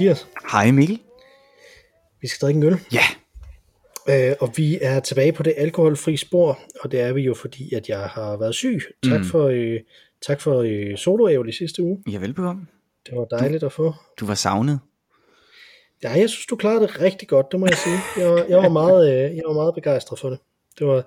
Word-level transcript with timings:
Mathias. 0.00 0.26
Hej 0.52 0.70
Mikkel. 0.70 1.00
Vi 2.20 2.28
skal 2.28 2.46
drikke 2.46 2.58
en 2.58 2.62
øl. 2.62 2.76
Ja. 2.92 3.02
Øh, 4.30 4.36
og 4.40 4.52
vi 4.56 4.78
er 4.82 5.00
tilbage 5.00 5.32
på 5.32 5.42
det 5.42 5.54
alkoholfri 5.56 6.16
spor, 6.16 6.58
og 6.80 6.92
det 6.92 7.00
er 7.00 7.12
vi 7.12 7.20
jo 7.22 7.34
fordi, 7.34 7.74
at 7.74 7.88
jeg 7.88 8.00
har 8.00 8.36
været 8.36 8.54
syg. 8.54 8.80
Tak 9.04 9.20
Mm. 9.20 9.24
for, 9.26 9.44
øh, 9.46 9.80
tak 10.26 10.40
for 10.40 10.60
øh, 10.66 10.96
soloævel 10.96 11.48
i 11.48 11.52
sidste 11.52 11.82
uge. 11.82 12.02
Ja, 12.12 12.18
velbekomme. 12.18 12.66
Det 13.06 13.16
var 13.18 13.24
dejligt 13.24 13.62
at 13.62 13.72
få. 13.72 13.94
Du 14.20 14.26
var 14.26 14.34
savnet. 14.34 14.80
Ja, 16.02 16.10
jeg 16.10 16.30
synes, 16.30 16.46
du 16.46 16.56
klarede 16.56 16.80
det 16.80 17.00
rigtig 17.00 17.28
godt, 17.28 17.46
det 17.52 17.60
må 17.60 17.66
jeg 17.66 17.76
sige. 17.76 17.98
Jeg 18.18 18.30
var, 18.32 18.44
jeg 18.48 18.58
var, 18.58 18.68
meget, 18.68 19.08
øh, 19.30 19.36
jeg 19.36 19.42
var 19.46 19.52
meget 19.54 19.74
begejstret 19.74 20.18
for 20.18 20.30
det. 20.30 20.38
Det 20.78 20.86
var 20.86 21.04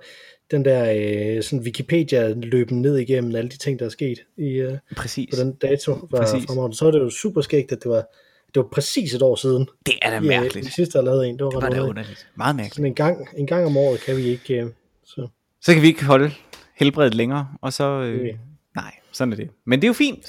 den 0.51 0.65
der 0.65 0.93
øh, 1.37 1.43
sådan 1.43 1.59
Wikipedia-løben 1.65 2.81
ned 2.81 2.97
igennem 2.97 3.35
alle 3.35 3.49
de 3.49 3.57
ting, 3.57 3.79
der 3.79 3.85
er 3.85 3.89
sket 3.89 4.19
i, 4.37 4.47
øh, 4.49 4.77
Præcis. 4.97 5.35
på 5.35 5.41
den 5.43 5.53
dato. 5.53 5.91
Var 6.11 6.19
Præcis. 6.19 6.45
fremragende. 6.47 6.77
Så 6.77 6.87
er 6.87 6.91
det 6.91 6.99
jo 6.99 7.09
super 7.09 7.41
skægt, 7.41 7.71
at 7.71 7.83
det 7.83 7.91
var, 7.91 8.05
det 8.55 8.63
var 8.63 8.69
præcis 8.71 9.13
et 9.13 9.21
år 9.21 9.35
siden. 9.35 9.67
Det 9.85 9.93
er 10.01 10.09
da 10.09 10.15
Ja, 10.15 10.19
mærkeligt. 10.21 10.65
det 10.65 10.73
sidste, 10.73 10.97
jeg 10.97 11.03
lavede 11.05 11.27
en, 11.27 11.37
det 11.37 11.43
var, 11.45 11.49
Det 11.49 11.61
var 11.61 11.69
da 11.69 11.81
underligt. 11.81 12.27
Meget 12.37 12.55
mærkeligt. 12.55 12.75
Sådan 12.75 12.85
en 12.85 12.95
gang, 12.95 13.27
en 13.37 13.47
gang 13.47 13.65
om 13.65 13.77
året 13.77 13.99
kan 14.01 14.17
vi 14.17 14.21
ikke... 14.23 14.53
Øh, 14.53 14.69
så. 15.05 15.27
Så 15.61 15.73
kan 15.73 15.81
vi 15.81 15.87
ikke 15.87 16.05
holde 16.05 16.31
helbredet 16.75 17.15
længere, 17.15 17.47
og 17.61 17.73
så... 17.73 17.83
Øh, 18.01 18.19
Okay. 18.19 18.37
nej, 18.75 18.93
sådan 19.11 19.31
er 19.31 19.35
det. 19.37 19.49
Men 19.65 19.79
det 19.81 19.85
er 19.85 19.89
jo 19.89 19.93
fint. 19.93 20.25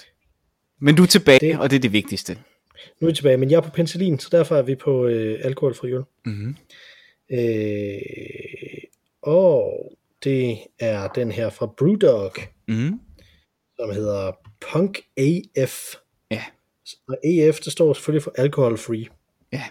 Men 0.81 0.95
du 0.97 1.03
er 1.03 1.07
tilbage, 1.07 1.39
Det- 1.41 1.49
det... 1.55 1.61
og 1.61 1.71
det 1.71 1.77
er 1.77 1.81
det 1.81 1.93
vigtigste. 1.93 2.39
Nu 3.01 3.07
er 3.07 3.11
vi 3.11 3.17
tilbage, 3.17 3.37
men 3.37 3.51
jeg 3.51 3.57
er 3.57 3.61
på 3.61 3.71
penicillin, 3.71 4.19
så 4.19 4.29
derfor 4.33 4.57
er 4.57 4.63
vi 4.63 4.75
på 4.75 5.07
øh, 5.07 5.41
alkoholfri 5.45 5.93
øl. 5.93 6.03
Mm-hmm. 6.27 6.57
Øh, 7.33 8.01
og 9.23 9.73
det 10.25 10.59
er 10.81 11.09
den 11.09 11.33
her 11.33 11.51
fra 11.51 11.67
Brewdog, 11.79 12.33
Mm-hmm. 12.69 13.01
som 13.81 13.91
hedder 13.95 14.33
Punk 14.73 14.99
AF. 15.17 15.95
Og 17.09 17.17
AF, 17.25 17.61
det 17.61 17.73
står 17.73 17.93
selvfølgelig 17.93 18.23
for 18.23 18.33
alcohol 18.37 18.79
free. 18.79 19.07
Ja. 19.53 19.65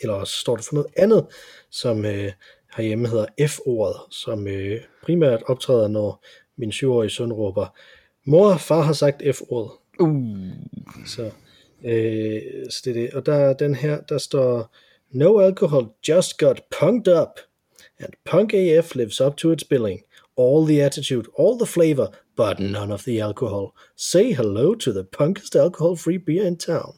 Eller 0.00 0.14
også 0.14 0.34
står 0.34 0.56
det 0.56 0.64
for 0.64 0.74
noget 0.74 0.88
andet, 0.96 1.26
som 1.70 2.04
øh, 2.04 2.32
herhjemme 2.76 3.08
hedder 3.08 3.26
F-ordet, 3.46 3.96
som 4.10 4.46
øh, 4.46 4.80
primært 5.02 5.42
optræder, 5.46 5.88
når 5.88 6.24
min 6.56 6.72
syvårige 6.72 7.10
søn 7.10 7.32
råber, 7.32 7.66
mor, 8.26 8.56
far 8.56 8.82
har 8.82 8.92
sagt 8.92 9.22
F-ordet. 9.34 9.70
Uh. 10.00 10.48
Så, 11.06 11.30
øh, 11.84 12.42
så 12.70 12.82
det 12.84 12.90
er 12.90 12.94
det. 12.94 13.14
Og 13.14 13.26
der 13.26 13.34
er 13.34 13.52
den 13.52 13.74
her, 13.74 14.00
der 14.00 14.18
står, 14.18 14.74
No 15.10 15.40
alcohol 15.40 15.88
just 16.08 16.38
got 16.38 16.62
punked 16.80 17.08
up. 17.22 17.40
And 17.98 18.12
Punk 18.24 18.54
AF 18.54 18.94
lives 18.94 19.20
up 19.20 19.36
to 19.36 19.52
its 19.52 19.64
billing. 19.64 20.00
All 20.38 20.66
the 20.66 20.82
attitude, 20.82 21.28
all 21.38 21.58
the 21.58 21.66
flavor, 21.66 22.06
but 22.40 22.58
none 22.58 22.90
of 22.90 23.04
the 23.04 23.20
alcohol. 23.20 23.74
Say 23.96 24.32
hello 24.32 24.74
to 24.74 24.94
the 24.94 25.04
punkest 25.04 25.54
alcohol-free 25.54 26.16
beer 26.16 26.46
in 26.46 26.56
town. 26.56 26.94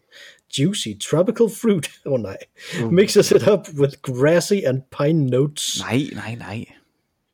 Juicy 0.48 0.94
tropical 0.94 1.48
fruit. 1.48 1.88
Oh 2.06 2.16
nej. 2.16 2.36
Mm. 2.74 2.92
Mixes 2.92 3.32
it 3.32 3.48
up 3.48 3.68
with 3.74 4.00
grassy 4.02 4.62
and 4.62 4.88
pine 4.90 5.26
notes. 5.26 5.82
Nej, 5.82 6.12
nej, 6.14 6.36
nej. 6.38 6.66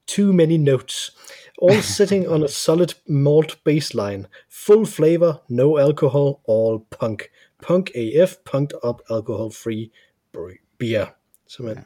Too 0.06 0.32
many 0.32 0.56
notes. 0.56 1.10
All 1.58 1.82
sitting 1.98 2.26
on 2.26 2.42
a 2.42 2.48
solid 2.48 2.94
malt 3.06 3.56
baseline. 3.62 4.24
Full 4.48 4.86
flavor, 4.86 5.40
no 5.50 5.76
alcohol, 5.76 6.40
all 6.44 6.86
punk. 6.88 7.30
Punk 7.60 7.90
AF, 7.94 8.42
punked 8.44 8.72
up 8.82 9.02
alcohol 9.10 9.50
free 9.50 9.92
beer. 10.78 11.14
Simpelthen. 11.46 11.84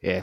Ja. 0.00 0.22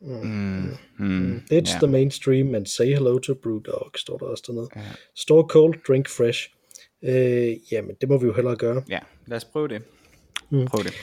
Mm. 0.00 0.76
Mm. 0.98 1.42
It's 1.52 1.72
ja. 1.72 1.78
the 1.78 1.86
mainstream, 1.86 2.54
and 2.54 2.66
say 2.66 2.86
hello 2.86 3.18
to 3.18 3.34
Brewdog, 3.34 3.90
står 3.96 4.18
der 4.18 4.26
også 4.26 4.44
dernede. 4.46 4.68
Store 5.14 5.48
cold, 5.48 5.74
drink 5.88 6.08
fresh. 6.08 6.48
Øh, 7.02 7.56
jamen, 7.72 7.96
det 8.00 8.08
må 8.08 8.18
vi 8.18 8.26
jo 8.26 8.34
hellere 8.34 8.56
gøre. 8.56 8.82
Ja, 8.88 8.98
lad 9.26 9.36
os 9.36 9.44
prøve 9.44 9.68
det. 9.68 9.82
Mm. 10.50 10.66
Prøv 10.66 10.84
det. 10.84 10.94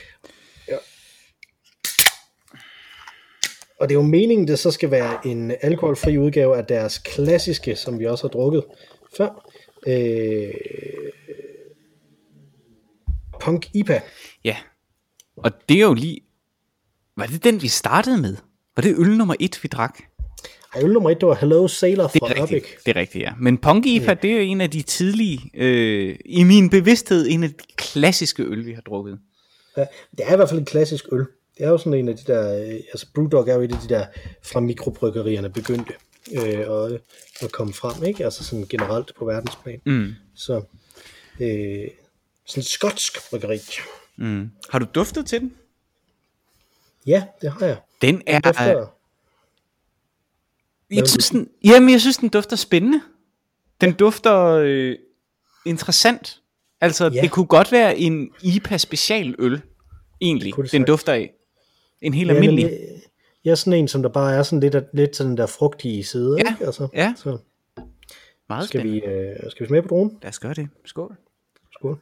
Og 3.80 3.90
det 3.90 3.96
er 3.96 4.00
jo 4.00 4.06
meningen, 4.06 4.48
det 4.48 4.60
så 4.60 4.72
skal 4.72 4.92
være 4.92 5.28
en 5.28 5.52
alkoholfri 5.62 6.18
udgave 6.18 6.58
af 6.58 6.66
deres 6.66 6.98
klassiske, 6.98 7.76
som 7.76 8.00
vi 8.00 8.06
også 8.06 8.24
har 8.24 8.30
drukket 8.30 8.66
før. 9.18 9.52
Øh, 9.88 10.54
Punk 13.40 13.76
IPA. 13.76 14.02
Ja. 14.44 14.58
Og 15.38 15.52
det 15.70 15.78
er 15.78 15.82
jo 15.82 15.94
lige... 15.94 16.22
Var 17.18 17.26
det 17.26 17.44
den, 17.44 17.62
vi 17.62 17.68
startede 17.68 18.22
med? 18.22 18.36
Var 18.78 18.82
det 18.82 18.96
øl 18.98 19.18
nummer 19.18 19.36
et, 19.40 19.60
vi 19.64 19.68
drak? 19.68 20.00
Ej, 20.76 20.84
øl 20.84 20.94
nummer 20.94 21.10
et, 21.10 21.22
det 21.22 21.28
var 21.28 21.36
Hello 21.36 21.68
Sailor 21.68 22.08
fra 22.08 22.42
rigtigt, 22.42 22.66
det 22.86 22.98
er 22.98 23.00
rigtigt, 23.00 23.24
ja. 23.24 23.34
Men 23.40 23.58
Pong 23.58 23.88
IPA, 23.88 24.14
det 24.14 24.32
er 24.32 24.36
jo 24.36 24.42
en 24.42 24.62
af 24.62 24.72
de 24.72 24.82
tidlige, 24.82 25.52
øh, 25.54 26.16
i 26.26 26.44
min 26.44 26.70
bevidsthed, 26.70 27.28
en 27.30 27.44
af 27.44 27.50
de 27.50 27.56
klassiske 27.76 28.44
øl, 28.44 28.66
vi 28.66 28.74
har 28.74 28.82
drukket. 28.82 29.20
Ja, 29.78 29.86
det 30.12 30.20
er 30.28 30.34
i 30.34 30.36
hvert 30.36 30.50
fald 30.50 30.60
en 30.60 30.66
klassisk 30.66 31.06
øl. 31.12 31.26
Det 31.58 31.66
er 31.66 31.70
jo 31.70 31.78
sådan 31.78 31.94
en 31.94 32.10
af 32.10 32.16
de 32.16 32.24
der, 32.34 32.68
øh, 32.68 32.74
altså 32.74 33.08
Brewdog 33.16 33.50
er 33.50 33.56
jo 33.56 33.62
et 33.62 33.72
af 33.72 33.80
de 33.88 33.90
der 33.90 34.06
fra 34.44 34.60
mikrobryggerierne 34.60 35.50
begyndte 35.50 35.94
øh, 36.34 36.60
at, 36.60 37.02
at 37.42 37.52
komme 37.52 37.74
frem, 37.74 38.04
ikke? 38.04 38.26
Altså 38.26 38.44
sådan 38.44 38.66
generelt 38.70 39.12
på 39.20 39.26
verdensplan. 39.26 39.82
Mm. 39.86 40.14
Så 40.36 40.54
øh, 41.40 41.88
sådan 42.46 42.62
en 42.62 42.64
skotsk 42.64 43.30
bryggeri. 43.30 43.60
Mm. 44.18 44.50
Har 44.70 44.80
du 44.80 44.86
duftet 44.96 45.26
til 45.26 45.40
den? 45.40 45.54
Ja, 47.08 47.24
det 47.42 47.52
har 47.52 47.66
jeg. 47.66 47.78
Den 48.02 48.22
er... 48.28 48.40
Dufter, 48.40 48.86
Jeg 50.92 51.08
synes, 51.08 51.30
den, 51.30 51.50
jamen, 51.64 51.90
jeg 51.90 52.02
synes, 52.02 52.18
den 52.18 52.30
dufter 52.30 52.56
spændende. 52.56 53.02
Den 53.82 53.94
dufter 53.94 54.46
øh, 54.46 54.96
interessant. 55.66 56.42
Altså, 56.82 57.12
Ja. 57.14 57.22
det 57.22 57.32
kunne 57.32 57.46
godt 57.46 57.72
være 57.72 57.98
en 57.98 58.30
IPA 58.44 58.78
specialøl, 58.78 59.62
egentlig, 60.22 60.48
det 60.54 60.58
den 60.58 60.68
sagtens. 60.68 60.88
dufter 60.88 61.14
af. 61.14 61.34
En 62.02 62.14
helt 62.14 62.30
ja, 62.30 62.34
almindelig. 62.36 62.66
øh, 62.66 63.00
jeg 63.46 63.52
er 63.52 63.56
sådan 63.56 63.80
en, 63.80 63.88
som 63.88 64.02
der 64.02 64.10
bare 64.10 64.34
er 64.36 64.44
sådan 64.44 64.60
lidt, 64.60 64.76
lidt 64.94 65.16
sådan 65.16 65.38
der 65.38 65.46
frugtige 65.46 66.04
side, 66.04 66.36
Ja, 66.46 66.52
ikke? 66.52 66.66
Altså, 66.66 66.88
ja. 66.94 67.14
Så 67.18 67.38
Meget 68.50 68.68
skal 68.68 68.80
spændende. 68.82 69.08
vi, 69.08 69.14
øh, 69.14 69.52
skal 69.52 69.64
vi 69.64 69.68
smage 69.68 69.82
på 69.82 69.88
dronen? 69.88 70.18
Lad 70.22 70.30
os 70.30 70.40
gøre 70.40 70.54
det. 70.54 70.70
Skål. 70.86 71.16
Skål. 71.74 72.00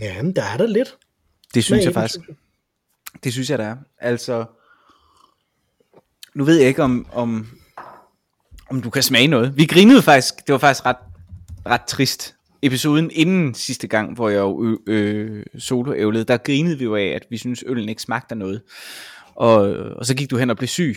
Ja, 0.00 0.22
men 0.22 0.36
der 0.36 0.42
er 0.42 0.56
der 0.56 0.66
lidt. 0.66 0.96
Det 1.54 1.64
synes 1.64 1.84
jeg 1.84 1.94
faktisk. 1.94 2.20
Det 3.24 3.32
synes 3.32 3.50
jeg, 3.50 3.58
der 3.58 3.64
er. 3.64 3.76
Altså, 3.98 4.44
nu 6.34 6.44
ved 6.44 6.56
jeg 6.58 6.68
ikke, 6.68 6.82
om, 6.82 7.06
om, 7.12 7.46
om 8.70 8.82
du 8.82 8.90
kan 8.90 9.02
smage 9.02 9.26
noget. 9.26 9.56
Vi 9.56 9.66
grinede 9.66 10.02
faktisk, 10.02 10.34
det 10.46 10.52
var 10.52 10.58
faktisk 10.58 10.86
ret, 10.86 10.96
ret 11.66 11.84
trist. 11.84 12.34
Episoden 12.62 13.10
inden 13.12 13.54
sidste 13.54 13.86
gang, 13.88 14.14
hvor 14.14 14.28
jeg 14.28 14.38
jo 14.38 14.78
øh, 14.86 15.46
solo 15.58 16.22
der 16.22 16.36
grinede 16.36 16.78
vi 16.78 16.84
jo 16.84 16.96
af, 16.96 17.06
at 17.06 17.26
vi 17.30 17.38
synes 17.38 17.64
øllen 17.66 17.88
ikke 17.88 18.02
smagte 18.02 18.32
af 18.32 18.36
noget. 18.36 18.62
Og, 19.34 19.60
og 19.72 20.06
så 20.06 20.14
gik 20.14 20.30
du 20.30 20.36
hen 20.36 20.50
og 20.50 20.56
blev 20.56 20.68
syg. 20.68 20.96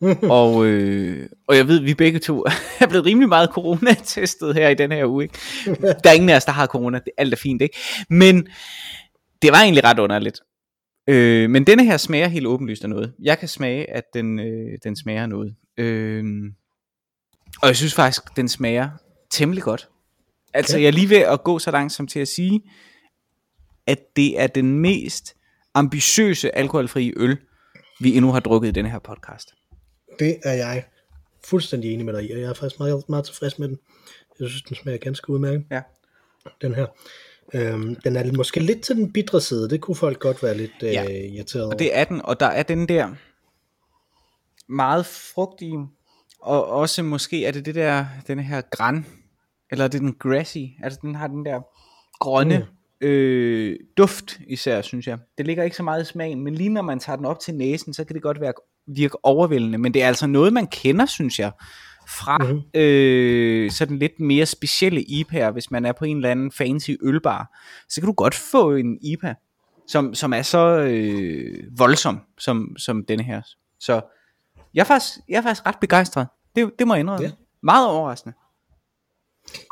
og, 0.40 0.66
øh, 0.66 1.28
og 1.48 1.56
jeg 1.56 1.68
ved, 1.68 1.80
vi 1.80 1.94
begge 1.94 2.18
to 2.18 2.44
er 2.80 2.86
blevet 2.88 3.06
rimelig 3.06 3.28
meget 3.28 3.50
corona-testet 3.52 4.54
her 4.54 4.68
i 4.68 4.74
den 4.74 4.92
her 4.92 5.06
uge. 5.06 5.24
Ikke? 5.24 5.38
Der 6.04 6.10
er 6.10 6.12
ingen 6.12 6.30
af 6.30 6.36
os, 6.36 6.44
der 6.44 6.52
har 6.52 6.66
corona. 6.66 6.98
Det, 6.98 7.08
alt 7.18 7.32
er 7.32 7.36
fint, 7.36 7.62
ikke? 7.62 7.76
Men 8.10 8.48
det 9.42 9.52
var 9.52 9.60
egentlig 9.62 9.84
ret 9.84 9.98
underligt. 9.98 10.40
Øh, 11.08 11.50
men 11.50 11.64
denne 11.66 11.84
her 11.84 11.96
smager 11.96 12.28
helt 12.28 12.46
åbenlyst 12.46 12.82
af 12.84 12.90
noget. 12.90 13.14
Jeg 13.22 13.38
kan 13.38 13.48
smage, 13.48 13.90
at 13.90 14.04
den, 14.14 14.40
øh, 14.40 14.78
den 14.84 14.96
smager 14.96 15.26
noget. 15.26 15.54
Øh, 15.78 16.24
og 17.62 17.68
jeg 17.68 17.76
synes 17.76 17.94
faktisk, 17.94 18.22
den 18.36 18.48
smager 18.48 18.88
temmelig 19.30 19.62
godt. 19.62 19.88
Altså, 20.54 20.76
Ja. 20.76 20.82
jeg 20.82 20.88
er 20.88 20.92
lige 20.92 21.10
ved 21.10 21.16
at 21.16 21.44
gå 21.44 21.58
så 21.58 21.70
langt 21.70 21.92
som 21.92 22.06
til 22.06 22.20
at 22.20 22.28
sige, 22.28 22.60
at 23.86 23.98
det 24.16 24.40
er 24.40 24.46
den 24.46 24.78
mest 24.78 25.34
ambitiøse 25.74 26.56
alkoholfrie 26.56 27.12
øl, 27.16 27.36
vi 28.00 28.16
endnu 28.16 28.32
har 28.32 28.40
drukket 28.40 28.68
i 28.68 28.72
denne 28.72 28.90
her 28.90 28.98
podcast. 28.98 29.48
Det 30.18 30.38
er 30.44 30.52
jeg 30.52 30.84
fuldstændig 31.44 31.94
enig 31.94 32.06
med 32.06 32.14
dig 32.14 32.30
i, 32.30 32.32
og 32.32 32.40
jeg 32.40 32.48
er 32.48 32.54
faktisk 32.54 32.78
meget, 32.80 33.08
meget 33.08 33.24
tilfreds 33.24 33.58
med 33.58 33.68
den. 33.68 33.78
Jeg 34.40 34.48
synes, 34.48 34.62
den 34.62 34.76
smager 34.76 34.98
ganske 34.98 35.30
udmærket, 35.30 35.64
Ja. 35.70 35.82
den 36.62 36.74
her. 36.74 36.86
Øhm, 37.54 37.96
den 38.04 38.16
er 38.16 38.32
måske 38.36 38.60
lidt 38.60 38.80
til 38.82 38.96
den 38.96 39.12
bitre 39.12 39.40
side, 39.40 39.70
det 39.70 39.80
kunne 39.80 39.94
folk 39.94 40.18
godt 40.18 40.42
være 40.42 40.56
lidt 40.56 40.82
øh, 40.82 40.92
Ja. 40.92 41.04
irriteret 41.08 41.64
over. 41.64 41.72
Og 41.72 41.78
det 41.78 41.96
er 41.98 42.04
den, 42.04 42.22
og 42.24 42.40
der 42.40 42.46
er 42.46 42.62
den 42.62 42.88
der 42.88 43.14
meget 44.68 45.06
frugtige, 45.06 45.86
og 46.40 46.66
også 46.66 47.02
måske 47.02 47.44
er 47.46 47.50
det 47.50 47.66
det 47.66 47.74
der, 47.74 48.06
den 48.26 48.38
her 48.38 48.60
græn, 48.70 49.06
eller 49.70 49.84
er 49.84 49.88
det 49.88 50.00
den 50.00 50.14
grassy, 50.14 50.58
altså 50.82 50.98
den 51.02 51.14
har 51.14 51.26
den 51.26 51.44
der 51.44 51.60
grønne 52.20 52.58
mm. 53.00 53.06
øh, 53.06 53.78
duft 53.96 54.40
især, 54.46 54.82
synes 54.82 55.06
jeg. 55.06 55.18
Det 55.38 55.46
ligger 55.46 55.64
ikke 55.64 55.76
så 55.76 55.82
meget 55.82 56.02
i 56.02 56.04
smagen, 56.04 56.40
men 56.44 56.54
lige 56.54 56.68
når 56.68 56.82
man 56.82 56.98
tager 56.98 57.16
den 57.16 57.24
op 57.26 57.40
til 57.40 57.54
næsen, 57.54 57.94
så 57.94 58.04
kan 58.04 58.14
det 58.14 58.22
godt 58.22 58.40
være, 58.40 58.52
virke 58.86 59.24
overvældende, 59.24 59.78
men 59.78 59.94
det 59.94 60.02
er 60.02 60.06
altså 60.06 60.26
noget, 60.26 60.52
man 60.52 60.66
kender, 60.66 61.06
synes 61.06 61.38
jeg, 61.38 61.52
fra 62.08 62.38
Mhm. 62.38 62.46
mm-hmm. 62.50 62.80
øh, 62.80 63.70
sådan 63.70 63.98
lidt 63.98 64.20
mere 64.20 64.46
specielle 64.46 65.00
IPA'er, 65.00 65.50
hvis 65.50 65.70
man 65.70 65.84
er 65.84 65.92
på 65.92 66.04
en 66.04 66.16
eller 66.16 66.30
anden 66.30 66.52
fancy 66.52 66.90
ølbar, 67.02 67.62
så 67.88 68.00
kan 68.00 68.06
du 68.06 68.12
godt 68.12 68.34
få 68.34 68.74
en 68.74 68.98
IPA 69.02 69.34
som, 69.88 70.14
som 70.14 70.32
er 70.32 70.42
så 70.42 70.78
øh, 70.78 71.64
voldsom, 71.78 72.20
som, 72.38 72.76
som 72.78 73.04
denne 73.04 73.22
her. 73.24 73.42
Så 73.80 74.00
jeg 74.74 74.80
er 74.80 74.84
faktisk, 74.84 75.14
jeg 75.28 75.36
er 75.38 75.42
faktisk 75.42 75.66
ret 75.66 75.78
begejstret. 75.80 76.26
Det, 76.56 76.70
det 76.78 76.86
må 76.86 76.94
jeg 76.94 77.00
indrømme. 77.00 77.26
Ja. 77.26 77.32
Meget 77.62 77.88
overraskende. 77.88 78.34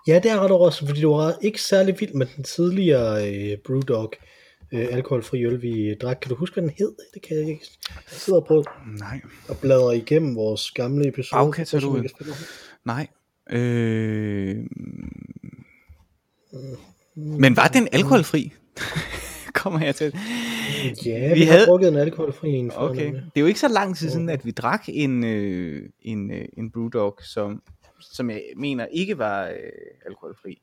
Ja, 0.06 0.20
det 0.22 0.30
er 0.30 0.40
ret 0.40 0.50
overraskende, 0.50 0.88
fordi 0.88 1.00
du 1.00 1.14
var 1.14 1.34
ikke 1.40 1.62
særlig 1.62 1.96
vild 2.00 2.14
med 2.14 2.26
den 2.36 2.44
tidligere 2.44 3.28
øh, 3.28 3.58
Brewdog 3.66 4.12
øh, 4.22 4.28
alkoholfri 4.72 5.44
øl, 5.44 5.62
vi 5.62 5.94
drak. 5.94 6.18
Kan 6.22 6.28
du 6.28 6.34
huske, 6.36 6.54
hvad 6.54 6.62
den 6.62 6.70
hed? 6.78 6.92
Det 7.14 7.22
kan 7.22 7.36
jeg 7.36 7.48
ikke. 7.48 7.66
Jeg 7.90 8.02
sidder 8.06 8.40
og 8.40 8.46
prøver 8.46 8.62
Nej. 8.98 9.20
at 9.50 9.58
bladre 9.58 9.96
igennem 9.96 10.36
vores 10.36 10.70
gamle 10.70 11.08
episode. 11.08 11.38
Bagkataloget. 11.44 12.12
Nej. 12.84 13.06
Øh... 13.50 14.56
Men 17.16 17.56
var 17.56 17.68
den 17.68 17.88
alkoholfri? 17.92 18.52
Kommer 19.54 19.84
jeg 19.84 19.94
til. 19.94 20.12
Ja, 21.06 21.28
Vi 21.28 21.34
vi, 21.34 21.40
vi 21.40 21.44
har 21.46 21.52
havde- 21.52 21.66
drukket 21.66 21.88
en 21.88 21.96
alkoholfri 21.96 22.50
en. 22.50 22.72
Okay. 22.74 23.12
Det 23.14 23.22
er 23.36 23.40
jo 23.40 23.46
ikke 23.46 23.60
så 23.60 23.68
lang 23.68 23.96
tid 23.96 24.10
siden, 24.10 24.28
at 24.28 24.44
vi 24.46 24.50
drak 24.50 24.82
en, 24.88 25.24
øh, 25.24 25.88
en, 26.02 26.30
øh, 26.30 26.44
en 26.58 26.70
Brewdog, 26.70 27.18
som, 27.22 27.62
som 28.00 28.30
jeg 28.30 28.42
mener 28.56 28.86
ikke 28.86 29.18
var 29.18 29.46
øh, 29.48 29.54
alkoholfri. 30.06 30.60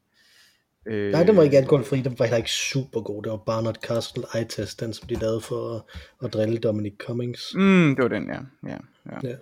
Øh, 0.86 1.12
Nej, 1.12 1.24
den 1.24 1.38
var 1.38 1.44
ikke 1.44 1.57
alkoholfri, 1.57 2.01
den 2.01 2.19
var 2.19 2.25
heller 2.25 2.38
ikke 2.38 2.50
super 2.50 3.01
god. 3.01 3.24
Det 3.24 3.31
var 3.31 3.38
Barnard 3.38 3.75
Castle 3.75 4.24
I-test, 4.42 4.80
den 4.80 4.94
som 4.94 5.07
de 5.07 5.16
lavede 5.16 5.42
for 5.42 5.75
at, 5.75 5.81
at 6.24 6.33
drille 6.33 6.57
Dominic 6.57 6.94
Cummings. 6.98 7.54
Mm, 7.56 7.95
det 7.95 8.04
var 8.04 8.07
den, 8.07 8.30
ja. 8.30 8.39
ja, 8.69 8.78
ja. 9.12 9.30
Ja. 9.30 9.36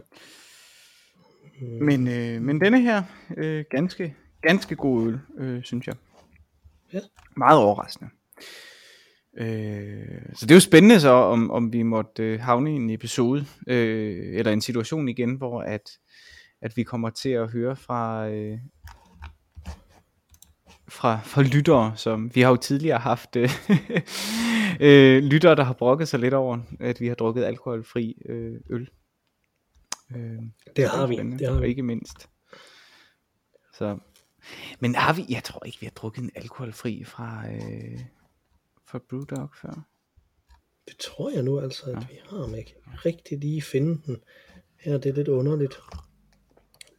Men, 1.81 2.07
øh, 2.07 2.41
men 2.41 2.61
denne 2.61 2.81
her, 2.81 3.03
øh, 3.37 3.65
ganske, 3.69 4.15
ganske 4.41 4.75
god 4.75 5.07
øl, 5.07 5.19
øh, 5.37 5.63
synes 5.63 5.87
jeg. 5.87 5.95
Ja. 6.93 6.99
Meget 7.37 7.59
overraskende. 7.59 8.09
Øh, 9.37 10.21
så 10.33 10.45
det 10.45 10.51
er 10.51 10.55
jo 10.55 10.59
spændende 10.59 10.99
så, 10.99 11.09
om, 11.09 11.51
om 11.51 11.73
vi 11.73 11.83
måtte 11.83 12.23
øh, 12.23 12.39
havne 12.39 12.71
i 12.71 12.75
en 12.75 12.89
episode, 12.89 13.45
øh, 13.67 14.37
eller 14.37 14.51
en 14.51 14.61
situation 14.61 15.09
igen, 15.09 15.35
hvor 15.35 15.61
at, 15.61 15.89
at 16.61 16.77
vi 16.77 16.83
kommer 16.83 17.09
til 17.09 17.29
at 17.29 17.51
høre 17.51 17.75
fra, 17.75 18.29
øh, 18.29 18.57
fra, 20.89 21.19
fra 21.23 21.41
lyttere, 21.41 21.93
som 21.95 22.35
vi 22.35 22.41
har 22.41 22.49
jo 22.49 22.55
tidligere 22.55 22.99
haft 22.99 23.35
øh, 23.35 23.49
øh, 24.79 25.23
lyttere, 25.23 25.55
der 25.55 25.63
har 25.63 25.73
brokket 25.73 26.07
sig 26.07 26.19
lidt 26.19 26.33
over, 26.33 26.59
at 26.79 27.01
vi 27.01 27.07
har 27.07 27.15
drukket 27.15 27.43
alkoholfri 27.43 28.21
øh, 28.25 28.61
øl. 28.69 28.89
Øh, 30.15 30.39
Det 30.75 30.89
har 30.89 31.07
vi, 31.07 31.15
det 31.15 31.47
har 31.47 31.55
og 31.55 31.61
vi. 31.61 31.67
ikke 31.67 31.83
mindst. 31.83 32.29
Så, 33.73 33.97
men 34.79 34.95
har 34.95 35.13
vi, 35.13 35.25
jeg 35.29 35.43
tror 35.43 35.65
ikke, 35.65 35.77
vi 35.79 35.85
har 35.85 35.91
drukket 35.91 36.23
en 36.23 36.31
alkoholfri 36.35 37.03
fra, 37.03 37.43
øh, 37.51 37.99
fra 38.87 38.99
Brewdog 39.09 39.49
før. 39.61 39.85
Det 40.87 40.97
tror 40.97 41.29
jeg 41.29 41.43
nu 41.43 41.59
altså, 41.59 41.85
at 41.91 41.97
vi 42.09 42.19
har, 42.29 42.55
ikke 42.55 42.75
rigtig 43.05 43.37
lige 43.39 43.61
finde 43.61 44.01
den. 44.05 44.17
Her 44.79 44.97
det 44.97 45.09
er 45.09 45.13
lidt 45.13 45.27
underligt. 45.27 45.79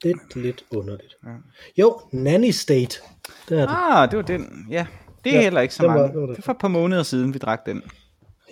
Lidt, 0.05 0.37
lidt 0.37 0.65
underligt. 0.71 1.17
Ja. 1.25 1.31
Jo, 1.79 2.01
Nanny 2.13 2.51
State. 2.51 3.01
Der 3.49 3.63
er. 3.63 3.67
Ah, 3.69 4.11
det 4.11 4.17
var 4.17 4.23
den, 4.23 4.67
ja. 4.71 4.87
Det 5.25 5.33
er 5.33 5.37
Ja, 5.37 5.43
heller 5.43 5.61
ikke 5.61 5.75
så 5.75 5.83
var- 5.87 5.97
mange. 5.97 6.13
det 6.13 6.21
var 6.21 6.27
det. 6.27 6.37
det 6.37 6.47
var 6.47 6.55
et 6.55 6.61
par 6.61 6.69
måneder 6.69 7.03
siden, 7.03 7.35
vi 7.35 7.39
drak 7.39 7.67
den. 7.67 7.83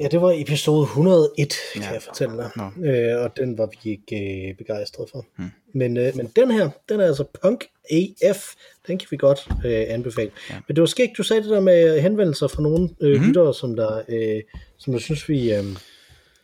Ja, 0.01 0.09
det 0.09 0.21
var 0.21 0.33
episode 0.37 0.83
101, 0.83 1.53
kan 1.73 1.83
Ja. 1.83 1.91
jeg 1.93 2.03
fortælle 2.03 2.37
dig. 2.37 2.51
Nå. 2.57 2.87
Øh, 2.87 3.23
og 3.25 3.37
den 3.37 3.59
var 3.59 3.67
vi 3.83 3.91
ikke 3.91 4.49
øh, 4.51 4.57
begejstrede 4.57 5.09
for. 5.13 5.27
Hmm. 5.37 5.51
Men, 5.75 5.97
øh, 5.97 6.17
men 6.17 6.27
den 6.37 6.51
her, 6.51 6.71
den 6.89 7.01
er 7.01 7.07
altså 7.07 7.25
Punk 7.43 7.65
AF. 7.91 8.45
Den 8.87 8.99
kan 8.99 9.07
vi 9.11 9.17
godt 9.17 9.49
øh, 9.65 9.85
anbefale. 9.89 10.31
Ja. 10.51 10.55
Men 10.69 10.77
det 10.77 10.81
var 10.81 10.87
skægt, 10.87 11.19
du 11.19 11.23
sagde 11.23 11.43
det 11.43 11.51
der 11.51 11.61
med 11.61 12.01
henvendelser 12.01 12.49
fra 12.49 12.63
nogle 12.63 12.89
øh, 13.01 13.11
mm-hmm. 13.13 13.27
lyttere, 13.29 13.55
som 13.55 13.77
der, 13.77 14.03
øh, 14.09 14.43
som 14.79 14.93
der 14.93 15.01
synes, 15.01 15.29
vi, 15.29 15.55
øh, 15.55 15.65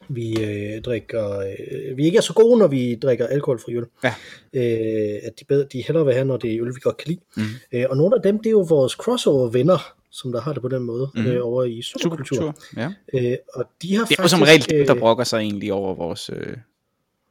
vi 0.09 0.45
øh, 0.45 0.83
drikker, 0.83 1.39
øh, 1.39 1.97
vi 1.97 2.05
ikke 2.05 2.19
er 2.19 2.23
så 2.23 2.33
gode, 2.33 2.59
når 2.59 2.67
vi 2.67 2.95
drikker 2.95 3.27
alkoholfri 3.27 3.77
øl. 3.77 3.85
Ja. 4.05 4.15
Øh, 4.53 5.21
at 5.23 5.41
de, 5.41 5.45
bedre, 5.45 5.67
de 5.73 5.83
hellere 5.87 6.05
vil 6.05 6.15
have, 6.15 6.27
når 6.27 6.37
det 6.37 6.55
er 6.55 6.62
øl, 6.62 6.69
vi 6.69 6.81
godt 6.83 6.97
kan 6.97 7.09
lide. 7.09 7.21
Mm. 7.37 7.43
Øh, 7.73 7.85
og 7.91 7.97
nogle 7.97 8.17
af 8.17 8.23
dem, 8.23 8.39
det 8.39 8.47
er 8.47 8.51
jo 8.51 8.67
vores 8.69 8.93
crossover-venner, 8.93 9.95
som 10.11 10.33
der 10.33 10.41
har 10.41 10.53
det 10.53 10.62
på 10.62 10.69
den 10.69 10.83
måde, 10.83 11.11
mm. 11.15 11.27
øh, 11.27 11.47
over 11.47 11.65
i 11.65 11.83
Superkultur. 11.83 12.37
Superkultur, 12.37 12.81
ja. 12.81 12.93
Øh, 13.33 13.37
og 13.55 13.65
de 13.83 13.97
har 13.97 14.05
Det 14.05 14.11
er 14.11 14.17
jo 14.19 14.23
faktisk, 14.23 14.31
som 14.31 14.43
regel 14.43 14.71
dem, 14.71 14.87
der 14.87 14.95
øh, 14.95 15.01
brokker 15.01 15.25
sig 15.25 15.39
egentlig 15.39 15.73
over 15.73 15.95
vores, 15.95 16.31
øh, 16.33 16.56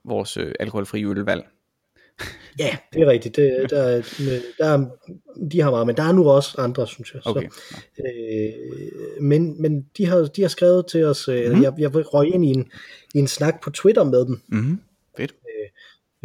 vores 0.03 0.37
øh, 0.37 0.51
alkoholfri 0.59 1.05
ølvalg. 1.05 1.43
Ja, 2.59 2.77
det 2.93 3.01
er 3.01 3.05
rigtigt. 3.07 3.35
Det, 3.35 3.69
der, 3.69 3.81
er- 3.83 4.01
der 4.59 4.65
er, 4.65 4.85
de 5.51 5.61
har 5.61 5.71
meget, 5.71 5.87
men 5.87 5.97
der 5.97 6.03
er 6.03 6.11
nu 6.11 6.29
også 6.29 6.55
andre, 6.57 6.87
synes 6.87 7.13
jeg. 7.13 7.21
Okay. 7.25 7.47
Så, 7.49 8.03
øh, 8.05 9.23
men 9.23 9.61
men 9.61 9.85
de, 9.97 10.05
har, 10.05 10.17
de 10.35 10.41
har 10.41 10.49
skrevet 10.49 10.85
til 10.87 11.03
os, 11.05 11.27
øh, 11.27 11.45
Mhm. 11.49 11.57
mm. 11.57 11.63
jeg, 11.63 11.73
jeg 11.77 11.91
røg 12.13 12.33
ind 12.33 12.45
i 12.45 12.49
en, 12.49 12.71
i 13.15 13.17
en 13.19 13.27
snak 13.27 13.63
på 13.63 13.69
Twitter 13.69 14.03
med 14.03 14.25
dem, 14.25 14.41
Mm-hmm. 14.47 14.79
Fedt. 15.17 15.33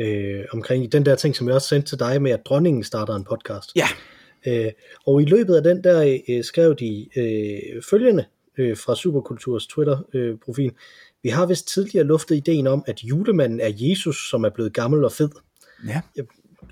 øh, 0.01 0.45
omkring 0.53 0.93
den 0.93 1.07
der 1.07 1.15
ting, 1.15 1.37
som 1.37 1.47
jeg 1.47 1.55
også 1.55 1.69
sendte 1.69 1.89
til 1.89 1.99
dig 1.99 2.23
med, 2.23 2.31
at 2.31 2.41
dronningen 2.47 2.85
starter 2.85 3.15
en 3.15 3.25
podcast. 3.25 3.71
Ja. 3.77 3.87
Øh, 4.47 4.73
og 5.07 5.23
i 5.23 5.25
løbet 5.25 5.55
af 5.57 5.63
den 5.63 5.85
der 5.85 6.19
øh, 6.29 6.45
skrev 6.45 6.75
de 6.77 7.09
øh, 7.17 7.83
følgende 7.91 8.25
øh, 8.59 8.77
fra 8.77 8.97
Superkulturs 8.97 9.67
Twitter-profil. 9.67 10.73
Vi 11.23 11.29
har 11.29 11.47
vist 11.47 11.69
tidligere 11.69 12.07
luftet 12.07 12.37
ideen 12.37 12.67
om, 12.67 12.85
at 12.87 13.03
julemanden 13.05 13.61
er 13.61 13.71
Jesus, 13.75 14.31
som 14.31 14.45
er 14.45 14.51
blevet 14.51 14.73
gammel 14.75 15.05
og 15.05 15.13
fed. 15.13 15.29
Ja. 15.87 16.01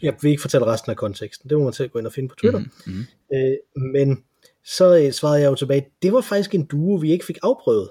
jeg 0.02 0.14
vil 0.22 0.30
ikke 0.30 0.42
fortælle 0.42 0.66
resten 0.66 0.90
af 0.90 0.96
konteksten, 0.96 1.50
det 1.50 1.58
må 1.58 1.64
man 1.64 1.72
selv 1.72 1.88
gå 1.88 1.98
ind 1.98 2.06
og 2.06 2.12
finde 2.12 2.28
på 2.28 2.34
Twitter. 2.34 2.58
Mhm, 2.58 2.70
Mm-hmm. 2.86 3.04
Øh, 3.34 3.56
men 3.92 4.24
så 4.64 4.98
øh, 4.98 5.12
svarede 5.12 5.40
jeg 5.40 5.50
jo 5.50 5.54
tilbage, 5.54 5.86
det 6.02 6.12
var 6.12 6.20
faktisk 6.20 6.54
en 6.54 6.64
duo, 6.66 6.94
vi 6.94 7.12
ikke 7.12 7.24
fik 7.24 7.38
afprøvet. 7.42 7.90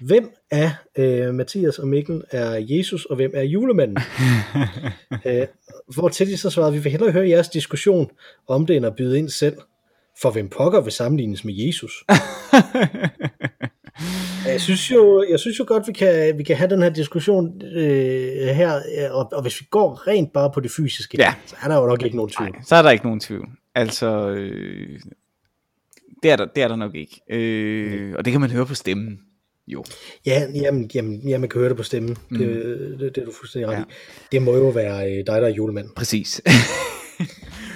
Hvem 0.00 0.30
af 0.50 0.72
øh, 0.98 1.34
Mathias 1.34 1.78
og 1.78 1.88
Mikkel 1.88 2.22
er 2.30 2.64
Jesus, 2.68 3.04
og 3.04 3.16
hvem 3.16 3.30
er 3.34 3.42
julemanden? 3.42 3.98
øh, 5.26 5.46
hvor 5.94 6.08
til 6.08 6.26
de 6.26 6.36
så 6.36 6.50
svarede, 6.50 6.72
vi 6.72 6.78
vil 6.78 6.92
hellere 6.92 7.12
høre 7.12 7.28
jeres 7.28 7.48
diskussion 7.48 8.10
om 8.48 8.66
det, 8.66 8.76
end 8.76 8.86
at 8.86 8.96
byde 8.96 9.18
ind 9.18 9.28
selv. 9.28 9.56
For 10.22 10.30
hvem 10.30 10.48
pokker 10.48 10.80
vil 10.80 10.92
sammenlignes 10.92 11.44
med 11.44 11.54
Jesus? 11.66 11.92
jeg 14.46 14.60
synes 14.60 14.90
jo, 14.90 15.24
jeg 15.30 15.40
synes 15.40 15.58
jo 15.58 15.64
godt, 15.68 15.88
vi 15.88 15.92
kan, 15.92 16.38
vi 16.38 16.42
kan 16.42 16.56
have 16.56 16.70
den 16.70 16.82
her 16.82 16.90
diskussion 16.90 17.62
øh, 17.62 18.46
her, 18.46 18.76
øh, 18.76 19.16
og, 19.16 19.28
og 19.32 19.42
hvis 19.42 19.60
vi 19.60 19.66
går 19.70 20.08
rent 20.08 20.32
bare 20.32 20.50
på 20.54 20.60
det 20.60 20.70
fysiske, 20.70 21.16
Ja. 21.20 21.34
så 21.46 21.56
er 21.62 21.68
der 21.68 21.80
jo 21.80 21.86
nok 21.86 22.02
ikke 22.02 22.16
nogen 22.16 22.30
tvivl. 22.30 22.50
Nej, 22.50 22.60
så 22.64 22.74
er 22.76 22.82
der 22.82 22.90
ikke 22.90 23.04
nogen 23.04 23.20
tvivl. 23.20 23.48
Altså, 23.74 24.28
øh, 24.30 25.00
det, 26.22 26.30
er 26.30 26.36
der, 26.36 26.44
det 26.54 26.62
er 26.62 26.68
der 26.68 26.76
nok 26.76 26.94
ikke. 26.94 27.20
Øh, 27.30 28.14
og 28.18 28.24
det 28.24 28.30
kan 28.30 28.40
man 28.40 28.50
høre 28.50 28.66
på 28.66 28.74
stemmen. 28.74 29.18
Jo. 29.66 29.84
Ja, 30.26 30.42
jamen, 30.54 30.90
jamen, 30.94 31.28
ja, 31.28 31.38
man 31.38 31.48
kan 31.48 31.58
høre 31.58 31.68
det 31.68 31.76
på 31.76 31.82
stemmen. 31.82 32.16
Mm. 32.30 32.38
Det, 32.38 32.48
det, 33.00 33.14
det 33.14 33.20
er 33.20 33.24
du 33.24 33.32
fuldstændig 33.32 33.68
ret 33.68 33.74
ja. 33.76 33.80
i. 33.80 33.84
Det 34.32 34.42
må 34.42 34.56
jo 34.56 34.68
være 34.68 35.10
øh, 35.10 35.16
dig, 35.16 35.26
der 35.26 35.48
er 35.48 35.48
julemand, 35.48 35.88
Præcis. 35.96 36.40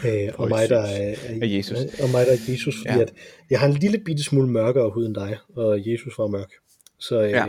øh, 0.06 0.32
og 0.34 0.48
mig, 0.48 0.68
der 0.68 0.78
er, 0.80 1.14
Er 1.42 1.46
Jesus. 1.46 1.78
Og 2.02 2.10
mig, 2.10 2.26
der 2.26 2.32
er 2.32 2.38
Jesus, 2.48 2.74
fordi 2.86 2.98
Ja. 2.98 3.02
at 3.02 3.12
jeg 3.50 3.60
har 3.60 3.66
en 3.66 3.74
lille 3.74 3.98
bitte 3.98 4.22
smule 4.24 4.48
mørkere 4.48 4.90
hud 4.90 5.06
end 5.06 5.14
dig, 5.14 5.36
og 5.56 5.90
Jesus 5.90 6.18
var 6.18 6.26
mørk. 6.26 6.50
Så 6.98 7.22
øh, 7.22 7.30
Ja. 7.30 7.46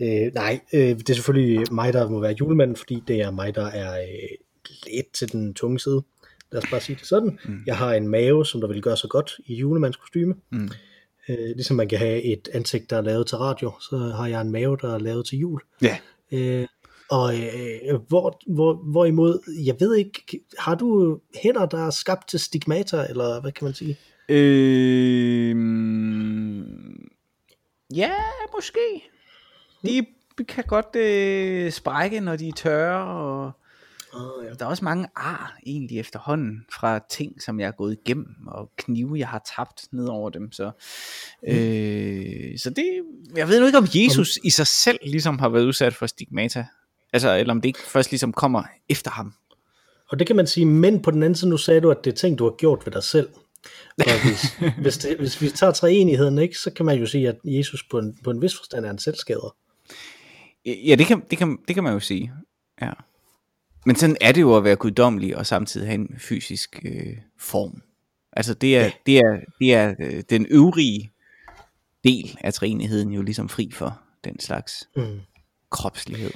øh, 0.00 0.32
nej, 0.34 0.60
øh, 0.72 0.80
det 0.98 1.10
er 1.10 1.14
selvfølgelig 1.14 1.72
mig, 1.72 1.92
der 1.92 2.10
må 2.10 2.20
være 2.20 2.34
julemanden, 2.40 2.76
fordi 2.76 3.02
det 3.08 3.20
er 3.20 3.30
mig, 3.30 3.54
der 3.54 3.66
er 3.66 4.00
øh, 4.02 4.28
lidt 4.92 5.12
til 5.12 5.32
den 5.32 5.54
tunge 5.54 5.80
side. 5.80 6.02
Lad 6.52 6.62
os 6.62 6.70
bare 6.70 6.80
sige 6.80 6.96
det 6.96 7.06
sådan. 7.06 7.38
Mm. 7.44 7.58
Jeg 7.66 7.76
har 7.76 7.94
en 7.94 8.08
mave, 8.08 8.46
som 8.46 8.60
der 8.60 8.68
vil 8.68 8.82
gøre 8.82 8.96
så 8.96 9.08
godt 9.08 9.32
i 9.46 9.54
julemandskostyme. 9.54 10.34
Mm. 10.52 10.68
Øh, 11.28 11.38
ligesom 11.38 11.76
man 11.76 11.88
kan 11.88 11.98
have 11.98 12.22
et 12.22 12.48
ansigt, 12.52 12.90
der 12.90 12.96
er 12.96 13.00
lavet 13.02 13.26
til 13.26 13.38
radio, 13.38 13.72
så 13.90 13.96
har 13.98 14.26
jeg 14.26 14.40
en 14.40 14.50
mave, 14.52 14.76
der 14.82 14.94
er 14.94 14.98
lavet 14.98 15.26
til 15.26 15.38
jul. 15.38 15.60
ja. 15.82 15.96
Øh, 16.32 16.66
og 17.10 17.34
øh, 17.38 18.00
hvor, 18.08 18.40
hvor, 18.46 18.74
hvorimod, 18.74 19.62
jeg 19.64 19.76
ved 19.80 19.96
ikke, 19.96 20.40
har 20.58 20.74
du 20.74 21.18
hænder, 21.42 21.66
der 21.66 21.86
er 21.86 21.90
skabt 21.90 22.28
til 22.28 22.40
stigmata, 22.40 23.06
eller 23.08 23.40
hvad 23.40 23.52
kan 23.52 23.64
man 23.64 23.74
sige? 23.74 23.96
Øh, 24.28 25.56
ja, 27.94 28.12
måske. 28.54 29.10
De 29.82 30.06
kan 30.48 30.64
godt 30.64 30.96
øh, 30.96 31.72
sprække, 31.72 32.20
når 32.20 32.36
de 32.36 32.48
er 32.48 32.52
tørre, 32.52 33.04
og 33.06 33.52
Oh, 34.14 34.44
ja. 34.44 34.52
der 34.52 34.64
er 34.64 34.68
også 34.68 34.84
mange 34.84 35.08
ar 35.16 35.58
egentlig 35.66 35.98
efterhånden 36.00 36.66
fra 36.72 37.00
ting, 37.10 37.42
som 37.42 37.60
jeg 37.60 37.66
er 37.66 37.72
gået 37.72 37.98
igennem, 38.04 38.34
og 38.46 38.70
knive, 38.76 39.18
jeg 39.18 39.28
har 39.28 39.42
tabt 39.56 39.86
ned 39.92 40.06
over 40.06 40.30
dem. 40.30 40.52
Så, 40.52 40.70
øh, 41.48 42.58
så 42.58 42.70
det, 42.70 43.02
jeg 43.36 43.48
ved 43.48 43.60
nu 43.60 43.66
ikke, 43.66 43.78
om 43.78 43.86
Jesus 43.94 44.38
i 44.44 44.50
sig 44.50 44.66
selv 44.66 44.98
ligesom 45.02 45.38
har 45.38 45.48
været 45.48 45.64
udsat 45.64 45.94
for 45.94 46.06
stigmata. 46.06 46.66
Altså, 47.12 47.36
eller 47.36 47.54
om 47.54 47.60
det 47.60 47.68
ikke 47.68 47.78
først 47.78 48.10
ligesom 48.10 48.32
kommer 48.32 48.62
efter 48.88 49.10
ham. 49.10 49.34
Og 50.10 50.18
det 50.18 50.26
kan 50.26 50.36
man 50.36 50.46
sige, 50.46 50.66
men 50.66 51.02
på 51.02 51.10
den 51.10 51.22
anden 51.22 51.34
side, 51.36 51.50
nu 51.50 51.56
sagde 51.56 51.80
du, 51.80 51.90
at 51.90 52.04
det 52.04 52.12
er 52.12 52.16
ting, 52.16 52.38
du 52.38 52.44
har 52.44 52.56
gjort 52.58 52.86
ved 52.86 52.92
dig 52.92 53.02
selv. 53.04 53.28
Og 53.98 54.04
hvis, 54.28 54.42
hvis, 54.82 54.98
det, 54.98 55.16
hvis 55.18 55.42
vi 55.42 55.48
tager 55.50 55.72
treenigheden, 55.72 56.38
ikke, 56.38 56.58
så 56.58 56.70
kan 56.70 56.86
man 56.86 56.98
jo 56.98 57.06
sige, 57.06 57.28
at 57.28 57.36
Jesus 57.44 57.82
på 57.90 57.98
en, 57.98 58.18
på 58.24 58.30
en 58.30 58.42
vis 58.42 58.56
forstand 58.56 58.84
er 58.84 58.90
en 58.90 58.98
selvskader. 58.98 59.56
Ja, 60.66 60.94
det 60.94 61.06
kan, 61.06 61.22
det 61.30 61.38
kan, 61.38 61.58
det 61.68 61.74
kan 61.74 61.84
man 61.84 61.92
jo 61.92 62.00
sige. 62.00 62.32
Ja. 62.82 62.90
Men 63.86 63.96
sådan 63.96 64.16
er 64.20 64.32
det 64.32 64.40
jo 64.40 64.56
at 64.56 64.64
være 64.64 64.76
guddommelig 64.76 65.36
og 65.36 65.46
samtidig 65.46 65.86
have 65.86 65.94
en 65.94 66.14
fysisk 66.18 66.80
øh, 66.84 67.16
form. 67.38 67.82
Altså 68.32 68.54
det 68.54 68.76
er, 68.76 68.80
Ja. 68.82 68.90
det 69.06 69.18
er, 69.18 69.40
det 69.60 69.74
er 69.74 69.94
øh, 70.00 70.22
den 70.30 70.46
øvrige 70.50 71.12
del 72.04 72.38
af 72.40 72.54
træenigheden 72.54 73.12
jo 73.12 73.22
ligesom 73.22 73.48
fri 73.48 73.70
for 73.72 74.00
den 74.24 74.40
slags 74.40 74.88
Mm. 74.96 75.20
kropslighed. 75.70 76.30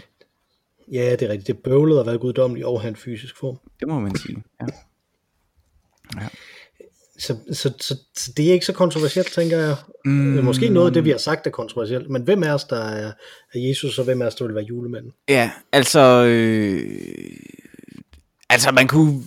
Ja, 0.93 1.11
det 1.11 1.23
er 1.23 1.29
rigtigt. 1.29 1.47
Det 1.47 1.59
bøvlet 1.59 2.01
at 2.01 2.07
være 2.07 2.19
guddommelig 2.19 2.67
og 2.67 2.81
have 2.81 2.89
en 2.89 2.97
fysisk 2.97 3.39
form. 3.39 3.59
Det 3.81 3.89
må 3.89 4.01
man 4.01 4.17
sige. 4.17 4.45
Ja. 4.61 4.67
Så, 7.19 7.37
så, 7.53 7.73
så, 7.81 7.97
så 8.17 8.33
det 8.37 8.49
er 8.49 8.53
ikke 8.53 8.67
så 8.67 8.73
kontroversielt, 8.73 9.33
tænker 9.33 9.59
jeg. 9.59 9.77
Mm. 10.05 10.45
Måske 10.45 10.69
noget 10.69 10.87
af 10.87 10.93
det, 10.93 11.05
vi 11.05 11.11
har 11.11 11.19
sagt, 11.19 11.47
er 11.47 11.51
kontroversielt. 11.51 12.11
Men 12.11 12.23
hvem 12.23 12.43
er 12.43 12.55
os, 12.55 12.65
der 12.65 12.85
er, 12.85 13.13
er 13.55 13.59
Jesus, 13.59 13.99
og 13.99 14.05
hvem 14.05 14.23
er 14.23 14.27
os, 14.27 14.35
der 14.35 14.45
vil 14.45 14.55
være 14.55 14.65
julemanden? 14.65 15.13
Ja, 15.29 15.51
altså... 15.73 16.25
Øh, 16.29 16.99
altså, 18.51 18.71
man 18.73 18.89
kunne 18.89 19.23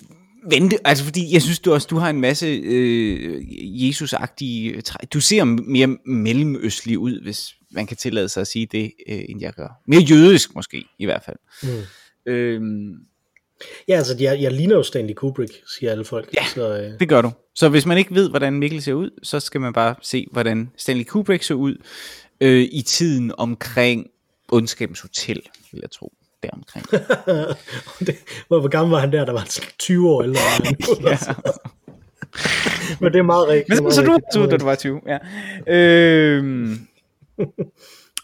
vente... 0.50 0.78
Altså, 0.88 1.04
fordi 1.04 1.34
jeg 1.34 1.42
synes 1.42 1.60
du 1.60 1.74
også, 1.74 1.88
du 1.90 1.98
har 1.98 2.10
en 2.10 2.22
masse 2.22 2.48
øh, 2.48 3.44
Jesus-agtige... 3.88 4.82
Du 5.14 5.22
ser 5.22 5.44
mere 5.44 5.98
mellemøstlig 6.06 7.00
ud, 7.00 7.22
hvis 7.22 7.54
man 7.72 7.88
kan 7.88 7.98
tillade 7.98 8.30
sig 8.30 8.42
at 8.42 8.48
sige 8.48 8.66
det, 8.66 8.92
øh, 9.10 9.20
end 9.30 9.42
jeg 9.42 9.54
gør. 9.54 9.82
Mere 9.88 10.02
jødisk 10.02 10.56
måske, 10.56 10.86
i 11.00 11.06
hvert 11.06 11.24
fald. 11.24 11.38
Mm. 11.64 12.32
Øhm, 12.32 12.96
Ja, 13.88 13.98
altså, 13.98 14.16
jeg, 14.20 14.42
jeg 14.42 14.52
ligner 14.52 14.76
jo 14.76 14.84
Stanley 14.84 15.14
Kubrick, 15.14 15.54
siger 15.78 15.92
alle 15.92 16.06
folk. 16.06 16.30
Ja. 16.34 16.46
Så, 16.54 16.78
øh, 16.78 17.00
det 17.00 17.10
gør 17.10 17.22
du. 17.22 17.32
Så 17.56 17.70
hvis 17.70 17.86
man 17.86 17.98
ikke 17.98 18.16
ved, 18.16 18.30
hvordan 18.30 18.54
Mikkel 18.54 18.82
ser 18.82 18.94
ud, 18.94 19.10
så 19.24 19.40
skal 19.40 19.62
man 19.62 19.74
bare 19.74 19.96
se, 20.02 20.28
hvordan 20.32 20.70
Stanley 20.78 21.04
Kubrick 21.04 21.44
så 21.44 21.54
ud 21.54 21.76
øh, 22.42 22.68
i 22.72 22.82
tiden 22.82 23.32
omkring 23.38 24.08
Ondskabens 24.52 25.00
Hotel, 25.00 25.42
vil 25.72 25.80
jeg 25.82 25.92
tro. 25.92 26.14
Deromkring. 26.48 26.86
det, 28.08 28.16
hvor, 28.48 28.60
hvor 28.60 28.70
gammel 28.70 28.92
var 28.92 29.00
han 29.00 29.12
der? 29.12 29.26
Der 29.26 29.32
var 29.32 29.40
han 29.40 29.50
sådan 29.50 29.70
20 29.80 30.10
år 30.10 30.24
nu. 30.24 30.34
ja. 31.10 31.18
Men 33.02 33.14
det 33.14 33.20
er 33.20 33.24
meget 33.24 33.48
rigtigt. 33.48 33.70
Men 33.70 33.84
meget 33.84 33.94
så 33.96 34.02
du 34.02 34.12
rigtigt. 34.12 34.34
så 34.34 34.40
ud, 34.40 34.48
da 34.48 34.58
du 34.58 34.66
var 34.66 34.76
20. 34.76 35.02
Ja. 35.08 35.18
Øhm, 35.68 36.78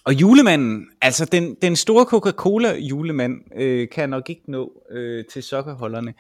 og 0.06 0.14
julemanden, 0.14 0.88
altså 1.02 1.26
den, 1.26 1.56
den 1.62 1.76
store 1.76 2.06
Coca-Cola 2.06 2.78
julemand, 2.78 3.34
øh, 3.62 3.88
kan 3.90 4.10
nok 4.10 4.30
ikke 4.30 4.52
nå 4.52 4.72
øh, 4.92 5.26
til 5.34 5.44
sokkerholderne. 5.44 6.14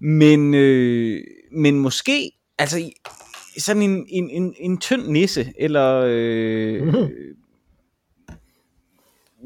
Men, 0.00 0.54
øh, 0.54 1.20
men 1.52 1.78
måske, 1.78 2.30
altså 2.58 2.90
sådan 3.58 3.82
en, 3.82 4.06
en, 4.08 4.30
en, 4.30 4.54
en 4.58 4.78
tynd 4.78 5.02
nisse, 5.06 5.52
eller 5.58 6.04
øh, 6.06 6.82
Mhm. 6.86 7.08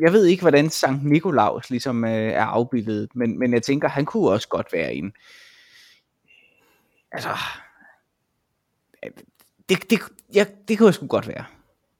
Jeg 0.00 0.12
ved 0.12 0.26
ikke, 0.26 0.40
hvordan 0.42 0.70
Sankt 0.70 1.04
Nikolaus 1.04 1.70
ligesom 1.70 2.04
øh, 2.04 2.10
er 2.10 2.44
afbildet, 2.44 3.08
men, 3.14 3.38
men 3.38 3.52
jeg 3.52 3.62
tænker, 3.62 3.88
han 3.88 4.04
kunne 4.04 4.28
også 4.28 4.48
godt 4.48 4.66
være 4.72 4.94
en, 4.94 5.12
altså, 7.12 7.28
det, 9.68 9.90
det, 9.90 10.00
jeg, 10.34 10.46
det 10.68 10.78
kunne 10.78 10.86
jeg 10.86 10.94
sgu 10.94 11.06
godt 11.06 11.28
være. 11.28 11.44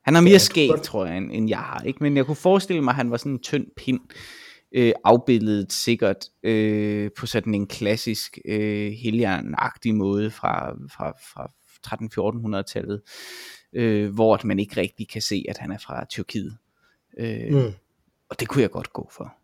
Han 0.04 0.14
har 0.14 0.20
mere 0.20 0.32
Ja, 0.32 0.38
skæg, 0.38 0.70
tror 0.82 1.06
jeg, 1.06 1.16
end, 1.16 1.32
end 1.32 1.48
jeg 1.48 1.58
har. 1.58 1.82
Ikke? 1.82 2.02
Men 2.02 2.16
jeg 2.16 2.26
kunne 2.26 2.36
forestille 2.36 2.82
mig, 2.82 2.92
at 2.92 2.96
han 2.96 3.10
var 3.10 3.16
sådan 3.16 3.32
en 3.32 3.38
tynd 3.38 3.66
pind, 3.76 4.00
øh, 4.72 4.92
afbildet 5.04 5.72
sikkert 5.72 6.16
øh, 6.42 7.10
på 7.18 7.26
sådan 7.26 7.54
en 7.54 7.66
klassisk 7.66 8.38
øh, 8.44 8.92
helgenagtig 8.92 9.94
måde 9.94 10.30
fra, 10.30 10.72
fra, 10.72 11.12
fra 11.32 11.50
13-1400-tallet, 11.86 13.02
øh, 13.72 14.14
hvor 14.14 14.40
man 14.44 14.58
ikke 14.58 14.80
rigtig 14.80 15.08
kan 15.08 15.22
se, 15.22 15.44
at 15.48 15.58
han 15.58 15.72
er 15.72 15.78
fra 15.78 16.04
Tyrkiet. 16.04 16.56
Øh, 17.18 17.50
mm. 17.50 17.56
Mm. 17.56 17.72
Og 18.28 18.40
det 18.40 18.48
kunne 18.48 18.62
jeg 18.62 18.70
godt 18.70 18.92
gå 18.92 19.08
for. 19.12 19.34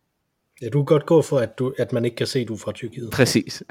Ja, 0.62 0.68
du 0.68 0.78
kan 0.78 0.85
godt 0.85 1.06
gå 1.06 1.23
for, 1.23 1.38
at, 1.38 1.58
du, 1.58 1.75
at 1.78 1.92
man 1.92 2.04
ikke 2.04 2.16
kan 2.16 2.26
se, 2.26 2.38
at 2.38 2.49
du 2.49 2.54
er 2.54 2.58
fra 2.58 2.73
Tyrkiet. 2.73 3.11
Præcis. 3.11 3.62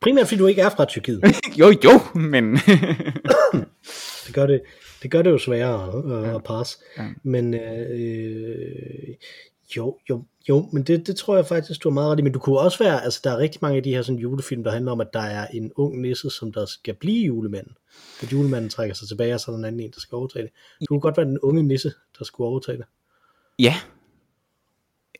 Primært 0.00 0.28
fordi 0.28 0.38
du 0.38 0.46
ikke 0.46 0.62
er 0.62 0.68
fra 0.68 0.84
Tyrkiet. 0.84 1.22
jo, 1.60 1.74
jo, 1.84 2.18
men... 2.20 2.44
Det 4.26 4.34
gør 4.34 4.46
det, 4.46 4.62
det, 5.02 5.10
gør 5.10 5.22
det 5.22 5.30
jo 5.30 5.38
sværere 5.38 6.02
øh, 6.04 6.28
ja. 6.28 6.34
at 6.34 6.44
passe. 6.44 6.78
Ja. 6.98 7.06
Men 7.22 7.54
øh, 7.54 9.14
jo, 9.76 9.98
jo, 10.10 10.24
jo, 10.48 10.68
men 10.72 10.82
det, 10.82 11.06
det 11.06 11.16
tror 11.16 11.36
jeg 11.36 11.46
faktisk, 11.46 11.82
du 11.82 11.88
har 11.88 11.94
meget 11.94 12.12
ret 12.12 12.18
i. 12.18 12.22
Men 12.22 12.32
du 12.32 12.38
kunne 12.38 12.58
også 12.58 12.78
være, 12.78 13.04
altså 13.04 13.20
der 13.24 13.30
er 13.30 13.38
rigtig 13.38 13.58
mange 13.62 13.76
af 13.76 13.82
de 13.82 13.94
her 13.94 14.02
sådan, 14.02 14.18
julefilm, 14.18 14.64
der 14.64 14.70
handler 14.70 14.92
om, 14.92 15.00
at 15.00 15.12
der 15.12 15.20
er 15.20 15.46
en 15.46 15.72
ung 15.76 16.00
nisse, 16.00 16.30
som 16.30 16.52
der 16.52 16.66
skal 16.66 16.94
blive 16.94 17.26
julemanden. 17.26 17.72
At 18.22 18.32
julemanden 18.32 18.70
trækker 18.70 18.94
sig 18.94 19.08
tilbage, 19.08 19.34
og 19.34 19.40
så 19.40 19.50
er 19.50 19.52
der 19.52 19.58
en 19.58 19.64
anden 19.64 19.80
en, 19.80 19.90
der 19.90 20.00
skal 20.00 20.16
overtage 20.16 20.42
det. 20.42 20.52
Du 20.80 20.86
kunne 20.86 21.00
godt 21.00 21.16
være 21.16 21.26
den 21.26 21.38
unge 21.38 21.62
nisse, 21.62 21.92
der 22.18 22.24
skulle 22.24 22.48
overtage 22.48 22.78
det. 22.78 22.86
Ja. 23.58 23.74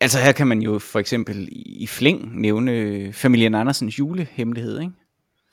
Altså 0.01 0.19
her 0.19 0.33
kan 0.33 0.47
man 0.47 0.63
jo 0.63 0.79
for 0.79 0.99
eksempel 0.99 1.49
i 1.53 1.87
flæng 1.87 2.41
nævne 2.41 3.13
familien 3.13 3.55
Andersens 3.55 3.99
julehemmelighed, 3.99 4.81
ikke? 4.81 4.93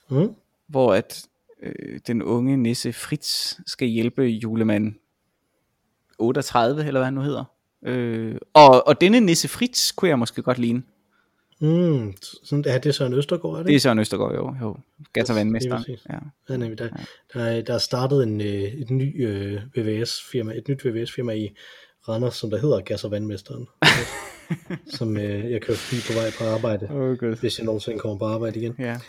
Mm? 0.10 0.36
hvor 0.68 0.94
at 0.94 1.28
øh, 1.64 2.00
den 2.08 2.24
unge 2.24 2.58
nisse 2.58 2.94
Fritz 2.94 3.54
skal 3.68 3.88
hjælpe 3.88 4.24
julemand 4.24 4.94
38, 6.20 6.86
eller 6.86 7.00
hvad 7.00 7.06
han 7.06 7.14
nu 7.14 7.22
hedder. 7.22 7.44
Øh, 7.86 8.36
og, 8.54 8.88
og 8.88 9.02
denne 9.02 9.20
nisse 9.20 9.48
Fritz 9.48 9.92
kunne 9.96 10.10
jeg 10.10 10.20
måske 10.20 10.42
godt 10.42 10.58
ligne. 10.58 10.84
Mm, 11.62 12.14
sådan, 12.44 12.66
ja, 12.66 12.78
det 12.78 12.86
er 12.86 12.92
Søren 12.92 13.14
Østergaard, 13.14 13.54
er 13.54 13.58
det 13.58 13.68
Det 13.68 13.76
er? 13.76 13.80
Søren 13.80 14.00
Østergaard 14.00 14.34
jo, 14.34 14.56
jo. 14.62 14.78
Gas 15.14 15.30
og 15.30 15.36
vandmesteren. 15.36 15.84
Lige 15.88 15.98
præcis. 15.98 16.08
Ja. 16.10 16.18
Ja, 16.50 16.58
nemlig, 16.58 16.80
der, 16.80 16.90
der, 17.34 17.44
er, 17.44 17.62
der 17.62 17.74
er 17.74 17.78
startet 17.78 18.24
en, 18.24 18.42
øh, 18.42 18.48
et 18.48 18.90
ny 18.90 19.28
øh, 19.28 19.62
VVS-firma, 19.76 20.54
et 20.54 20.68
nyt 20.68 20.86
VVS-firma 20.86 21.34
i 21.34 21.56
Randers, 22.10 22.36
som 22.36 22.50
der 22.50 22.58
hedder 22.58 22.82
Gas 22.82 23.04
og 23.04 23.12
Vandmesteren. 23.12 23.68
som 24.98 25.18
øh, 25.18 25.52
jeg 25.52 25.62
kører 25.62 25.78
forbi 25.78 26.02
på 26.08 26.20
vej 26.20 26.32
på 26.40 26.44
arbejde, 26.56 26.88
Åh 26.92 26.96
oh, 26.96 27.18
gud. 27.18 27.36
hvis 27.36 27.58
jeg 27.60 27.66
nogensinde 27.66 28.00
kommer 28.00 28.18
på 28.18 28.26
arbejde 28.26 28.60
igen. 28.60 28.76
Ja. 28.80 29.00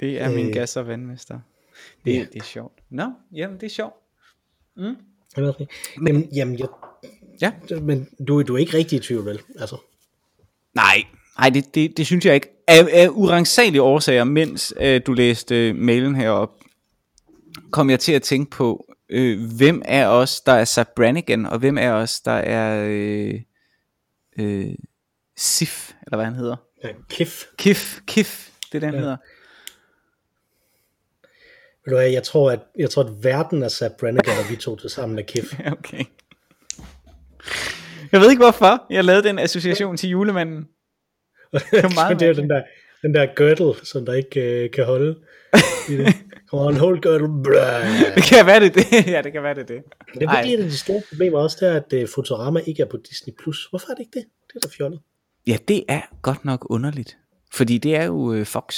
Det 0.00 0.20
er 0.20 0.30
min 0.30 0.46
Øh, 0.46 0.52
gas 0.52 0.76
og 0.76 0.86
vandmester. 0.86 1.40
Det, 2.04 2.14
ja. 2.14 2.26
det 2.32 2.40
er 2.40 2.44
sjovt. 2.44 2.78
Nå, 2.90 3.10
jamen 3.32 3.56
det 3.60 3.66
er 3.66 3.70
sjovt. 3.70 3.94
Mm. 4.76 4.96
Jamen, 6.06 6.28
jamen 6.34 6.58
jeg, 6.58 6.68
Ja. 7.40 7.52
men 7.82 8.08
du, 8.28 8.42
du 8.42 8.54
er 8.54 8.58
ikke 8.58 8.76
rigtig 8.76 8.96
i 8.96 9.02
tvivl, 9.02 9.24
vel? 9.24 9.40
Altså, 9.60 9.76
Nej, 10.74 11.04
nej 11.38 11.50
det, 11.50 11.74
det, 11.74 11.96
det 11.96 12.06
synes 12.06 12.24
jeg 12.26 12.34
ikke. 12.34 12.48
Af, 12.66 12.88
af 12.92 13.08
urensagelige 13.10 13.82
årsager, 13.82 14.24
mens 14.24 14.74
øh, 14.80 15.00
du 15.06 15.12
læste 15.12 15.68
øh, 15.68 15.76
mailen 15.76 16.14
herop, 16.16 16.50
kom 17.70 17.90
jeg 17.90 18.00
til 18.00 18.12
at 18.12 18.22
tænke 18.22 18.50
på, 18.50 18.94
øh, 19.08 19.52
hvem 19.56 19.82
er 19.84 20.06
os, 20.06 20.40
der 20.40 20.52
er 20.52 20.64
Sir 20.64 20.82
Brannigan, 20.96 21.46
og 21.46 21.58
hvem 21.58 21.78
er 21.78 21.92
os, 21.92 22.20
der 22.20 22.32
er 22.32 22.86
øh, 22.88 23.40
øh, 24.38 24.74
Sif, 25.36 25.92
eller 26.06 26.16
hvad 26.16 26.24
han 26.24 26.34
hedder. 26.34 26.56
ja, 26.84 26.88
Kif. 27.10 27.44
Kif, 27.58 27.98
Kif, 28.06 28.48
det 28.72 28.74
er 28.74 28.80
det, 28.80 28.82
han 28.86 28.94
Ja. 28.94 29.00
hedder. 29.00 29.16
Ved 31.84 31.90
du 31.92 31.96
hvad, 31.96 32.10
jeg 32.10 32.22
tror, 32.22 32.50
at, 32.50 32.60
jeg 32.78 32.90
tror, 32.90 33.02
at 33.02 33.24
verden 33.24 33.62
er 33.62 33.68
Sap 33.68 33.90
Brannigan, 34.00 34.38
og 34.44 34.50
vi 34.50 34.56
to 34.56 34.76
til 34.76 34.90
sammen 34.90 35.18
er 35.18 35.22
Kif. 35.22 35.54
Okay. 35.78 36.04
Jeg 38.12 38.20
ved 38.20 38.30
ikke 38.30 38.42
hvorfor, 38.42 38.86
jeg 38.90 39.04
lavede 39.04 39.28
den 39.28 39.38
association 39.38 39.96
til 39.96 40.10
julemanden. 40.10 40.68
det 41.52 41.62
er 41.72 41.94
meget 42.00 42.20
det 42.20 42.26
er 42.26 42.30
jo 42.30 42.34
den 42.34 42.50
der, 42.50 42.62
den 43.02 43.14
der 43.14 43.26
girdle, 43.36 43.74
som 43.86 44.06
der 44.06 44.14
ikke 44.14 44.40
øh, 44.40 44.70
kan 44.70 44.84
holde. 44.84 45.16
Come 46.50 46.66
on, 46.66 46.76
hold 46.76 47.00
girdle. 47.02 47.42
Blah. 47.42 48.14
Det 48.14 48.22
kan 48.22 48.46
være 48.46 48.60
det, 48.60 48.74
det. 48.74 48.84
ja, 49.06 49.22
det 49.22 49.32
kan 49.32 49.42
være 49.42 49.54
det, 49.54 49.68
det. 49.68 49.82
Det 50.14 50.22
er 50.22 50.34
fordi, 50.34 50.54
et 50.54 50.58
af 50.60 50.64
de 50.64 50.78
store 50.78 51.02
problemer 51.08 51.38
også, 51.38 51.56
det 51.60 51.68
er, 51.68 51.76
at 51.76 52.02
uh, 52.02 52.08
Futurama 52.14 52.60
ikke 52.66 52.82
er 52.82 52.86
på 52.86 52.96
Disney+. 53.10 53.34
Plus. 53.42 53.66
Hvorfor 53.70 53.90
er 53.90 53.94
det 53.94 54.00
ikke 54.00 54.18
det? 54.20 54.24
Det 54.48 54.56
er 54.56 54.68
da 54.68 54.74
fjollet. 54.76 55.00
Ja, 55.46 55.56
det 55.68 55.84
er 55.88 56.00
godt 56.22 56.44
nok 56.44 56.66
underligt. 56.70 57.16
Fordi 57.52 57.78
det 57.78 57.96
er 57.96 58.04
jo 58.04 58.32
øh, 58.32 58.46
Fox. 58.46 58.74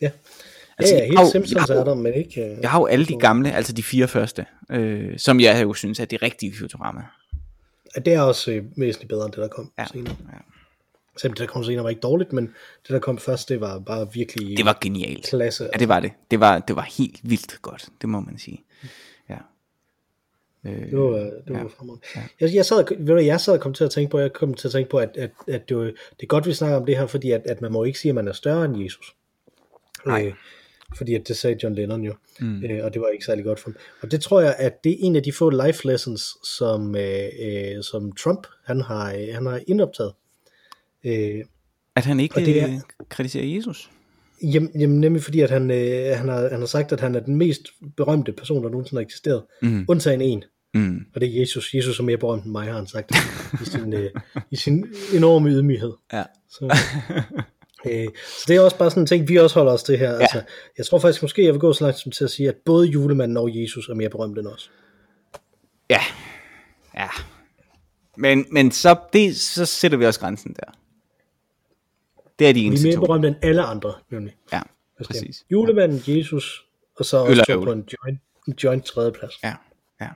Ja, 0.00 0.10
Altså, 0.78 0.94
ja, 0.94 1.00
ja 1.00 1.06
helt 1.06 1.32
Simpsons 1.32 1.70
er 1.70 1.84
der, 1.84 1.94
men 1.94 2.14
ikke... 2.14 2.52
Uh, 2.52 2.62
Jeg 2.62 2.70
har 2.70 2.80
jo 2.80 2.86
alle 2.86 3.06
de 3.06 3.18
gamle, 3.20 3.52
altså 3.52 3.72
de 3.72 3.82
fire 3.82 4.08
første, 4.08 4.46
øh, 4.70 5.18
som 5.18 5.40
jeg 5.40 5.62
jo 5.62 5.74
synes 5.74 6.00
er 6.00 6.04
det 6.04 6.22
rigtige 6.22 6.52
Futurama. 6.58 7.00
Det 8.04 8.12
er 8.14 8.20
også 8.20 8.50
uh, 8.52 8.80
væsentligt 8.80 9.08
bedre 9.08 9.24
end 9.24 9.32
det, 9.32 9.38
der 9.42 9.48
kom 9.48 9.72
Ja, 9.78 9.86
senere. 9.92 10.16
ja. 10.32 10.38
Selvom 11.18 11.34
det, 11.34 11.40
der 11.40 11.46
kom 11.52 11.64
senere, 11.64 11.82
var 11.84 11.90
ikke 11.90 12.00
dårligt, 12.00 12.32
men 12.32 12.44
det, 12.82 12.88
der 12.88 12.98
kom 12.98 13.18
først, 13.18 13.48
det 13.48 13.60
var 13.60 13.78
bare 13.78 14.12
virkelig 14.12 14.56
Det 14.56 14.64
var 14.64 14.78
genialt. 14.80 15.24
klasse. 15.26 15.64
Ja, 15.72 15.78
det 15.78 15.88
var 15.88 16.00
det. 16.00 16.12
Det 16.30 16.40
var, 16.40 16.58
det 16.58 16.76
var 16.76 16.82
helt 16.98 17.20
vildt 17.22 17.58
godt, 17.62 17.88
det 18.00 18.08
må 18.08 18.20
man 18.20 18.38
sige. 18.38 18.64
Ja. 19.28 19.36
Øh, 20.64 20.90
Det 20.90 20.98
var, 20.98 21.08
det 21.18 21.42
var 21.46 21.54
Ja. 21.54 21.58
ja. 21.58 21.64
fremragende. 21.64 22.02
Jeg, 22.40 22.54
jeg, 22.54 22.66
sad, 22.66 22.84
ved 22.98 23.06
du, 23.06 23.16
jeg 23.16 23.40
sad 23.40 23.54
og 23.54 23.60
kom 23.60 23.74
til 23.74 23.84
at 23.84 23.90
tænke 23.90 24.10
på, 24.10 24.18
jeg 24.18 24.32
kom 24.32 24.54
til 24.54 24.68
at 24.68 24.72
tænke 24.72 24.90
på, 24.90 24.98
at, 24.98 25.16
at, 25.16 25.30
at 25.48 25.68
det, 25.68 25.76
var, 25.76 25.82
det 25.84 25.94
er 26.22 26.26
godt, 26.26 26.46
vi 26.46 26.52
snakker 26.52 26.76
om 26.76 26.86
det 26.86 26.98
her, 26.98 27.06
fordi 27.06 27.30
at, 27.30 27.42
at 27.46 27.60
man 27.60 27.72
må 27.72 27.84
ikke 27.84 27.98
sige, 27.98 28.10
at 28.10 28.14
man 28.14 28.28
er 28.28 28.32
større 28.32 28.64
end 28.64 28.82
Jesus. 28.84 29.14
Nej. 30.06 30.26
Øh, 30.26 30.32
fordi 30.96 31.14
at 31.14 31.28
det 31.28 31.36
sagde 31.36 31.56
John 31.62 31.74
Lennon 31.74 32.02
jo, 32.02 32.14
mm. 32.40 32.64
øh, 32.64 32.84
og 32.84 32.94
det 32.94 33.00
var 33.02 33.08
ikke 33.08 33.24
særlig 33.24 33.44
godt 33.44 33.60
for 33.60 33.70
ham. 33.70 33.76
Og 34.02 34.10
det 34.10 34.20
tror 34.20 34.40
jeg, 34.40 34.54
at 34.58 34.84
det 34.84 34.92
er 34.92 34.96
en 35.00 35.16
af 35.16 35.22
de 35.22 35.32
få 35.32 35.50
life 35.66 35.86
lessons, 35.86 36.22
som, 36.58 36.96
øh, 36.96 37.28
øh, 37.42 37.82
som 37.82 38.12
Trump 38.12 38.46
han 38.64 38.80
har, 38.80 39.12
øh, 39.12 39.28
han 39.34 39.46
har 39.46 39.60
indoptaget. 39.66 40.12
Øh, 41.04 41.44
At 41.96 42.04
han 42.04 42.20
ikke 42.20 42.34
det 42.40 42.62
er- 42.62 42.68
øh, 42.68 42.78
kritiserer 43.08 43.44
Jesus. 43.56 43.90
Jamen, 44.42 44.70
jamen 44.80 45.00
nemlig 45.00 45.22
fordi, 45.22 45.40
at 45.40 45.50
han, 45.50 45.70
øh, 45.70 46.16
han, 46.16 46.28
har, 46.28 46.48
han 46.48 46.58
har 46.58 46.66
sagt, 46.66 46.92
at 46.92 47.00
han 47.00 47.14
er 47.14 47.20
den 47.20 47.34
mest 47.36 47.62
berømte 47.96 48.32
person, 48.32 48.64
der 48.64 48.70
nogensinde 48.70 49.00
har 49.00 49.04
eksisteret. 49.04 49.42
Mm. 49.62 49.84
Undtagen 49.88 50.20
en. 50.20 50.44
Mm. 50.74 51.00
Og 51.14 51.20
det 51.20 51.36
er 51.36 51.40
Jesus. 51.40 51.74
Jesus 51.74 51.98
er 51.98 52.02
mere 52.04 52.16
berømt 52.16 52.44
end 52.44 52.52
mig, 52.52 52.66
har 52.66 52.72
han 52.76 52.86
sagt. 52.86 53.10
I 53.62 53.64
sin, 53.64 53.92
øh, 53.92 54.10
i 54.50 54.56
sin 54.56 54.86
enorme 55.14 55.50
ydmyghed. 55.50 55.92
Ja. 56.12 56.24
Så, 56.50 56.76
Øh, 57.90 58.08
så 58.38 58.44
det 58.48 58.56
er 58.56 58.60
også 58.60 58.78
bare 58.78 58.90
sådan 58.90 59.02
en 59.02 59.06
ting, 59.06 59.28
vi 59.28 59.36
også 59.36 59.54
holder 59.58 59.72
os 59.72 59.82
til 59.82 59.98
her. 59.98 60.10
Ja. 60.12 60.18
Altså, 60.20 60.42
jeg 60.78 60.86
tror 60.86 60.98
faktisk 60.98 61.22
måske, 61.22 61.44
jeg 61.44 61.52
vil 61.52 61.60
gå 61.60 61.72
så 61.72 61.84
langt 61.84 61.98
som 62.00 62.12
til 62.12 62.24
at 62.24 62.30
sige, 62.30 62.48
at 62.48 62.56
både 62.64 62.86
julemanden 62.88 63.36
og 63.36 63.60
Jesus 63.60 63.88
er 63.88 63.94
mere 63.94 64.08
berømt 64.10 64.38
end 64.38 64.46
os. 64.46 64.70
Ja, 65.90 66.00
ja. 66.94 67.08
Men, 68.16 68.46
men 68.50 68.70
så, 68.70 68.96
det, 69.12 69.36
så 69.36 69.66
sætter 69.66 69.98
vi 69.98 70.06
også 70.06 70.20
grænsen 70.20 70.54
der. 70.54 70.72
Det 72.38 72.48
er 72.48 72.52
de 72.52 72.60
Vi 72.60 72.66
er 72.66 72.70
eneste 72.70 72.86
mere 72.86 72.94
to. 72.96 73.00
berømte 73.00 73.28
end 73.28 73.36
alle 73.42 73.62
andre, 73.62 73.94
nemlig. 74.10 74.36
Ja, 74.52 74.60
Præcis. 75.04 75.44
Julemanden, 75.50 76.02
Jesus, 76.16 76.66
og 76.96 77.04
så 77.04 77.16
også 77.16 77.60
på 77.64 77.72
en 77.72 77.88
joint, 78.04 78.20
en 78.48 78.54
joint 78.64 78.84
tredjeplads. 78.84 79.34
Ja, 79.42 79.54
ja. 80.00 80.08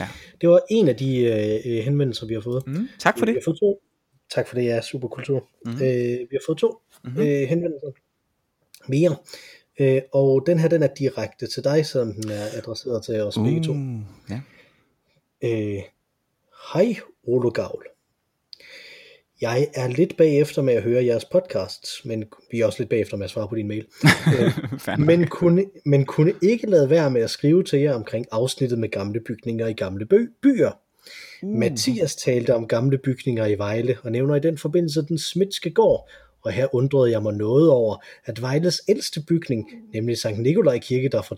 ja. 0.00 0.08
Det 0.40 0.48
var 0.48 0.60
en 0.70 0.88
af 0.88 0.96
de 0.96 1.16
øh, 1.20 1.72
øh, 1.78 1.84
henvendelser, 1.84 2.26
vi 2.26 2.34
har 2.34 2.40
fået. 2.40 2.66
Mm, 2.66 2.88
tak 2.98 3.18
for 3.18 3.26
Vi 3.26 3.32
det. 3.32 3.40
har 3.40 3.44
fået 3.44 3.58
to. 3.60 3.82
Tak 4.34 4.48
for 4.48 4.54
det, 4.54 4.64
ja, 4.64 4.80
superkultur. 4.82 5.48
Mm-hmm. 5.66 5.82
Øh, 5.82 6.18
vi 6.20 6.28
har 6.32 6.40
fået 6.46 6.58
to 6.58 6.78
mm-hmm. 7.04 7.20
øh, 7.20 7.48
henvendelser 7.48 7.90
mere. 8.88 9.16
Øh, 9.80 10.02
og 10.12 10.42
den 10.46 10.58
her, 10.58 10.68
den 10.68 10.82
er 10.82 10.94
direkte 10.98 11.46
til 11.46 11.64
dig, 11.64 11.86
som 11.86 12.12
den 12.12 12.30
er 12.30 12.46
adresseret 12.56 13.04
til 13.04 13.22
os 13.22 13.34
begge 13.34 13.62
to. 13.62 13.72
Uh, 13.72 14.00
ja. 14.30 14.40
Øh, 15.44 15.82
Hej, 16.74 16.96
Olo 17.26 17.50
Gavl. 17.50 17.86
Jeg 19.40 19.68
er 19.74 19.88
lidt 19.88 20.16
bagefter 20.16 20.62
med 20.62 20.74
at 20.74 20.82
høre 20.82 21.04
jeres 21.04 21.24
podcasts, 21.24 22.04
men 22.04 22.24
vi 22.50 22.60
er 22.60 22.66
også 22.66 22.78
lidt 22.80 22.90
bagefter 22.90 23.16
med 23.16 23.24
at 23.24 23.30
svare 23.30 23.48
på 23.48 23.54
din 23.54 23.68
mail. 23.68 23.86
Øh, 24.88 24.98
men, 24.98 25.26
kunne, 25.26 25.64
men 25.84 26.04
kunne 26.04 26.32
ikke 26.42 26.66
lade 26.66 26.90
være 26.90 27.10
med 27.10 27.22
at 27.22 27.30
skrive 27.30 27.64
til 27.64 27.80
jer 27.80 27.94
omkring 27.94 28.26
afsnittet 28.32 28.78
med 28.78 28.88
gamle 28.88 29.20
bygninger 29.20 29.66
i 29.66 29.72
gamle 29.72 30.06
by- 30.06 30.30
byer. 30.42 30.70
Uh. 31.42 31.48
Mathias 31.48 32.16
talte 32.16 32.54
om 32.54 32.68
gamle 32.68 32.98
bygninger 32.98 33.46
i 33.46 33.58
Vejle, 33.58 33.98
og 34.02 34.12
nævner 34.12 34.34
i 34.34 34.40
den 34.40 34.58
forbindelse 34.58 35.02
den 35.02 35.18
smitske 35.18 35.70
gård, 35.70 36.10
og 36.44 36.52
her 36.52 36.74
undrede 36.74 37.10
jeg 37.10 37.22
mig 37.22 37.32
noget 37.34 37.70
over, 37.70 37.96
at 38.24 38.42
Vejles 38.42 38.82
ældste 38.88 39.22
bygning, 39.28 39.70
nemlig 39.94 40.18
Sankt 40.18 40.40
Nikolaj 40.40 40.78
Kirke, 40.78 41.08
der 41.08 41.22
fra 41.22 41.36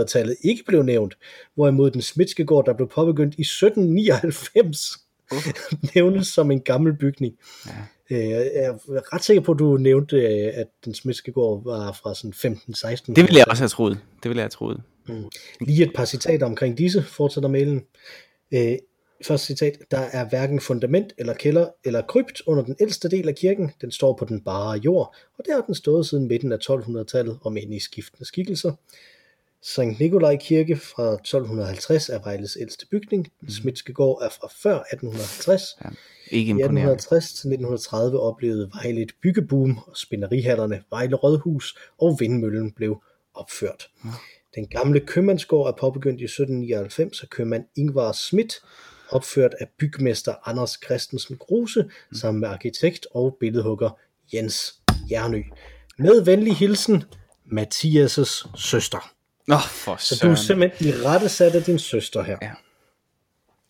1200-tallet 0.00 0.36
ikke 0.44 0.64
blev 0.66 0.82
nævnt, 0.82 1.14
hvorimod 1.54 1.90
den 1.90 2.02
smitske 2.02 2.44
gård, 2.44 2.66
der 2.66 2.72
blev 2.72 2.88
påbegyndt 2.88 3.34
i 3.38 3.40
1799, 3.42 4.98
Uh. 5.32 5.38
nævnes 5.94 6.26
som 6.26 6.50
en 6.50 6.60
gammel 6.60 6.96
bygning. 6.96 7.34
Ja. 7.66 8.16
Øh, 8.16 8.28
Jeg 8.30 8.50
er 8.54 8.72
ret 9.14 9.24
sikker 9.24 9.42
på, 9.42 9.52
at 9.52 9.58
du 9.58 9.76
nævnte, 9.76 10.16
øh, 10.16 10.50
at 10.54 10.66
den 10.84 10.94
smitske 10.94 11.32
gård 11.32 11.64
var 11.64 11.92
fra 11.92 12.14
sådan 12.14 12.32
15-16. 12.32 13.04
Det 13.06 13.16
ville 13.16 13.36
jeg 13.38 13.44
også 13.48 13.62
have 13.62 13.68
troet. 13.68 13.98
Det 14.22 14.28
ville 14.28 14.38
jeg 14.38 14.44
have 14.44 14.48
troet. 14.50 14.80
Lige 15.60 15.82
et 15.84 15.92
par 15.94 16.04
citater 16.04 16.46
omkring 16.46 16.78
disse, 16.78 17.02
fortsætter 17.02 17.48
mailen. 17.48 17.82
Første 19.22 19.46
citat, 19.46 19.78
der 19.90 19.98
er 19.98 20.28
hverken 20.28 20.60
fundament 20.60 21.12
eller 21.18 21.34
kælder 21.34 21.68
eller 21.84 22.02
krypt 22.02 22.42
under 22.46 22.64
den 22.64 22.76
ældste 22.80 23.08
del 23.08 23.28
af 23.28 23.34
kirken. 23.34 23.72
Den 23.80 23.90
står 23.90 24.16
på 24.16 24.24
den 24.24 24.40
bare 24.40 24.78
jord, 24.78 25.14
og 25.38 25.44
der 25.46 25.54
har 25.54 25.60
den 25.60 25.74
stået 25.74 26.06
siden 26.06 26.28
midten 26.28 26.52
af 26.52 26.58
1200-tallet, 26.70 27.38
om 27.44 27.56
end 27.56 27.74
i 27.74 27.80
skiftende 27.80 28.24
skikkelser. 28.24 28.72
Sankt 29.62 30.00
Nikolaj 30.00 30.36
Kirke 30.36 30.76
fra 30.76 31.12
1250 31.12 32.08
er 32.08 32.18
Vejles 32.24 32.56
ældste 32.60 32.86
bygning. 32.86 33.32
Den 33.40 33.50
smitske 33.50 33.92
gård 33.92 34.22
er 34.22 34.28
fra 34.28 34.48
før 34.62 34.74
1850. 34.74 35.62
Ja. 35.84 35.88
Ikke 36.30 36.48
I 36.48 36.50
imponerende. 36.50 36.80
1860 36.80 37.24
til 37.28 37.48
1930 37.48 38.20
oplevede 38.20 38.70
Vejle 38.74 39.02
et 39.02 39.12
byggeboom, 39.22 39.78
og 39.86 39.96
spinderihallerne, 39.96 40.82
Vejle 40.90 41.16
Rådhus 41.16 41.78
og 41.98 42.16
Vindmøllen 42.20 42.72
blev 42.72 43.02
opført. 43.34 43.88
Den 44.54 44.66
gamle 44.66 45.00
købmandsgård 45.00 45.68
er 45.68 45.76
påbegyndt 45.80 46.20
i 46.20 46.24
1799 46.24 47.22
af 47.22 47.30
købmand 47.30 47.64
Ingvar 47.76 48.12
Schmidt, 48.12 48.54
opført 49.14 49.54
af 49.60 49.66
bygmester 49.78 50.34
Anders 50.44 50.78
Christensen 50.84 51.36
Gruse, 51.36 51.90
sammen 52.12 52.40
med 52.40 52.48
arkitekt 52.48 53.06
og 53.10 53.36
billedhugger 53.40 53.90
Jens 54.34 54.74
Jernø. 55.10 55.42
Med 55.98 56.24
venlig 56.24 56.56
hilsen, 56.56 57.04
Mathias' 57.46 58.48
søster. 58.56 59.12
Nå, 59.46 59.58
for 59.58 59.96
Så 59.96 60.20
du 60.22 60.30
er 60.30 60.34
simpelthen 60.34 60.88
i 60.88 60.92
rette 60.92 61.28
sat 61.28 61.54
af 61.54 61.62
din 61.62 61.78
søster 61.78 62.22
her. 62.22 62.38
Ja. 62.42 62.50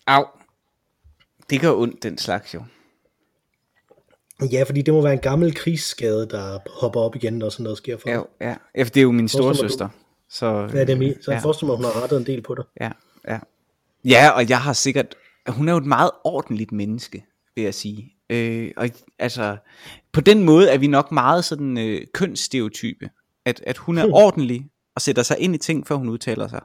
Au. 0.06 0.24
Det 1.50 1.60
gør 1.60 1.72
ondt, 1.72 2.02
den 2.02 2.18
slags 2.18 2.54
jo. 2.54 2.62
Ja, 4.52 4.62
fordi 4.62 4.82
det 4.82 4.94
må 4.94 5.02
være 5.02 5.12
en 5.12 5.18
gammel 5.18 5.54
krigsskade, 5.54 6.28
der 6.30 6.58
hopper 6.80 7.00
op 7.00 7.16
igen, 7.16 7.32
når 7.38 7.48
sådan 7.48 7.64
noget 7.64 7.78
sker 7.78 7.96
for 7.98 8.08
Ja, 8.10 8.16
dig. 8.16 8.24
ja. 8.40 8.54
ja 8.76 8.82
for 8.82 8.90
det 8.90 8.96
er 8.96 9.02
jo 9.02 9.12
min 9.12 9.28
store 9.28 9.54
søster. 9.54 9.88
Så, 10.30 10.46
Ja, 10.74 10.80
det 10.80 10.90
er 10.90 10.96
min. 10.96 11.22
Så 11.22 11.30
jeg 11.30 11.38
ja, 11.38 11.44
forestiller 11.44 11.76
mig, 11.76 11.76
hun 11.76 11.84
har 11.94 12.02
rettet 12.02 12.16
en 12.16 12.26
del 12.26 12.42
på 12.42 12.54
dig. 12.54 12.64
ja, 12.80 12.90
ja. 13.28 13.38
ja, 14.04 14.30
og 14.30 14.48
jeg 14.48 14.60
har 14.60 14.72
sikkert... 14.72 15.14
Hun 15.48 15.68
er 15.68 15.72
jo 15.72 15.78
et 15.78 15.86
meget 15.86 16.10
ordentligt 16.24 16.72
menneske, 16.72 17.24
vil 17.54 17.64
jeg 17.64 17.74
sige. 17.74 18.10
Øh, 18.30 18.70
og 18.76 18.90
altså, 19.18 19.56
på 20.12 20.20
den 20.20 20.44
måde 20.44 20.70
er 20.70 20.78
vi 20.78 20.86
nok 20.86 21.12
meget 21.12 21.44
sådan 21.44 21.78
øh, 21.78 22.00
kønsstereotype. 22.14 23.10
At, 23.44 23.62
at 23.66 23.76
hun 23.76 23.98
er 23.98 24.12
ordentlig 24.24 24.66
og 24.94 25.02
sætter 25.02 25.22
sig 25.22 25.38
ind 25.38 25.54
i 25.54 25.58
ting, 25.58 25.86
før 25.86 25.94
hun 25.94 26.08
udtaler 26.08 26.48
sig. 26.48 26.60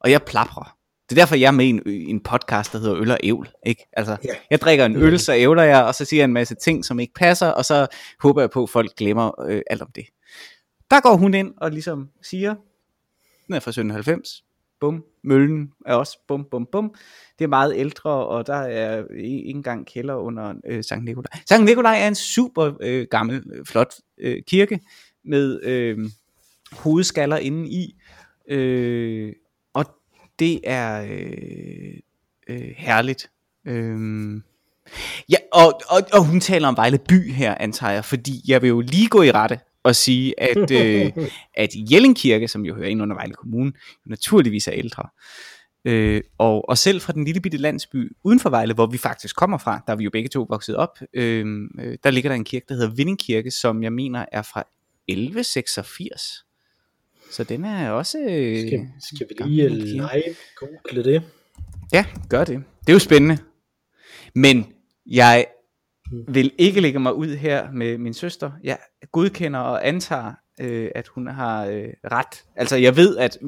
Og 0.00 0.10
jeg 0.10 0.22
plaprer. 0.22 0.76
Det 1.10 1.18
er 1.18 1.20
derfor, 1.20 1.34
jeg 1.34 1.46
er 1.46 1.50
med 1.50 1.64
i 1.64 1.68
en, 1.68 1.82
en 1.86 2.20
podcast, 2.22 2.72
der 2.72 2.78
hedder 2.78 2.96
Øl 2.96 3.10
og 3.10 3.18
Ævl. 3.22 3.48
Ikke? 3.66 3.88
Altså, 3.92 4.16
Ja. 4.24 4.34
Jeg 4.50 4.60
drikker 4.60 4.84
en 4.84 4.96
øl, 4.96 5.18
så 5.18 5.34
ævler 5.34 5.62
jeg, 5.62 5.84
og 5.84 5.94
så 5.94 6.04
siger 6.04 6.20
jeg 6.20 6.24
en 6.24 6.32
masse 6.32 6.54
ting, 6.54 6.84
som 6.84 7.00
ikke 7.00 7.14
passer, 7.14 7.48
og 7.48 7.64
så 7.64 7.86
håber 8.20 8.42
jeg 8.42 8.50
på, 8.50 8.62
at 8.62 8.70
folk 8.70 8.96
glemmer 8.96 9.40
øh, 9.48 9.62
alt 9.70 9.82
om 9.82 9.88
det. 9.94 10.04
Der 10.90 11.00
går 11.00 11.16
hun 11.16 11.34
ind 11.34 11.54
og 11.56 11.70
ligesom 11.70 12.08
siger, 12.22 12.54
den 13.46 13.54
er 13.54 13.60
fra 13.60 13.70
1790, 13.70 14.44
bum, 14.80 15.04
møllen 15.24 15.72
er 15.86 15.94
også 15.94 16.18
bum, 16.28 16.44
bum, 16.50 16.66
bum. 16.72 16.94
Det 17.38 17.44
er 17.44 17.48
meget 17.48 17.74
ældre, 17.76 18.10
og 18.10 18.46
der 18.46 18.54
er 18.54 19.04
ikke 19.16 19.48
engang 19.48 19.86
kælder 19.86 20.14
under 20.14 20.54
øh, 20.66 20.84
Sankt 20.84 21.04
Nikolaj. 21.04 21.40
Sankt 21.48 21.64
Nikolaj 21.64 22.02
er 22.02 22.08
en 22.08 22.14
super 22.14 22.72
øh, 22.80 23.06
gammel, 23.10 23.42
øh, 23.52 23.64
flot 23.66 23.94
øh, 24.18 24.42
kirke, 24.46 24.80
med 25.24 25.62
øh, 25.62 25.98
hovedskaller 26.72 27.36
inde 27.36 27.68
i, 27.68 27.94
øh, 28.48 29.32
og 29.72 29.84
det 30.38 30.60
er 30.64 31.02
øh, 31.02 31.94
øh, 32.48 32.74
herligt. 32.76 33.30
Øh, 33.64 34.40
Ja, 35.28 35.36
og, 35.52 35.80
og, 35.88 36.02
og 36.12 36.26
hun 36.26 36.40
taler 36.40 36.68
om 36.68 36.76
Vejle 36.76 36.98
by 36.98 37.32
her, 37.32 37.54
antager 37.60 37.92
jeg, 37.92 38.04
fordi 38.04 38.42
jeg 38.48 38.62
vil 38.62 38.68
jo 38.68 38.80
lige 38.80 39.08
gå 39.08 39.22
i 39.22 39.30
rette 39.30 39.58
og 39.82 39.96
sige, 39.96 40.40
at, 40.40 40.70
øh, 40.70 41.12
at 41.54 41.70
Jelling 41.90 42.16
Kirke, 42.16 42.48
som 42.48 42.64
jo 42.64 42.74
hører 42.74 42.88
ind 42.88 43.02
under 43.02 43.16
Vejle 43.16 43.34
Kommune, 43.34 43.72
naturligvis 44.06 44.68
er 44.68 44.72
ældre. 44.72 45.08
Øh, 45.84 46.22
og, 46.38 46.68
og 46.68 46.78
selv 46.78 47.00
fra 47.00 47.12
den 47.12 47.24
lille 47.24 47.40
bitte 47.40 47.58
landsby 47.58 48.16
uden 48.24 48.40
for 48.40 48.50
Vejle, 48.50 48.74
hvor 48.74 48.86
vi 48.86 48.98
faktisk 48.98 49.36
kommer 49.36 49.58
fra, 49.58 49.82
der 49.86 49.92
er 49.92 49.96
vi 49.96 50.04
jo 50.04 50.10
begge 50.10 50.28
to 50.28 50.46
vokset 50.50 50.76
op, 50.76 50.98
øh, 51.14 51.46
øh, 51.78 51.98
der 52.04 52.10
ligger 52.10 52.30
der 52.30 52.34
en 52.34 52.44
kirke, 52.44 52.66
der 52.68 52.74
hedder 52.74 52.94
Vinding 52.94 53.18
Kirke, 53.18 53.50
som 53.50 53.82
jeg 53.82 53.92
mener 53.92 54.24
er 54.32 54.42
fra 54.42 54.64
1186. 55.08 56.44
Så 57.30 57.44
den 57.44 57.64
er 57.64 57.90
også... 57.90 58.18
Øh, 58.18 58.66
Skal, 58.66 58.88
skal 59.00 59.26
vi 59.28 59.44
lige 59.44 59.68
kirke. 59.68 59.84
live 59.84 60.34
google 60.56 61.04
det? 61.04 61.22
Ja, 61.92 62.04
gør 62.28 62.44
det. 62.44 62.62
Det 62.80 62.88
er 62.88 62.92
jo 62.92 62.98
spændende. 62.98 63.38
Men 64.34 64.72
jeg 65.06 65.46
Mm. 66.10 66.34
vil 66.34 66.52
ikke 66.58 66.80
lægge 66.80 66.98
mig 66.98 67.14
ud 67.14 67.36
her 67.36 67.72
med 67.72 67.98
min 67.98 68.14
søster. 68.14 68.50
Jeg 68.64 68.78
godkender 69.12 69.60
og 69.60 69.88
antager, 69.88 70.32
øh, 70.60 70.90
at 70.94 71.08
hun 71.08 71.26
har 71.26 71.66
øh, 71.66 71.88
ret. 72.12 72.44
Altså 72.56 72.76
jeg 72.76 72.96
ved, 72.96 73.16
at 73.16 73.38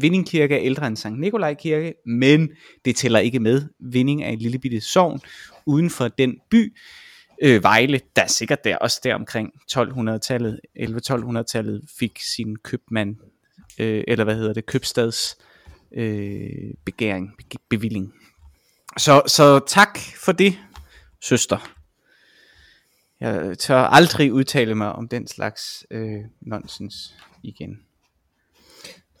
Vinding 0.00 0.26
Kirke 0.26 0.54
er 0.54 0.62
ældre 0.62 0.86
end 0.86 0.96
Sankt 0.96 1.20
Nikolaj 1.20 1.54
Kirke, 1.54 1.94
men 2.06 2.50
det 2.84 2.96
tæller 2.96 3.18
ikke 3.18 3.40
med. 3.40 3.62
Vinding 3.80 4.22
er 4.22 4.28
en 4.28 4.38
lille 4.38 4.58
bitte 4.58 4.80
sogn 4.80 5.20
uden 5.66 5.90
for 5.90 6.08
den 6.08 6.34
by, 6.50 6.76
øh, 7.42 7.62
Vejle, 7.62 8.00
der 8.16 8.22
er 8.22 8.26
sikkert 8.26 8.64
der, 8.64 8.76
også 8.76 9.00
der 9.04 9.14
omkring 9.14 9.50
1200-tallet, 9.72 10.60
11-1200-tallet, 10.80 11.82
fik 11.98 12.20
sin 12.34 12.56
købmand, 12.56 13.16
øh, 13.78 14.04
eller 14.08 14.24
hvad 14.24 14.34
hedder 14.34 14.52
det, 14.52 14.66
købstads 14.66 15.38
øh, 15.94 16.74
begæring, 16.84 17.30
bevilling. 17.68 18.12
Så, 18.98 19.22
så 19.26 19.60
tak 19.66 19.98
for 20.16 20.32
det, 20.32 20.58
søster. 21.22 21.77
Jeg 23.20 23.58
tør 23.58 23.76
aldrig 23.76 24.32
udtale 24.32 24.74
mig 24.74 24.92
om 24.92 25.08
den 25.08 25.26
slags 25.26 25.86
øh, 25.90 26.20
nonsens 26.40 27.14
igen. 27.42 27.80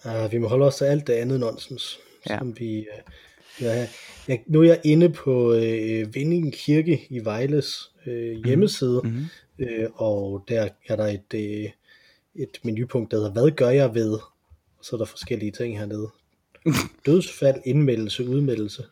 Uh, 0.04 0.32
vi 0.32 0.38
må 0.38 0.48
holde 0.48 0.66
os 0.66 0.76
til 0.76 0.84
alt 0.84 1.06
det 1.06 1.12
andet 1.12 1.40
nonsens, 1.40 1.98
Ja. 2.30 2.38
som 2.38 2.58
vi... 2.58 2.78
Uh, 2.78 3.64
ja, 3.64 3.88
jeg, 4.28 4.42
nu 4.46 4.60
er 4.62 4.64
jeg 4.66 4.80
inde 4.84 5.08
på 5.08 5.50
uh, 5.52 6.14
Vinding 6.14 6.52
Kirke 6.52 7.06
i 7.10 7.24
Vejles 7.24 7.90
hjemmeside, 8.44 9.00
Mhm. 9.04 9.12
mm-hmm. 9.58 9.84
uh, 9.84 10.02
og 10.02 10.44
der 10.48 10.68
er 10.88 10.96
der 10.96 11.06
et, 11.06 11.34
uh, 11.34 11.70
et 12.42 12.58
menupunkt, 12.64 13.10
der 13.10 13.16
hedder, 13.16 13.32
hvad 13.32 13.50
gør 13.50 13.70
jeg 13.70 13.94
ved? 13.94 14.12
Og 14.78 14.84
så 14.84 14.96
er 14.96 14.98
der 14.98 15.04
forskellige 15.04 15.52
ting 15.52 15.78
hernede. 15.78 16.08
Dødsfald, 17.06 17.60
indmeldelse, 17.64 18.28
udmeldelse. 18.28 18.84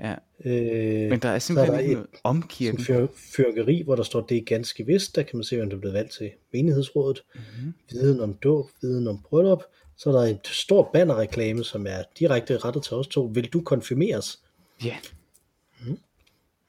Ja. 0.00 0.14
Øh, 0.44 1.10
Men 1.10 1.18
der 1.20 1.28
er 1.28 1.38
simpelthen 1.38 1.74
der 1.74 1.80
ikke 1.80 1.92
et- 1.92 1.96
noget 1.96 2.10
om 2.24 2.42
kirken. 2.48 2.84
fyr, 2.84 3.06
fyrkeri, 3.14 3.82
hvor 3.82 3.96
der 3.96 4.02
står, 4.02 4.20
det 4.20 4.36
er 4.36 4.42
ganske 4.42 4.86
vist, 4.86 5.16
der 5.16 5.22
kan 5.22 5.36
man 5.36 5.44
se, 5.44 5.56
hvem 5.56 5.70
der 5.70 5.76
er 5.76 5.80
blevet 5.80 5.94
valgt 5.94 6.12
til 6.12 6.30
menighedsrådet, 6.52 7.22
mm-hmm. 7.34 7.74
viden 7.90 8.20
om 8.20 8.34
dåb, 8.34 8.66
viden 8.82 9.06
om 9.06 9.18
bryllup, 9.28 9.62
så 9.96 10.10
er 10.10 10.14
der 10.14 10.22
en 10.22 10.38
stor 10.44 10.90
bannerreklame, 10.92 11.64
som 11.64 11.86
er 11.86 12.02
direkte 12.18 12.56
rettet 12.58 12.82
til 12.82 12.92
os 12.94 13.06
to. 13.06 13.30
Vil 13.34 13.44
du 13.52 13.60
konfirmeres? 13.60 14.40
Ja, 14.84 14.96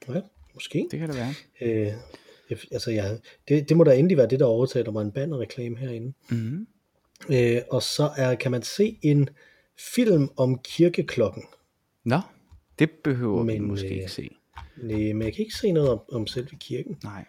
Ja, 0.08 0.20
måske. 0.54 0.88
det 0.90 0.98
kan 0.98 1.08
det 1.08 1.16
være. 1.16 1.34
Øh, 1.60 1.92
Altså, 2.72 2.90
jeg, 2.90 3.18
det, 3.48 3.68
det 3.68 3.76
må 3.76 3.84
da 3.84 3.94
endelig 3.98 4.16
være 4.16 4.26
det, 4.26 4.40
der 4.40 4.46
overtaler 4.46 4.90
mig 4.90 5.02
en 5.02 5.10
bannerreklame 5.12 5.76
herinde. 5.78 6.12
Mm-hmm. 6.30 6.66
Øh, 7.30 7.62
og 7.70 7.82
så 7.82 8.10
er, 8.16 8.34
kan 8.34 8.50
man 8.50 8.62
se 8.62 8.98
en 9.02 9.28
film 9.78 10.30
om 10.36 10.58
kirkeklokken. 10.64 11.42
Nå, 12.04 12.20
det 12.78 12.90
behøver 12.90 13.44
men, 13.44 13.54
vi 13.54 13.60
måske 13.60 13.86
øh, 13.86 13.96
ikke 13.96 14.12
se. 14.12 14.28
Nej, 14.82 14.96
men 14.96 15.22
jeg 15.22 15.34
kan 15.34 15.44
ikke 15.44 15.54
se 15.54 15.72
noget 15.72 15.90
om, 15.90 16.00
om 16.12 16.26
selve 16.26 16.56
kirken. 16.60 16.96
Nej. 17.04 17.24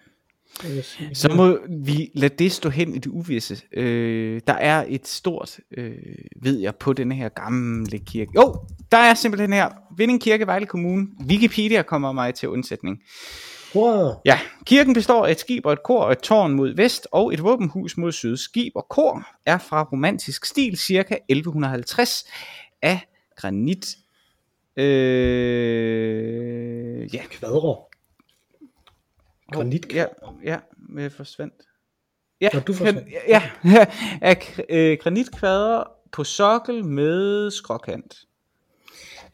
Så 1.14 1.34
må 1.36 1.58
vi 1.70 2.12
lade 2.14 2.36
det 2.36 2.52
stå 2.52 2.70
hen 2.70 2.96
i 2.96 2.98
det 2.98 3.08
uvisse. 3.08 3.58
Øh, 3.74 4.42
der 4.48 4.54
er 4.54 4.86
et 4.88 5.08
stort, 5.08 5.60
øh, 5.78 5.96
ved 6.42 6.60
jeg, 6.60 6.76
på 6.76 6.94
denne 6.94 7.16
her 7.16 7.30
gamle 7.30 8.00
kirke. 8.00 8.32
Jo, 8.36 8.56
der 8.92 8.98
er 8.98 9.14
simpelthen 9.14 9.54
her, 9.54 9.70
Vinding 9.98 10.22
Kirke, 10.22 10.48
Vejle 10.48 10.66
Kommune. 10.66 11.08
Wikipedia 11.28 11.82
kommer 11.82 12.12
mig 12.12 12.34
til 12.34 12.50
undsætning. 12.50 13.02
Wow. 13.76 14.12
Ja, 14.26 14.40
kirken 14.66 14.94
består 14.94 15.26
af 15.26 15.32
et 15.32 15.40
skib 15.40 15.66
og 15.66 15.74
et 15.74 15.84
kor 15.84 16.02
og 16.02 16.12
et 16.12 16.20
tårn 16.20 16.54
mod 16.54 16.76
vest 16.76 17.08
og 17.12 17.34
et 17.34 17.44
våbenhus 17.44 17.98
mod 17.98 18.12
syd. 18.12 18.38
Skib 18.38 18.72
og 18.76 18.86
kor 18.90 19.28
er 19.46 19.58
fra 19.58 19.84
romantisk 19.84 20.46
stil 20.46 20.78
cirka 20.78 21.18
1150 21.30 22.26
af 22.82 23.00
granit. 23.36 23.98
Øh, 25.78 27.16
ja, 27.16 27.22
Kvadre. 27.30 27.78
Granit. 29.52 29.94
Ja, 29.94 30.06
ja, 30.44 30.58
med 30.90 31.10
forsvandt. 31.10 31.54
Ja, 32.42 32.50
Nå, 32.54 32.60
du 32.60 32.74
forsvandt. 32.74 33.08
ja, 33.28 33.44
ja, 33.66 33.86
af 34.22 34.60
øh, 34.70 34.98
granitkvader 35.02 35.84
på 36.12 36.24
sokkel 36.24 36.86
med 36.86 37.52
skråkant. 37.52 38.16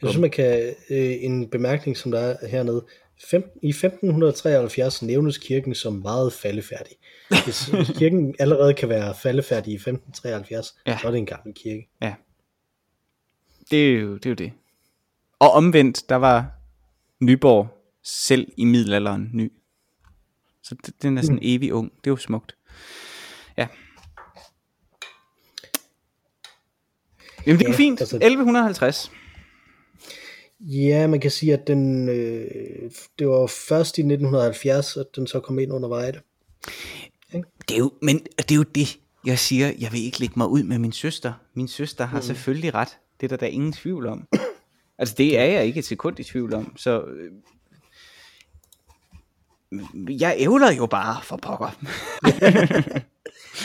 Jeg 0.02 0.10
synes, 0.10 0.22
man 0.22 0.32
kan, 0.32 0.76
øh, 0.90 1.24
en 1.24 1.50
bemærkning, 1.50 1.98
som 1.98 2.12
der 2.12 2.20
er 2.20 2.48
hernede, 2.48 2.86
Fem, 3.32 3.44
i 3.62 3.70
1573 3.70 5.02
nævnes 5.02 5.38
kirken 5.38 5.76
som 5.76 5.94
meget 5.94 6.34
faldefærdig. 6.34 6.94
Hvis, 7.46 7.70
kirken 7.98 8.36
allerede 8.40 8.74
kan 8.74 8.90
være 8.90 9.16
faldefærdig 9.16 9.72
i 9.72 9.76
1573, 9.76 10.76
Ja. 10.86 10.92
ja. 10.92 10.98
så 11.02 11.08
er 11.08 11.12
det 11.12 11.18
en 11.18 11.26
gammel 11.26 11.54
kirke. 11.56 11.90
Ja. 12.02 12.14
Det 13.72 13.90
er 13.90 14.00
jo 14.00 14.18
det. 14.18 14.26
Er 14.26 14.30
jo 14.30 14.36
det. 14.36 14.52
Og 15.40 15.52
omvendt, 15.52 16.10
der 16.10 16.16
var 16.16 16.52
Nyborg 17.22 17.68
selv 18.04 18.48
i 18.58 18.66
middelalderen 18.66 19.30
ny. 19.34 19.52
Så 20.64 20.76
den 21.02 21.18
er 21.18 21.22
sådan 21.22 21.36
mm. 21.36 21.42
evig 21.42 21.74
ung. 21.74 21.92
Det 21.92 22.08
er 22.08 22.12
jo 22.12 22.16
smukt. 22.18 22.56
Ja. 23.58 23.68
Jamen 27.48 27.60
det 27.60 27.68
er 27.68 27.72
Ja, 27.72 27.78
fint. 27.78 28.02
altså- 28.02 28.16
1150. 28.16 29.12
Ja, 30.60 31.08
man 31.08 31.20
kan 31.20 31.32
sige, 31.32 31.54
at 31.54 31.68
den, 31.68 32.10
øh, 32.10 32.46
det 33.20 33.28
var 33.28 33.48
først 33.48 33.98
i 33.98 34.02
1970, 34.02 34.98
at 34.98 35.06
den 35.16 35.28
så 35.28 35.40
kom 35.40 35.60
ind 35.60 35.74
under 35.74 35.90
Vejle. 35.90 36.22
Det 37.70 37.76
er 37.76 37.78
jo, 37.78 37.92
men 38.02 38.20
det 38.38 38.52
er 38.52 38.56
jo 38.56 38.64
det, 38.64 39.00
jeg 39.26 39.40
siger. 39.40 39.72
Jeg 39.80 39.92
vil 39.92 40.04
ikke 40.06 40.20
lægge 40.20 40.34
mig 40.38 40.48
ud 40.48 40.64
med 40.64 40.80
min 40.80 40.92
søster. 40.92 41.34
Min 41.54 41.68
søster 41.68 42.06
har 42.06 42.18
mm. 42.18 42.24
selvfølgelig 42.24 42.74
ret. 42.74 42.98
Det 43.22 43.32
er 43.32 43.38
der, 43.38 43.46
er 43.48 43.52
ingen 43.52 43.74
tvivl 43.74 44.08
om. 44.08 44.28
Altså 45.00 45.16
det 45.18 45.40
er 45.40 45.44
jeg 45.46 45.66
ikke 45.66 45.80
et 45.80 45.86
sekund 45.86 46.20
i 46.20 46.24
tvivl 46.24 46.54
om. 46.54 46.78
Så 46.78 47.02
øh, 47.02 47.32
jeg 50.22 50.36
ævler 50.38 50.72
jo 50.72 50.86
bare 50.86 51.22
for 51.24 51.38
pokker. 51.38 51.70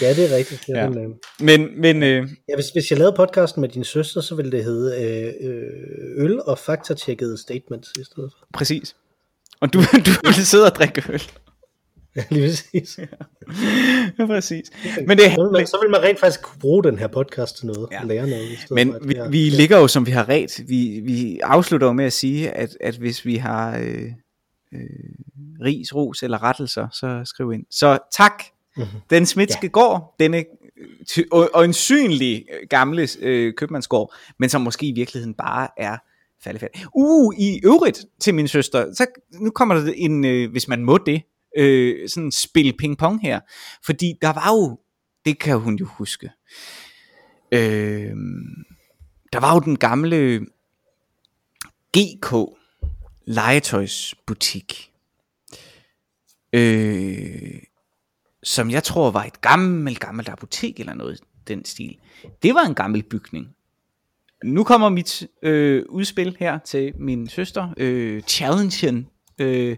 Ja, 0.03 0.15
det 0.15 0.33
er 0.33 0.37
rigtigt. 0.37 0.63
Det 0.67 0.77
er 0.77 0.81
Ja. 0.83 0.87
den, 0.89 0.99
øh. 0.99 1.09
Men, 1.41 1.81
men 1.81 2.03
øh, 2.03 2.29
Ja, 2.49 2.55
hvis, 2.55 2.67
hvis 2.73 2.91
jeg 2.91 2.99
lavede 2.99 3.17
podcasten 3.17 3.61
med 3.61 3.69
din 3.69 3.85
søster, 3.85 4.21
så 4.21 4.35
ville 4.35 4.53
det 4.53 4.65
hedde 4.65 5.05
øh, 5.05 5.49
øh, 5.51 6.25
øl 6.25 6.41
og 6.43 6.59
faktatjekkede 6.59 7.39
statements 7.39 7.89
i 8.01 8.05
stedet 8.05 8.33
for. 8.39 8.47
præcis. 8.55 8.97
Og 9.61 9.73
du, 9.73 9.79
du 10.07 10.11
vil 10.25 10.35
sidde 10.47 10.67
og 10.67 10.75
drikke 10.75 11.03
øl. 11.09 11.23
Ja, 12.17 12.25
lige 12.31 12.49
præcis. 12.49 12.99
Ja, 14.19 14.27
præcis. 14.27 14.71
Men, 15.07 15.19
det, 15.19 15.25
Så 15.35 15.43
vil, 15.43 15.53
man, 15.53 15.67
så 15.67 15.79
vil 15.83 15.91
man 15.91 16.03
rent 16.03 16.21
faktisk 16.21 16.43
kunne 16.43 16.61
bruge 16.61 16.85
den 16.85 16.99
her 16.99 17.07
podcast 17.07 17.57
til 17.57 17.67
noget, 17.67 17.89
Ja. 17.93 18.05
lære 18.05 18.27
noget. 18.29 18.51
I 18.53 18.57
men 18.71 18.93
for, 18.93 18.99
vi, 19.07 19.15
jeg- 19.17 19.33
vi 19.33 19.39
ligger 19.51 19.79
jo, 19.79 19.89
som 19.89 20.07
vi 20.07 20.11
har 20.11 20.29
ret. 20.29 20.65
Vi, 20.69 21.01
vi 21.05 21.39
afslutter 21.43 21.87
jo 21.87 21.93
med 21.93 22.05
at 22.05 22.13
sige, 22.13 22.51
at, 22.51 22.77
at 22.81 22.97
hvis 22.97 23.25
vi 23.27 23.37
har 23.37 23.79
øh, 23.79 24.13
øh, 24.75 24.81
ris, 25.65 25.95
ros 25.95 26.23
eller 26.23 26.43
rettelser, 26.43 26.89
så 26.93 27.23
skriv 27.25 27.53
ind. 27.53 27.65
Så 27.71 27.99
tak. 28.13 28.43
Mhm. 28.77 28.87
Den 29.11 29.27
smitske 29.27 29.59
ja. 29.63 29.69
gård, 29.69 30.15
denne 30.21 30.45
og, 31.33 31.51
og 31.55 31.65
en 31.65 31.73
synlig 31.73 32.45
gamle 32.71 33.09
øh, 33.21 33.55
købmandsgård, 33.55 34.15
men 34.39 34.49
som 34.49 34.61
måske 34.61 34.87
i 34.87 34.93
virkeligheden 34.93 35.35
bare 35.35 35.69
er 35.77 35.97
faldefærdig. 36.45 36.83
Uh, 36.95 37.35
i 37.39 37.61
øvrigt 37.65 38.05
til 38.21 38.35
min 38.35 38.49
søster, 38.49 38.95
så 38.95 39.07
nu 39.41 39.51
kommer 39.51 39.75
der 39.75 39.93
en, 39.97 40.25
øh, 40.25 40.51
hvis 40.51 40.69
man 40.69 40.83
må 40.85 40.99
det, 41.07 41.23
øh, 41.59 42.09
sådan 42.09 42.33
spil 42.33 42.77
pingpong 42.79 43.23
her. 43.23 43.41
Fordi 43.85 44.15
der 44.23 44.29
var 44.29 44.53
jo, 44.53 44.79
det 45.25 45.39
kan 45.39 45.59
hun 45.59 45.77
jo 45.77 45.87
huske, 45.87 46.31
øh, 47.53 48.13
der 49.33 49.41
var 49.41 49.55
jo 49.55 49.61
den 49.61 49.77
gamle 49.77 50.47
GK 51.97 52.35
legetøjsbutik, 53.27 54.93
øh, 56.53 57.63
som 58.43 58.71
jeg 58.71 58.85
tror 58.85 59.11
var 59.11 59.25
et 59.25 59.41
gammelt, 59.41 60.01
gammelt 60.01 60.29
apotek 60.29 60.81
eller 60.81 60.95
noget 60.95 61.21
den 61.49 61.65
stil. 61.65 61.99
Det 62.43 62.55
var 62.55 62.63
en 62.63 62.75
gammel 62.75 63.03
bygning. 63.03 63.49
Nu 64.45 64.65
kommer 64.65 64.89
mit 64.89 65.29
øh, 65.43 65.85
udspil 65.89 66.37
her 66.39 66.59
til 66.59 66.93
min 66.97 67.29
søster. 67.29 67.75
Øh, 67.77 68.23
challengen. 68.23 69.09
Øh, 69.39 69.77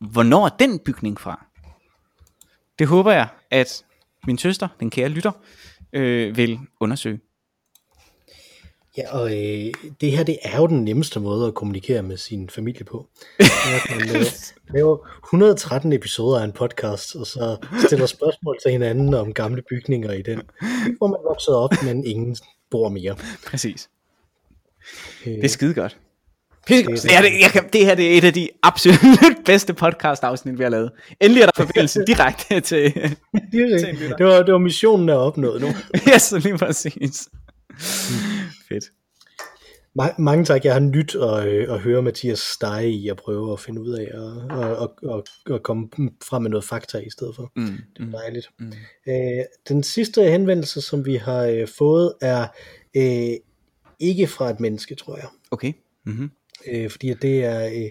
hvornår 0.00 0.44
er 0.44 0.50
den 0.58 0.78
bygning 0.78 1.20
fra? 1.20 1.46
Det 2.78 2.86
håber 2.86 3.12
jeg, 3.12 3.28
at 3.50 3.84
min 4.26 4.38
søster, 4.38 4.68
den 4.80 4.90
kære 4.90 5.08
lytter, 5.08 5.32
øh, 5.92 6.36
vil 6.36 6.58
undersøge. 6.80 7.20
Ja, 8.96 9.18
og 9.18 9.30
øh, 9.30 9.72
det 10.00 10.12
her, 10.12 10.22
det 10.24 10.38
er 10.42 10.56
jo 10.58 10.66
den 10.66 10.84
nemmeste 10.84 11.20
måde 11.20 11.46
at 11.46 11.54
kommunikere 11.54 12.02
med 12.02 12.16
sin 12.16 12.50
familie 12.50 12.84
på. 12.84 13.08
Det 13.38 13.46
er, 13.46 13.94
at 13.94 14.08
man 14.08 14.16
øh, 14.16 14.26
laver 14.74 14.98
113 15.24 15.92
episoder 15.92 16.40
af 16.40 16.44
en 16.44 16.52
podcast, 16.52 17.14
og 17.14 17.26
så 17.26 17.56
stiller 17.86 18.06
spørgsmål 18.06 18.58
til 18.62 18.70
hinanden 18.70 19.14
om 19.14 19.34
gamle 19.34 19.62
bygninger 19.70 20.12
i 20.12 20.22
den. 20.22 20.42
Hvor 20.98 21.06
man 21.06 21.20
voksede 21.28 21.56
op, 21.58 21.70
men 21.84 22.06
ingen 22.06 22.36
bor 22.70 22.88
mere. 22.88 23.16
Præcis. 23.46 23.90
Øh, 25.26 25.32
Det 25.32 25.44
er 25.44 25.48
skide 25.48 25.74
godt. 25.74 25.98
Pisse, 26.66 27.08
Det 27.08 27.16
er 27.16 27.20
jeg 27.40 27.50
kan, 27.52 27.68
det 27.72 27.86
her 27.86 27.94
det 27.94 28.12
er 28.14 28.18
et 28.18 28.24
af 28.24 28.32
de 28.32 28.48
absolut 28.62 29.36
bedste 29.46 29.74
podcast 29.74 30.22
afsnit, 30.22 30.58
vi 30.58 30.62
har 30.62 30.70
lavet. 30.70 30.90
Endelig 31.20 31.42
er 31.42 31.46
der 31.46 31.64
forbindelse 31.64 32.04
direkte 32.06 32.60
til... 32.60 32.82
det, 33.52 33.88
en 33.88 33.96
lytter. 33.96 34.16
det, 34.16 34.26
var, 34.26 34.42
det 34.42 34.52
var 34.52 34.58
missionen 34.58 35.08
er 35.08 35.14
opnået 35.14 35.60
nu. 35.60 35.68
yes, 36.14 36.32
lige 36.44 36.58
præcis. 36.58 37.28
Fedt. 38.68 38.84
Ma- 40.02 40.14
mange 40.18 40.44
tak, 40.44 40.64
jeg 40.64 40.72
har 40.72 40.80
nyt 40.80 41.14
at, 41.14 41.46
øh, 41.48 41.74
at 41.74 41.80
høre 41.80 42.02
Mathias 42.02 42.38
stege 42.38 42.90
i 42.90 43.08
at 43.08 43.16
prøve 43.16 43.52
at 43.52 43.60
finde 43.60 43.80
ud 43.82 43.90
af 43.92 44.10
at, 44.14 44.58
at, 44.62 44.70
at, 44.82 44.88
at, 45.48 45.54
at 45.54 45.62
komme 45.62 45.88
frem 46.24 46.42
med 46.42 46.50
noget 46.50 46.64
fakta 46.64 46.98
i 46.98 47.10
stedet 47.10 47.36
for. 47.36 47.52
Mm, 47.56 47.78
Det 47.96 48.06
er 48.14 48.18
dejligt. 48.18 48.48
mm. 48.58 48.72
Øh, 49.08 49.44
den 49.68 49.82
sidste 49.82 50.22
henvendelse, 50.30 50.80
som 50.80 51.06
vi 51.06 51.16
har 51.16 51.42
øh, 51.44 51.68
fået, 51.78 52.14
er 52.22 52.46
øh, 52.96 53.36
ikke 54.00 54.26
fra 54.26 54.50
et 54.50 54.60
menneske, 54.60 54.94
tror 54.94 55.16
jeg. 55.16 55.26
Okay. 55.50 55.72
Mm-hmm. 56.06 56.30
Øh, 56.66 56.90
fordi 56.90 57.14
det 57.14 57.44
er 57.44 57.66
øh, 57.66 57.90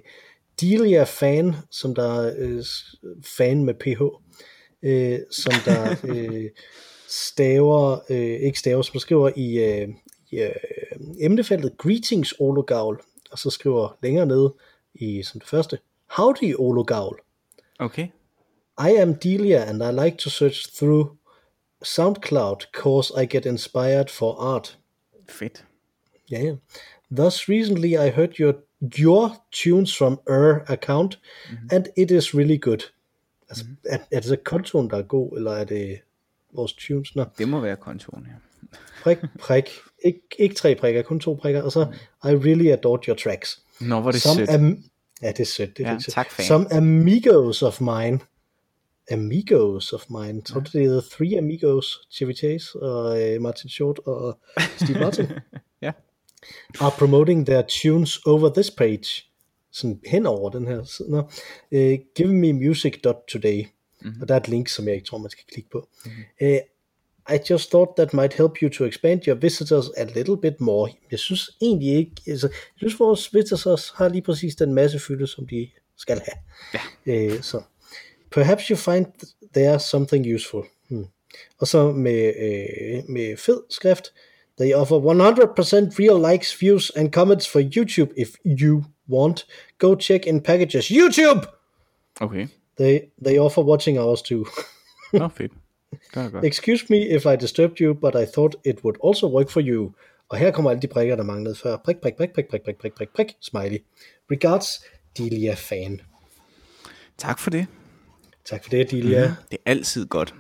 Delia 0.61 1.03
Fan, 1.03 1.55
som 1.71 1.95
der 1.95 2.21
er 2.21 2.33
øh, 2.37 2.63
fan 3.23 3.63
med 3.63 3.73
PH, 3.73 4.01
øh, 4.83 5.19
som 5.31 5.53
der 5.65 5.95
øh, 6.15 6.49
staver, 7.07 7.99
øh, 8.09 8.17
ikke 8.17 8.59
staver, 8.59 8.81
som 8.81 8.99
skriver 8.99 9.31
i, 9.35 9.59
øh, 9.59 9.87
i 10.31 10.39
øh, 10.39 10.51
emnefeltet 11.19 11.77
Greetings 11.77 12.33
Ologavl, 12.39 13.01
og 13.31 13.39
så 13.39 13.49
skriver 13.49 13.97
længere 14.03 14.25
nede 14.25 14.53
i 14.95 15.23
som 15.23 15.39
det 15.39 15.49
første, 15.49 15.79
Howdy 16.09 16.55
Ologavl. 16.57 17.19
Okay. 17.79 18.07
I 18.79 18.89
am 19.01 19.15
Delia 19.15 19.69
and 19.69 19.83
I 19.83 20.03
like 20.05 20.17
to 20.17 20.29
search 20.29 20.75
through 20.75 21.07
SoundCloud 21.83 22.71
cause 22.71 23.11
I 23.23 23.25
get 23.25 23.45
inspired 23.45 24.09
for 24.09 24.33
art. 24.33 24.77
Fedt. 25.29 25.65
Yeah, 26.31 26.43
yeah. 26.43 26.55
Thus 27.17 27.49
recently 27.49 27.89
I 28.07 28.09
heard 28.11 28.39
your 28.39 28.53
your 28.99 29.31
tunes 29.51 29.97
from 29.97 30.19
Ur 30.29 30.63
account, 30.67 31.19
mm-hmm. 31.49 31.75
and 31.75 31.85
it 31.97 32.11
is 32.11 32.33
really 32.35 32.57
good. 32.57 32.79
Altså, 33.49 33.63
mm-hmm. 33.63 33.75
er, 33.89 33.97
er 34.11 34.19
det 34.19 34.25
så 34.25 34.37
kontoen, 34.45 34.89
der 34.89 34.97
er 34.97 35.01
god, 35.01 35.37
eller 35.37 35.51
er 35.51 35.63
det 35.63 35.99
vores 36.53 36.73
tunes? 36.73 37.15
Nå, 37.15 37.25
Det 37.37 37.47
må 37.47 37.59
være 37.59 37.75
kontoren 37.75 38.25
her. 38.25 38.33
prik, 39.03 39.17
prik. 39.39 39.69
Ik, 40.05 40.15
ikke 40.39 40.55
tre 40.55 40.75
prikker, 40.75 41.01
kun 41.01 41.19
to 41.19 41.33
prikker. 41.41 41.61
Og 41.61 41.71
så, 41.71 41.81
I 42.23 42.27
really 42.27 42.67
adored 42.67 43.07
your 43.07 43.15
tracks. 43.15 43.59
Nå, 43.81 43.99
hvor 43.99 44.07
er 44.09 44.11
det 44.11 44.21
Some 44.21 44.35
sødt. 44.35 44.49
am, 44.49 44.83
ja, 45.21 45.27
det 45.27 45.39
er 45.39 45.43
sødt. 45.45 45.77
Det 45.77 45.85
er 45.85 45.91
Ja, 45.91 45.99
sødt. 45.99 46.13
tak, 46.13 46.31
fan. 46.31 46.45
Some 46.45 46.73
amigos 46.73 47.61
of 47.61 47.81
mine. 47.81 48.19
Amigos 49.11 49.93
of 49.93 50.05
mine. 50.09 50.41
Tror 50.41 50.59
du, 50.59 50.69
det 50.77 50.85
er 50.85 51.01
Three 51.11 51.37
Amigos, 51.37 52.07
Chevy 52.11 52.35
Chase 52.35 52.79
og 52.81 53.21
øh, 53.21 53.41
Martin 53.41 53.69
Short 53.69 53.99
og 54.05 54.39
Steve 54.77 54.99
Martin? 54.99 55.25
Are 56.79 56.91
promoting 56.97 57.45
their 57.45 57.61
tunes 57.61 58.19
over 58.25 58.49
this 58.53 58.71
page. 58.71 59.33
sådan 59.73 59.99
hen 60.05 60.25
over 60.25 60.49
den 60.49 60.67
her 60.67 60.83
side. 60.83 61.11
Nå, 61.11 61.19
uh, 61.71 61.97
give 62.15 62.33
me 62.33 62.51
music.today. 62.51 63.65
Mm-hmm. 64.01 64.21
Og 64.21 64.27
der 64.27 64.33
er 64.33 64.39
et 64.39 64.47
link, 64.47 64.67
som 64.67 64.87
jeg 64.87 64.95
ikke 64.95 65.07
tror, 65.07 65.17
man 65.17 65.29
skal 65.29 65.43
klikke 65.51 65.69
på. 65.69 65.89
Mm-hmm. 66.05 66.23
Uh, 66.41 66.57
I 67.35 67.39
just 67.49 67.69
thought 67.69 67.91
that 67.97 68.13
might 68.13 68.33
help 68.33 68.57
you 68.61 68.69
to 68.69 68.85
expand 68.85 69.27
your 69.27 69.35
visitors 69.35 69.85
a 69.97 70.03
little 70.03 70.37
bit 70.41 70.61
more. 70.61 70.91
Jeg 71.11 71.19
synes 71.19 71.49
egentlig 71.61 71.95
ikke, 71.95 72.11
altså, 72.27 72.47
jeg 72.47 72.77
synes 72.77 72.99
vores 72.99 73.33
visitors 73.33 73.89
har 73.95 74.07
lige 74.07 74.21
præcis 74.21 74.55
den 74.55 74.73
masse 74.73 74.99
fylde, 74.99 75.27
som 75.27 75.47
de 75.47 75.69
skal 75.97 76.21
have. 76.21 76.81
Ja. 77.07 77.35
Uh, 77.35 77.41
så 77.41 77.61
perhaps 78.31 78.63
you 78.67 78.77
find 78.77 79.05
there 79.53 79.79
something 79.79 80.35
useful. 80.35 80.63
Hmm. 80.87 81.05
Og 81.59 81.67
så 81.67 81.91
med, 81.91 82.33
øh, 82.39 83.09
med 83.09 83.37
fed 83.37 83.61
skrift, 83.69 84.13
they 84.57 84.73
offer 84.73 84.95
100% 84.95 85.97
real 85.97 86.19
likes, 86.19 86.53
views 86.53 86.91
and 86.95 87.11
comments 87.11 87.45
for 87.45 87.61
YouTube 87.61 88.11
if 88.15 88.35
you 88.43 88.85
want. 89.07 89.45
Go 89.77 89.95
check 89.95 90.27
in 90.27 90.41
packages. 90.41 90.85
YouTube! 90.85 91.45
Okay. 92.21 92.47
They, 92.77 93.09
they 93.21 93.37
offer 93.37 93.61
watching 93.61 93.97
hours 93.97 94.21
too. 94.21 94.45
Nå, 95.13 95.27
fedt. 95.27 95.51
Excuse 96.43 96.89
me 96.89 97.09
if 97.09 97.25
I 97.25 97.35
disturbed 97.35 97.79
you, 97.79 97.93
but 97.93 98.15
I 98.15 98.25
thought 98.25 98.55
it 98.63 98.83
would 98.83 98.97
also 98.99 99.27
work 99.27 99.49
for 99.49 99.61
you. 99.61 99.93
Og 100.29 100.37
her 100.37 100.51
kommer 100.51 100.71
alle 100.71 100.81
de 100.81 100.87
prikker, 100.87 101.15
der 101.15 101.23
manglede 101.23 101.55
før. 101.55 101.77
Prik, 101.77 101.97
prik, 102.01 102.15
prik, 102.15 102.29
prik, 102.33 102.47
prik, 102.49 102.61
prik, 102.61 102.77
prik, 102.77 102.93
prik, 102.93 103.09
prik, 103.15 103.27
smiley. 103.41 103.77
Regards, 104.31 104.85
Delia 105.17 105.53
fan. 105.53 106.01
Tak 107.17 107.39
for 107.39 107.49
det. 107.49 107.65
Tak 108.45 108.63
for 108.63 108.69
det, 108.69 108.91
Delia. 108.91 109.27
Mm. 109.27 109.33
Det 109.51 109.57
er 109.65 109.71
altid 109.71 110.05
godt 110.05 110.33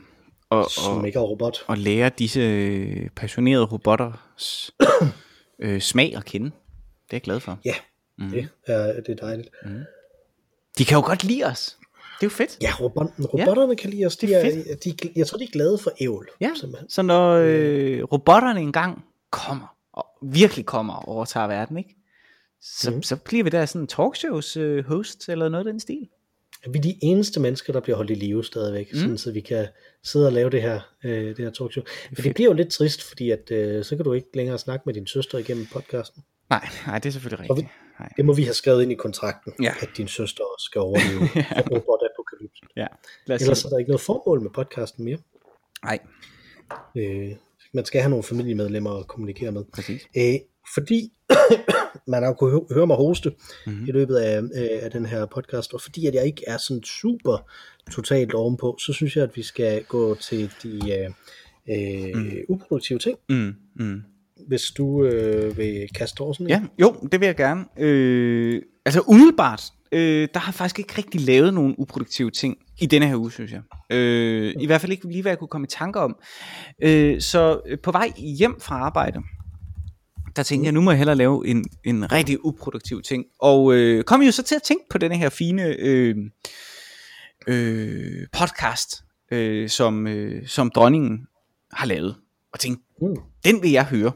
ikke 1.05 1.19
er 1.19 1.23
robot. 1.23 1.65
at 1.69 1.77
lære 1.77 2.09
disse 2.09 2.39
øh, 2.39 3.09
passionerede 3.09 3.65
robotters 3.65 4.71
øh, 5.63 5.81
smag 5.81 6.15
at 6.17 6.25
kende. 6.25 6.45
Det 6.45 6.53
er 7.11 7.15
jeg 7.15 7.21
glad 7.21 7.39
for. 7.39 7.59
Ja, 7.65 7.75
mm. 8.17 8.29
det, 8.29 8.47
er, 8.67 8.93
det 9.01 9.09
er 9.09 9.15
dejligt. 9.15 9.49
De 10.77 10.85
kan 10.85 10.97
jo 10.97 11.05
godt 11.05 11.23
lide 11.23 11.43
os. 11.43 11.77
Det 12.19 12.25
er 12.25 12.25
jo 12.25 12.29
fedt. 12.29 12.57
Ja, 12.61 12.71
robot, 12.79 13.07
robotterne 13.33 13.71
ja, 13.71 13.75
kan 13.75 13.89
lide 13.89 14.05
os. 14.05 14.17
De 14.17 14.27
det 14.27 14.35
er 14.35 14.71
er, 14.71 14.75
de, 14.75 14.95
jeg 15.15 15.27
tror, 15.27 15.37
de 15.37 15.43
er 15.43 15.51
glade 15.51 15.77
for 15.77 15.91
ævl. 16.01 16.29
Ja, 16.41 16.51
simpelthen. 16.55 16.89
så 16.89 17.01
når 17.01 17.33
øh, 17.33 18.03
robotterne 18.03 18.59
engang 18.59 19.05
kommer, 19.31 19.75
og 19.93 20.05
virkelig 20.21 20.65
kommer 20.65 20.93
og 20.93 21.07
overtager 21.07 21.47
verden, 21.47 21.77
ikke? 21.77 21.95
Så, 22.61 22.91
mm. 22.91 23.03
så 23.03 23.15
bliver 23.15 23.43
vi 23.43 23.49
der 23.49 23.65
sådan 23.65 23.81
en 23.81 23.87
talkshows 23.87 24.57
øh, 24.57 24.85
host, 24.85 25.29
eller 25.29 25.49
noget 25.49 25.67
af 25.67 25.73
den 25.73 25.79
stil. 25.79 26.09
Vi 26.71 26.77
er 26.77 26.81
de 26.81 26.95
eneste 27.01 27.39
mennesker, 27.39 27.73
der 27.73 27.79
bliver 27.79 27.95
holdt 27.95 28.11
i 28.11 28.13
live 28.13 28.43
stadigvæk, 28.43 28.93
mm. 28.93 28.99
sådan, 28.99 29.17
så 29.17 29.31
vi 29.31 29.41
kan 29.41 29.67
sidde 30.03 30.25
og 30.27 30.33
lave 30.33 30.49
det 30.49 30.61
her, 30.61 30.79
øh, 31.03 31.27
det 31.27 31.37
her 31.37 31.49
talkshow. 31.51 31.83
Men 32.09 32.23
det 32.23 32.33
bliver 32.35 32.49
jo 32.49 32.53
lidt 32.53 32.69
trist, 32.69 33.03
fordi 33.03 33.31
at, 33.31 33.51
øh, 33.51 33.83
så 33.83 33.95
kan 33.95 34.05
du 34.05 34.13
ikke 34.13 34.27
længere 34.33 34.57
snakke 34.57 34.83
med 34.85 34.93
din 34.93 35.07
søster 35.07 35.37
igennem 35.37 35.65
podcasten. 35.73 36.23
Nej, 36.49 36.67
nej, 36.87 36.99
det 36.99 37.09
er 37.09 37.11
selvfølgelig 37.13 37.49
Og 37.51 37.57
vi, 37.57 37.61
rigtigt. 37.61 37.99
Nej. 37.99 38.09
det 38.17 38.25
må 38.25 38.33
vi 38.33 38.43
have 38.43 38.53
skrevet 38.53 38.81
ind 38.83 38.91
i 38.91 38.95
kontrakten, 38.95 39.53
Ja. 39.61 39.73
at 39.81 39.89
din 39.97 40.07
søster 40.07 40.43
også 40.43 40.65
skal 40.65 40.81
overleve 40.81 41.19
ja. 41.35 41.61
robotapokalypsen. 41.71 42.67
Ja, 42.77 42.87
Ellers 43.29 43.57
se. 43.57 43.67
er 43.67 43.69
der 43.69 43.77
ikke 43.77 43.89
noget 43.91 44.01
formål 44.01 44.41
med 44.41 44.49
podcasten 44.51 45.05
mere. 45.05 45.17
Nej, 45.83 45.99
Øh, 46.97 47.31
man 47.73 47.85
skal 47.85 48.01
have 48.01 48.09
nogle 48.09 48.23
familiemedlemmer 48.23 48.91
at 48.99 49.07
kommunikere 49.07 49.51
med. 49.51 49.63
præcis. 49.73 50.01
Øh, 50.17 50.33
fordi 50.75 51.11
man 52.07 52.23
har 52.23 52.33
kunnet 52.33 52.53
hø- 52.53 52.75
høre 52.75 52.87
mig 52.87 52.95
hoste 52.95 53.29
Mhm. 53.29 53.37
mm-hmm. 53.73 53.87
i 53.87 53.91
løbet 53.91 54.15
af, 54.15 54.41
øh, 54.41 54.49
af 54.81 54.91
den 54.91 55.05
her 55.05 55.25
podcast, 55.25 55.73
og 55.73 55.81
fordi 55.81 56.05
at 56.07 56.13
jeg 56.15 56.25
ikke 56.25 56.43
er 56.47 56.57
sådan 56.57 56.83
super 56.83 57.49
totalt 57.91 58.33
ovenpå, 58.33 58.75
så 58.79 58.93
synes 58.93 59.15
jeg, 59.15 59.23
at 59.23 59.31
vi 59.35 59.43
skal 59.43 59.83
gå 59.83 60.15
til 60.15 60.51
de 60.63 60.79
øh, 60.99 61.09
øh, 61.69 62.15
mm. 62.21 62.31
uproduktive 62.49 62.99
ting, 62.99 63.17
Mm, 63.29 63.53
mm. 63.75 64.01
hvis 64.47 64.61
du 64.77 65.03
øh, 65.05 65.57
vil 65.57 65.87
kaste 65.95 66.21
over 66.21 66.33
sådan 66.33 66.45
en. 66.45 66.49
Ja, 66.49 66.61
jo, 66.81 66.95
det 67.11 67.19
vil 67.19 67.25
jeg 67.25 67.35
gerne. 67.35 67.65
Øh, 67.79 68.61
altså 68.85 69.01
umiddelbart, 69.07 69.63
øh, 69.91 70.27
der 70.33 70.39
har 70.39 70.49
jeg 70.51 70.53
faktisk 70.55 70.79
ikke 70.79 70.93
rigtig 70.97 71.21
lavet 71.21 71.53
nogen 71.53 71.75
uproduktive 71.77 72.31
ting 72.31 72.57
i 72.79 72.85
denne 72.85 73.07
her 73.07 73.15
uge, 73.15 73.31
synes 73.31 73.51
jeg. 73.51 73.61
Øh, 73.97 74.53
I 74.59 74.65
hvert 74.65 74.81
fald 74.81 74.91
ikke 74.91 75.07
lige, 75.07 75.21
hvad 75.21 75.31
jeg 75.31 75.39
kunne 75.39 75.47
komme 75.47 75.65
i 75.65 75.69
tanker 75.69 75.99
om. 75.99 76.15
Øh, 76.83 77.21
så 77.21 77.61
øh, 77.65 77.79
på 77.79 77.91
vej 77.91 78.11
hjem 78.17 78.59
fra 78.59 78.75
arbejde, 78.75 79.19
der 80.35 80.43
tænkte 80.43 80.65
jeg, 80.65 80.71
nu 80.73 80.81
må 80.81 80.91
jeg 80.91 80.97
hellere 80.97 81.15
lave 81.15 81.47
en, 81.47 81.65
en 81.83 82.11
rigtig 82.11 82.45
uproduktiv 82.45 83.01
ting. 83.01 83.25
Og 83.39 83.73
øh, 83.73 84.03
kom 84.03 84.21
jo 84.21 84.31
så 84.31 84.43
til 84.43 84.55
at 84.55 84.63
tænke 84.63 84.83
på 84.89 84.97
denne 84.97 85.17
her 85.17 85.29
fine 85.29 85.75
øh, 85.79 86.15
øh, 87.47 88.27
podcast, 88.31 89.03
øh, 89.31 89.69
som, 89.69 90.07
øh, 90.07 90.47
som 90.47 90.69
dronningen 90.75 91.19
har 91.73 91.85
lavet. 91.87 92.15
Og 92.53 92.59
tænkte, 92.59 92.83
Mm. 93.01 93.15
den 93.45 93.61
vil 93.63 93.71
jeg 93.71 93.85
høre. 93.85 94.11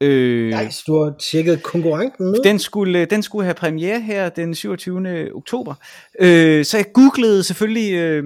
Øh, 0.00 0.64
Nice, 0.64 0.82
du 0.86 1.02
har 1.04 1.14
tjekket 1.30 1.62
konkurrenten 1.62 2.26
ned. 2.26 2.42
den 2.44 2.58
skulle, 2.58 3.04
den 3.04 3.22
skulle 3.22 3.44
have 3.44 3.54
premiere 3.54 4.00
her 4.00 4.28
den 4.28 4.54
27. 4.54 5.30
oktober. 5.34 5.74
Øh, 6.20 6.64
så 6.64 6.76
jeg 6.76 6.86
googlede 6.94 7.42
selvfølgelig, 7.44 7.92
øh, 7.94 8.24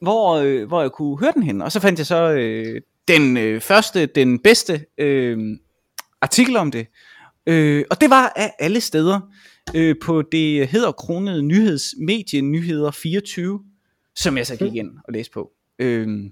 hvor, 0.00 0.34
øh, 0.36 0.68
hvor 0.68 0.80
jeg 0.80 0.90
kunne 0.90 1.18
høre 1.20 1.32
den 1.34 1.42
hen. 1.42 1.62
Og 1.62 1.72
så 1.72 1.80
fandt 1.80 1.98
jeg 1.98 2.06
så 2.06 2.30
øh, 2.32 2.80
den 3.08 3.36
øh, 3.36 3.60
første, 3.60 4.06
den 4.06 4.38
bedste 4.38 4.84
øh, 4.98 5.38
artikel 6.22 6.56
om 6.56 6.70
det. 6.70 6.86
Øh, 7.46 7.84
og 7.90 8.00
det 8.00 8.10
var 8.10 8.32
af 8.36 8.52
alle 8.58 8.80
steder 8.80 9.20
øh, 9.74 9.96
på 10.02 10.22
det 10.22 10.68
hedder 10.68 10.92
kronede 10.92 11.42
nyhedsmedie 11.42 12.40
Nyheder 12.40 12.90
24, 12.90 13.60
som 14.16 14.36
jeg 14.36 14.46
så 14.46 14.56
gik 14.56 14.74
ind 14.74 14.90
og 15.04 15.12
læste 15.12 15.32
på. 15.32 15.50
Øh, 15.78 16.30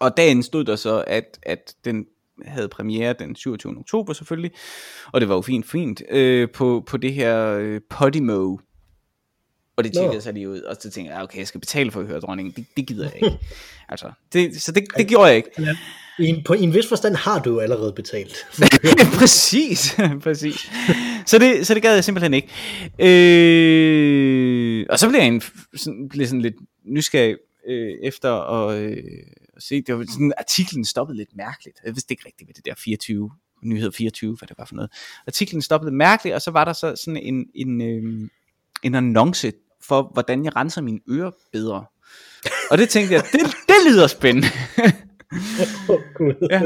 og 0.00 0.16
dagen 0.16 0.42
stod 0.42 0.64
der 0.64 0.76
så, 0.76 1.04
at, 1.06 1.38
at 1.42 1.74
den 1.84 2.06
havde 2.44 2.68
premiere 2.68 3.14
den 3.18 3.36
27. 3.36 3.78
oktober 3.78 4.12
selvfølgelig, 4.12 4.50
og 5.12 5.20
det 5.20 5.28
var 5.28 5.34
jo 5.34 5.40
fint, 5.42 5.66
fint, 5.66 6.02
øh, 6.10 6.48
på, 6.50 6.84
på 6.86 6.96
det 6.96 7.14
her 7.14 7.54
øh, 7.54 7.80
Podimo. 7.90 8.56
Og 9.80 9.84
det 9.84 9.92
tjekkede 9.92 10.22
sig 10.22 10.32
lige 10.32 10.48
ud, 10.48 10.60
og 10.60 10.76
så 10.80 10.90
tænkte 10.90 11.14
jeg, 11.14 11.22
okay, 11.22 11.38
jeg 11.38 11.46
skal 11.46 11.60
betale 11.60 11.90
for 11.90 12.00
at 12.00 12.06
høre 12.06 12.20
dronningen, 12.20 12.54
det, 12.56 12.66
det 12.76 12.86
gider 12.86 13.04
jeg 13.04 13.14
ikke. 13.22 13.38
altså, 13.88 14.12
det, 14.32 14.62
så 14.62 14.72
det, 14.72 14.84
det 14.96 15.08
gjorde 15.08 15.26
jeg 15.26 15.36
ikke. 15.36 15.50
Ja. 15.58 15.76
I, 16.18 16.26
en, 16.26 16.44
på, 16.44 16.54
I 16.54 16.62
en 16.62 16.74
vis 16.74 16.88
forstand 16.88 17.14
har 17.14 17.38
du 17.38 17.60
allerede 17.60 17.92
betalt. 17.92 18.36
præcis, 19.18 19.96
præcis. 20.22 20.70
Så 21.26 21.38
det, 21.38 21.66
så 21.66 21.74
det 21.74 21.82
gad 21.82 21.94
jeg 21.94 22.04
simpelthen 22.04 22.34
ikke. 22.34 22.48
Øh, 22.98 24.86
og 24.90 24.98
så 24.98 25.08
blev 25.08 25.20
jeg 25.20 25.28
en, 25.28 25.42
sådan, 25.76 26.08
blev 26.08 26.26
sådan 26.26 26.40
lidt 26.40 26.54
nysgerrig 26.84 27.36
øh, 27.66 27.94
efter 28.02 28.32
at, 28.32 28.78
øh, 28.78 28.96
at 29.56 29.62
se, 29.62 29.82
det 29.82 29.98
var 29.98 30.04
sådan, 30.08 30.32
artiklen 30.38 30.84
stoppede 30.84 31.18
lidt 31.18 31.36
mærkeligt. 31.36 31.76
Jeg 31.84 31.94
vidste 31.94 32.12
ikke 32.12 32.26
rigtigt, 32.26 32.46
hvad 32.46 32.54
det 32.54 32.64
der 32.64 32.74
24, 32.78 33.30
nyhed 33.62 33.92
24, 33.92 34.36
hvad 34.36 34.48
det 34.48 34.58
var 34.58 34.64
for 34.64 34.74
noget. 34.74 34.90
Artiklen 35.26 35.62
stoppede 35.62 35.92
mærkeligt, 35.92 36.34
og 36.34 36.42
så 36.42 36.50
var 36.50 36.64
der 36.64 36.72
så 36.72 36.96
sådan 36.96 37.16
en, 37.16 37.46
en, 37.54 37.80
øh, 37.80 38.28
en 38.82 38.94
annonce 38.94 39.52
for, 39.82 40.10
hvordan 40.12 40.44
jeg 40.44 40.56
renser 40.56 40.82
mine 40.82 41.00
ører 41.10 41.30
bedre. 41.52 41.84
Og 42.70 42.78
det 42.78 42.88
tænkte 42.88 43.14
jeg, 43.14 43.24
det, 43.32 43.40
det 43.40 43.74
lyder 43.88 44.06
spændende. 44.06 44.48
Åh, 45.88 46.00
Gud, 46.14 46.48
Ja. 46.50 46.62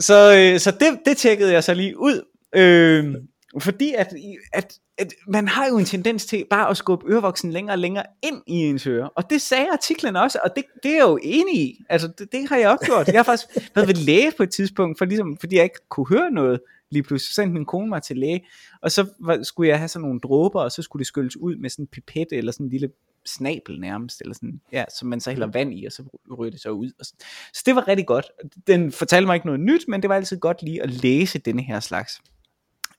Så, 0.00 0.34
øh, 0.38 0.60
så 0.60 0.70
det, 0.70 0.98
det 1.06 1.16
tjekkede 1.16 1.52
jeg 1.52 1.64
så 1.64 1.74
lige 1.74 1.98
ud. 1.98 2.22
Øh, 2.54 3.14
fordi 3.60 3.94
at, 3.98 4.14
at, 4.52 4.74
at 4.98 5.12
man 5.28 5.48
har 5.48 5.66
jo 5.68 5.78
en 5.78 5.84
tendens 5.84 6.26
til 6.26 6.44
bare 6.50 6.70
at 6.70 6.76
skubbe 6.76 7.06
ørevoksen 7.08 7.52
længere 7.52 7.74
og 7.74 7.78
længere 7.78 8.04
ind 8.22 8.42
i 8.46 8.54
ens 8.54 8.86
øre. 8.86 9.10
Og 9.10 9.30
det 9.30 9.42
sagde 9.42 9.66
artiklen 9.72 10.16
også, 10.16 10.38
og 10.44 10.50
det, 10.56 10.64
det 10.82 10.90
er 10.90 10.94
jeg 10.94 11.02
jo 11.02 11.18
enig 11.22 11.56
i. 11.60 11.82
Altså, 11.90 12.08
det, 12.18 12.32
det 12.32 12.48
har 12.48 12.56
jeg 12.56 12.70
også 12.70 12.84
gjort. 12.84 13.06
Jeg 13.08 13.18
har 13.18 13.22
faktisk 13.22 13.48
været 13.74 13.88
ved 13.88 13.94
læge 13.94 14.32
på 14.36 14.42
et 14.42 14.50
tidspunkt, 14.50 14.98
for 14.98 15.04
ligesom, 15.04 15.36
fordi 15.40 15.56
jeg 15.56 15.64
ikke 15.64 15.88
kunne 15.88 16.08
høre 16.08 16.30
noget 16.30 16.60
lige 16.90 17.02
pludselig. 17.02 17.28
Så 17.28 17.34
sendte 17.34 17.52
min 17.54 17.64
kone 17.64 17.88
mig 17.88 18.02
til 18.02 18.16
læge, 18.16 18.46
og 18.82 18.92
så 18.92 19.06
var, 19.20 19.42
skulle 19.42 19.68
jeg 19.68 19.78
have 19.78 19.88
sådan 19.88 20.02
nogle 20.02 20.20
dråber, 20.20 20.60
og 20.60 20.72
så 20.72 20.82
skulle 20.82 21.00
det 21.00 21.06
skylles 21.06 21.36
ud 21.36 21.56
med 21.56 21.70
sådan 21.70 21.82
en 21.82 21.86
pipette, 21.86 22.36
eller 22.36 22.52
sådan 22.52 22.66
en 22.66 22.70
lille 22.70 22.90
snabel 23.26 23.80
nærmest, 23.80 24.20
eller 24.20 24.34
sådan, 24.34 24.60
ja, 24.72 24.84
som 24.98 25.08
man 25.08 25.20
så 25.20 25.30
hælder 25.30 25.46
vand 25.46 25.74
i, 25.74 25.84
og 25.84 25.92
så 25.92 26.02
ryger 26.38 26.50
det 26.50 26.60
så 26.60 26.70
ud. 26.70 26.90
Og 26.98 27.06
så, 27.06 27.14
så 27.54 27.62
det 27.66 27.74
var 27.74 27.88
rigtig 27.88 28.06
godt. 28.06 28.26
Den 28.66 28.92
fortalte 28.92 29.26
mig 29.26 29.34
ikke 29.34 29.46
noget 29.46 29.60
nyt, 29.60 29.88
men 29.88 30.02
det 30.02 30.08
var 30.08 30.16
altid 30.16 30.38
godt 30.38 30.62
lige 30.62 30.82
at 30.82 30.90
læse 30.90 31.38
denne 31.38 31.62
her 31.62 31.80
slags. 31.80 32.20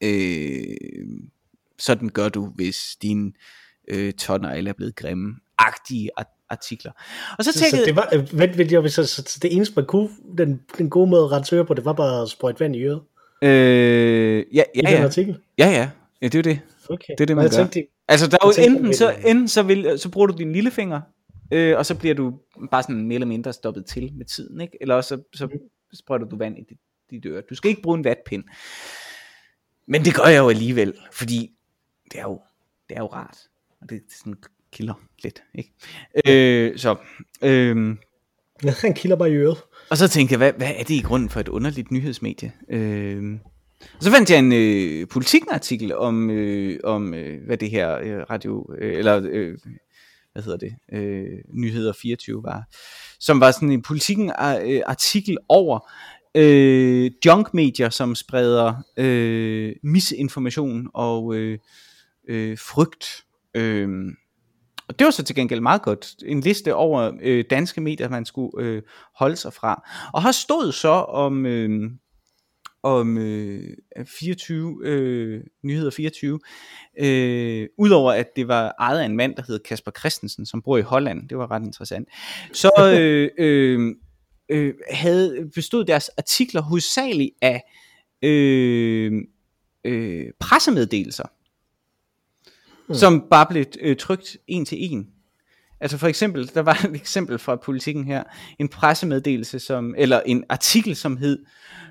Øh, 0.01 0.77
sådan 1.79 2.09
gør 2.09 2.29
du, 2.29 2.45
hvis 2.45 2.97
dine 3.01 3.31
øh, 3.87 4.13
tårnegle 4.13 4.69
er 4.69 4.73
blevet 4.73 4.95
grimme. 4.95 5.35
Agtige 5.57 6.09
art- 6.17 6.27
artikler. 6.49 6.91
Og 7.37 7.45
så 7.45 7.51
Så, 7.51 7.59
så 7.59 7.65
tænkte 7.65 7.85
det 7.85 7.95
var, 7.95 8.09
øh, 8.13 8.39
vent, 8.39 8.57
vent, 8.57 8.71
jeg, 8.71 8.91
så, 8.91 9.05
så, 9.05 9.23
så 9.27 9.39
det 9.41 9.55
eneste, 9.55 9.75
man 9.75 9.85
kunne, 9.85 10.09
den, 10.37 10.61
den 10.77 10.89
gode 10.89 11.09
måde 11.09 11.23
at 11.23 11.31
rense 11.31 11.55
øre 11.55 11.65
på, 11.65 11.73
det 11.73 11.85
var 11.85 11.93
bare 11.93 12.21
at 12.21 12.29
sprøjte 12.29 12.59
vand 12.59 12.75
i 12.75 12.83
øret 12.83 13.01
øh, 13.41 14.45
ja, 14.53 14.63
i 14.75 14.81
ja, 14.81 14.81
den 14.81 14.89
ja, 14.89 15.03
artikel. 15.03 15.39
ja, 15.57 15.69
ja, 15.69 15.89
ja, 16.21 16.27
det 16.27 16.35
er 16.35 16.39
jo 16.39 16.43
det. 16.43 16.59
Okay. 16.89 17.13
Det 17.17 17.21
er 17.21 17.25
det, 17.25 17.35
man 17.35 17.43
jeg 17.43 17.51
gør. 17.51 17.57
tænkte, 17.57 17.87
Altså, 18.07 18.27
der 18.27 18.37
er 18.41 18.47
jo 18.47 18.71
enten, 18.71 18.93
så, 18.93 19.15
enten 19.25 19.47
så, 19.47 19.63
vil, 19.63 19.99
så 19.99 20.09
bruger 20.09 20.27
du 20.27 20.37
din 20.37 20.53
lillefinger, 20.53 21.01
øh, 21.51 21.77
og 21.77 21.85
så 21.85 21.95
bliver 21.95 22.15
du 22.15 22.39
bare 22.71 22.83
sådan 22.83 23.01
mere 23.07 23.15
eller 23.15 23.27
mindre 23.27 23.53
stoppet 23.53 23.85
til 23.85 24.13
med 24.13 24.25
tiden, 24.25 24.61
ikke? 24.61 24.77
Eller 24.81 24.95
også 24.95 25.07
så, 25.07 25.23
så 25.33 25.59
sprøjter 25.93 26.25
du 26.25 26.37
vand 26.37 26.57
i 26.57 26.61
dit, 26.69 26.77
dit 27.11 27.25
øre. 27.25 27.41
Du 27.49 27.55
skal 27.55 27.69
ikke 27.69 27.81
bruge 27.81 27.97
en 27.97 28.03
vatpind. 28.03 28.43
Men 29.87 30.05
det 30.05 30.15
gør 30.15 30.23
jeg 30.23 30.39
jo 30.39 30.49
alligevel, 30.49 30.93
fordi 31.11 31.51
det 32.11 32.19
er 32.19 32.23
jo, 32.23 32.41
det 32.89 32.97
er 32.97 33.01
jo 33.01 33.07
rart. 33.07 33.37
Og 33.81 33.89
det, 33.89 34.01
det 34.07 34.13
sådan 34.13 34.35
kilder 34.71 34.93
lidt, 35.23 35.43
ikke? 35.53 35.73
Øh, 36.27 36.77
så, 36.77 36.95
øh, 37.43 37.95
han 38.81 38.93
kilder 38.93 39.15
bare 39.15 39.31
i 39.31 39.33
øret 39.33 39.57
og 39.89 39.97
så 39.97 40.07
tænkte 40.07 40.33
jeg, 40.33 40.37
hvad, 40.37 40.53
hvad 40.57 40.71
er 40.75 40.83
det 40.83 40.93
i 40.93 41.01
grunden 41.01 41.29
for 41.29 41.39
et 41.39 41.47
underligt 41.47 41.91
nyhedsmedie? 41.91 42.51
Øh, 42.69 43.23
Og 43.97 44.03
så 44.03 44.11
fandt 44.11 44.29
jeg 44.29 44.39
en 44.39 44.53
øh, 44.53 45.07
politikartikel 45.07 45.95
om, 45.95 46.29
øh, 46.29 46.79
om 46.83 47.13
øh, 47.13 47.45
hvad 47.45 47.57
det 47.57 47.71
her 47.71 47.97
øh, 47.97 48.17
radio, 48.29 48.73
øh, 48.77 48.97
eller 48.97 49.21
øh, 49.31 49.57
hvad 50.33 50.43
hedder 50.43 50.57
det, 50.57 50.75
øh, 50.93 51.39
Nyheder 51.53 51.93
24 52.01 52.43
var, 52.43 52.63
som 53.19 53.39
var 53.39 53.51
sådan 53.51 53.71
en 53.71 53.81
politikken 53.81 54.31
øh, 54.65 54.81
artikel 54.85 55.37
over 55.49 55.91
øh, 56.35 57.11
junk-medier, 57.25 57.89
som 57.89 58.15
spreder 58.15 58.73
øh, 58.97 59.75
misinformation 59.83 60.87
og 60.93 61.35
øh, 61.35 61.59
øh, 62.29 62.57
frygt. 62.57 63.05
Øh, 63.53 63.89
og 64.87 64.99
det 64.99 65.05
var 65.05 65.11
så 65.11 65.23
til 65.23 65.35
gengæld 65.35 65.61
meget 65.61 65.81
godt. 65.81 66.15
En 66.25 66.39
liste 66.39 66.75
over 66.75 67.11
øh, 67.21 67.45
danske 67.49 67.81
medier, 67.81 68.09
man 68.09 68.25
skulle 68.25 68.51
øh, 68.65 68.81
holde 69.15 69.35
sig 69.35 69.53
fra. 69.53 69.83
Og 70.13 70.21
har 70.21 70.31
stået 70.31 70.73
så 70.73 70.89
om... 70.89 71.45
Øh, 71.45 71.91
om 72.83 73.17
øh, 73.17 73.77
24, 74.19 74.79
øh, 74.83 75.43
nyheder 75.63 75.91
24, 75.91 76.39
øh, 76.99 77.67
udover 77.77 78.11
at 78.11 78.35
det 78.35 78.47
var 78.47 78.75
ejet 78.79 78.99
af 78.99 79.05
en 79.05 79.15
mand, 79.15 79.35
der 79.35 79.43
hed 79.47 79.59
Kasper 79.59 79.91
Christensen, 79.99 80.45
som 80.45 80.61
bor 80.61 80.77
i 80.77 80.81
Holland, 80.81 81.29
det 81.29 81.37
var 81.37 81.51
ret 81.51 81.63
interessant, 81.63 82.07
så 82.53 82.71
øh, 82.99 83.29
øh, 83.37 83.95
øh, 84.49 84.73
havde 84.91 85.49
bestod 85.55 85.85
deres 85.85 86.09
artikler 86.17 86.61
hovedsageligt 86.61 87.31
af 87.41 87.63
øh, 88.23 89.21
øh, 89.83 90.25
pressemeddelelser, 90.39 91.25
hmm. 92.87 92.95
som 92.95 93.27
bare 93.31 93.45
blev 93.49 93.65
øh, 93.81 93.97
trykt 93.97 94.37
en 94.47 94.65
til 94.65 94.77
en. 94.81 95.07
Altså 95.81 95.97
for 95.97 96.07
eksempel, 96.07 96.51
der 96.53 96.61
var 96.61 96.85
et 96.89 96.95
eksempel 96.95 97.39
fra 97.39 97.55
politikken 97.55 98.05
her, 98.05 98.23
en 98.59 98.69
pressemeddelelse, 98.69 99.59
som, 99.59 99.95
eller 99.97 100.21
en 100.25 100.43
artikel, 100.49 100.95
som 100.95 101.17
hed, 101.17 101.45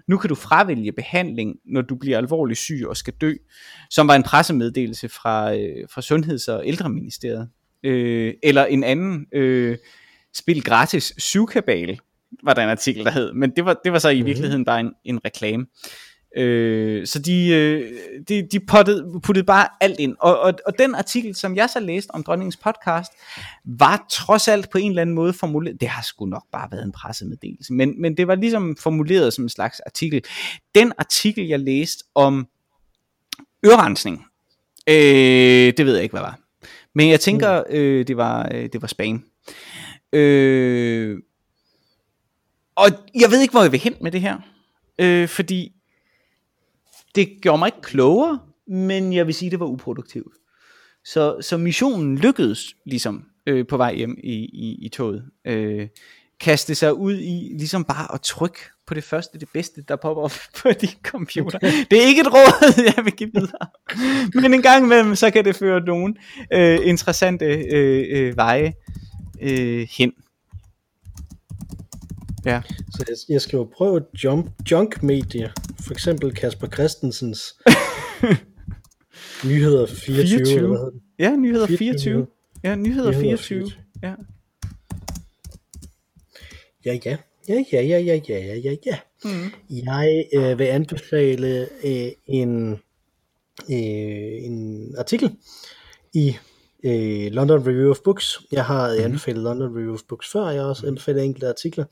nu 0.09 0.19
kan 0.19 0.29
du 0.29 0.35
fravælge 0.35 0.93
behandling, 0.93 1.57
når 1.65 1.83
du 1.83 1.95
bliver 1.95 2.19
alvorligt 2.19 2.59
syg 2.59 2.85
og 2.89 2.97
skal 2.97 3.15
dø, 3.21 3.35
som 3.91 4.09
var 4.09 4.15
en 4.15 4.23
pressemeddelelse 4.23 5.09
fra, 5.09 5.55
øh, 5.55 5.89
fra 5.91 6.03
Sundheds- 6.03 6.49
og 6.49 6.67
Ældreministeriet. 6.67 7.49
Øh, 7.83 8.35
eller 8.43 8.65
en 8.65 8.85
anden, 8.85 9.27
øh, 9.33 9.77
spil 10.35 10.63
gratis 10.63 11.15
syvkabal, 11.19 11.99
var 12.43 12.55
der 12.55 12.63
en 12.63 12.69
artikel, 12.69 13.05
der 13.05 13.11
hed, 13.11 13.33
men 13.33 13.51
det 13.51 13.65
var, 13.65 13.81
det 13.85 13.93
var 13.93 13.99
så 13.99 14.09
i 14.09 14.21
mm. 14.21 14.27
virkeligheden 14.27 14.65
bare 14.65 14.81
en, 14.81 14.93
en 15.05 15.25
reklame. 15.25 15.67
Øh, 16.37 17.07
så 17.07 17.19
de, 17.19 17.49
øh, 17.49 17.93
de, 18.29 18.49
de 18.53 18.61
puttede, 18.61 19.21
puttede 19.23 19.45
bare 19.45 19.69
alt 19.81 20.01
ind. 20.01 20.17
Og, 20.21 20.41
og, 20.41 20.55
og 20.67 20.79
den 20.79 20.95
artikel, 20.95 21.35
som 21.35 21.57
jeg 21.57 21.71
så 21.71 21.81
læste 21.81 22.11
om 22.11 22.23
dronningens 22.23 22.57
podcast, 22.57 23.13
var 23.65 24.07
trods 24.11 24.49
alt 24.49 24.71
på 24.71 24.79
en 24.79 24.91
eller 24.91 25.03
anden 25.03 25.15
måde 25.15 25.33
formuleret, 25.33 25.81
det 25.81 25.89
har 25.89 26.03
sgu 26.03 26.27
nok 26.27 26.45
bare 26.53 26.69
været 26.71 26.85
en 26.85 26.93
pressemeddelelse, 26.93 27.73
men, 27.73 28.01
men 28.01 28.17
det 28.17 28.29
var 28.29 28.35
ligesom 28.35 28.77
formuleret 28.77 29.33
som 29.33 29.45
en 29.45 29.49
slags 29.49 29.81
artikel. 29.81 30.23
Den 30.75 30.93
artikel, 30.99 31.47
jeg 31.47 31.61
læste 31.61 32.05
om 32.15 32.47
ørerensning, 33.67 34.25
øh, 34.89 35.73
det 35.77 35.87
ved 35.87 35.95
jeg 35.95 36.03
ikke, 36.03 36.13
hvad 36.13 36.23
var. 36.23 36.39
Men 36.95 37.11
jeg 37.11 37.21
tænker, 37.21 37.63
mm. 37.71 37.77
øh, 37.77 38.07
det 38.07 38.17
var, 38.17 38.49
øh, 38.55 38.69
det 38.73 38.83
var 38.83 38.89
spam. 38.89 39.25
Øh, 40.13 41.19
og 42.77 42.87
jeg 43.15 43.31
ved 43.31 43.41
ikke, 43.41 43.53
hvor 43.53 43.63
jeg 43.63 43.73
vil 43.73 43.81
hen 43.81 43.95
med 44.01 44.11
det 44.11 44.21
her. 44.21 44.39
Øh, 44.99 45.29
fordi 45.29 45.76
det 47.17 47.29
gjorde 47.43 47.59
mig 47.59 47.67
ikke 47.67 47.83
klogere, 47.83 48.39
men 48.69 49.13
jeg 49.13 49.27
vil 49.27 49.35
sige, 49.35 49.51
det 49.51 49.61
var 49.61 49.67
uproduktivt. 49.67 50.35
Så, 51.05 51.37
så 51.41 51.57
missionen 51.57 52.19
lykkedes 52.19 52.75
ligesom 52.87 53.25
øh, 53.47 53.67
på 53.67 53.77
vej 53.77 53.95
hjem 53.95 54.19
i, 54.25 54.35
i, 54.35 54.79
i 54.83 54.89
toget. 54.89 55.25
Øh, 55.45 55.89
kaste 56.41 56.75
sig 56.75 56.95
ud 56.95 57.19
i 57.19 57.57
ligesom 57.59 57.85
bare 57.85 58.15
at 58.15 58.21
trykke 58.21 58.59
på 58.87 58.95
det 58.95 59.05
første, 59.05 59.39
det 59.39 59.49
bedste, 59.53 59.83
der 59.83 59.97
popper 59.97 60.23
op 60.23 60.33
på 60.63 60.69
din 60.81 60.89
computer. 61.03 61.59
Det 61.59 61.93
er 62.03 62.07
ikke 62.07 62.21
et 62.21 62.33
råd, 62.33 62.83
jeg 62.97 63.05
vil 63.05 63.13
give 63.13 63.31
videre. 63.35 63.67
Men 64.35 64.55
en 64.55 64.63
gang 64.63 64.85
imellem, 64.85 65.15
så 65.15 65.31
kan 65.31 65.45
det 65.45 65.57
føre 65.57 65.81
nogle 65.81 66.15
øh, 66.53 66.79
interessante 66.83 67.45
øh, 67.45 68.05
øh, 68.11 68.37
veje 68.37 68.73
øh, 69.41 69.89
hen. 69.99 70.13
Ja. 72.45 72.61
Så 72.91 73.05
jeg, 73.09 73.35
jeg 73.35 73.41
skal 73.41 73.57
jo 73.57 73.69
prøve 73.77 74.01
jump, 74.25 74.51
junk 74.71 75.03
media. 75.03 75.51
For 75.81 75.93
eksempel 75.93 76.35
Kasper 76.35 76.67
Christensens 76.67 77.55
Nyheder 79.45 79.87
24. 79.87 80.39
24. 80.39 80.57
Eller 80.57 80.69
hvad 80.69 81.01
ja, 81.19 81.37
Nyheder 81.37 81.67
24. 81.67 81.79
24. 81.79 82.27
Ja, 82.65 82.75
Nyheder, 82.75 83.11
nyheder 83.11 83.37
24. 83.37 83.61
24. 83.61 83.73
Ja. 84.03 84.15
Ja, 86.85 86.99
ja. 87.05 87.17
Ja, 87.49 87.65
ja, 87.73 87.83
ja, 87.83 87.99
ja, 87.99 88.21
ja, 88.29 88.39
ja, 88.39 88.55
ja, 88.55 88.77
ja. 88.87 88.99
Mm. 89.25 89.53
Jeg 89.71 90.27
øh, 90.35 90.59
vil 90.59 90.65
anbefale 90.65 91.69
øh, 91.85 92.13
en, 92.27 92.73
øh, 93.71 94.45
en 94.45 94.95
artikel 94.99 95.31
i 96.15 96.37
øh, 96.87 97.33
London 97.33 97.67
Review 97.67 97.91
of 97.91 97.99
Books. 98.05 98.41
Jeg 98.53 98.65
har 98.65 98.89
mm-hmm. 98.89 99.05
anbefalet 99.05 99.43
London 99.43 99.77
Review 99.77 99.95
of 99.95 100.01
Books 100.09 100.33
før, 100.33 100.49
jeg 100.49 100.63
har 100.63 100.69
også 100.69 100.87
anbefalet 100.87 101.25
enkelte 101.25 101.49
artikler. 101.49 101.85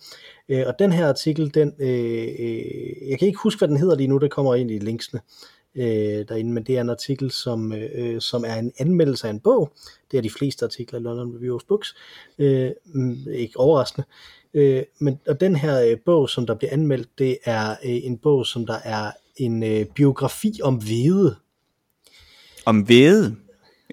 Øh, 0.48 0.64
og 0.66 0.74
den 0.78 0.92
her 0.92 1.08
artikel, 1.08 1.54
den, 1.54 1.72
øh, 1.80 2.28
øh, 2.38 3.08
jeg 3.10 3.18
kan 3.18 3.28
ikke 3.28 3.40
huske, 3.42 3.58
hvad 3.58 3.68
den 3.68 3.76
hedder 3.76 3.96
lige 3.96 4.08
nu, 4.08 4.18
det 4.18 4.30
kommer 4.30 4.54
ind 4.54 4.70
i 4.70 4.78
linksene 4.78 5.20
øh, 5.74 6.28
derinde, 6.28 6.52
men 6.52 6.64
det 6.64 6.76
er 6.76 6.80
en 6.80 6.90
artikel, 6.90 7.30
som, 7.30 7.72
øh, 7.72 8.20
som 8.20 8.44
er 8.44 8.54
en 8.54 8.72
anmeldelse 8.78 9.26
af 9.26 9.30
en 9.30 9.40
bog. 9.40 9.72
Det 10.10 10.18
er 10.18 10.22
de 10.22 10.30
fleste 10.30 10.64
artikler 10.64 10.98
i 10.98 11.02
London 11.02 11.36
Review 11.36 11.54
of 11.54 11.62
Books. 11.68 11.96
Øh, 12.38 12.70
mm, 12.86 13.16
ikke 13.32 13.60
overraskende. 13.60 14.06
Øh, 14.54 14.82
men, 14.98 15.20
og 15.28 15.40
den 15.40 15.56
her 15.56 15.80
øh, 15.80 15.96
bog, 16.04 16.30
som 16.30 16.46
der 16.46 16.54
bliver 16.54 16.72
anmeldt, 16.72 17.08
det 17.18 17.38
er 17.44 17.70
øh, 17.70 17.76
en 17.84 18.18
bog, 18.18 18.46
som 18.46 18.66
der 18.66 18.78
er 18.84 19.10
en 19.36 19.62
øh, 19.62 19.86
biografi 19.86 20.60
om 20.62 20.74
hvede. 20.74 21.36
Om 22.66 22.80
hvede? 22.80 23.36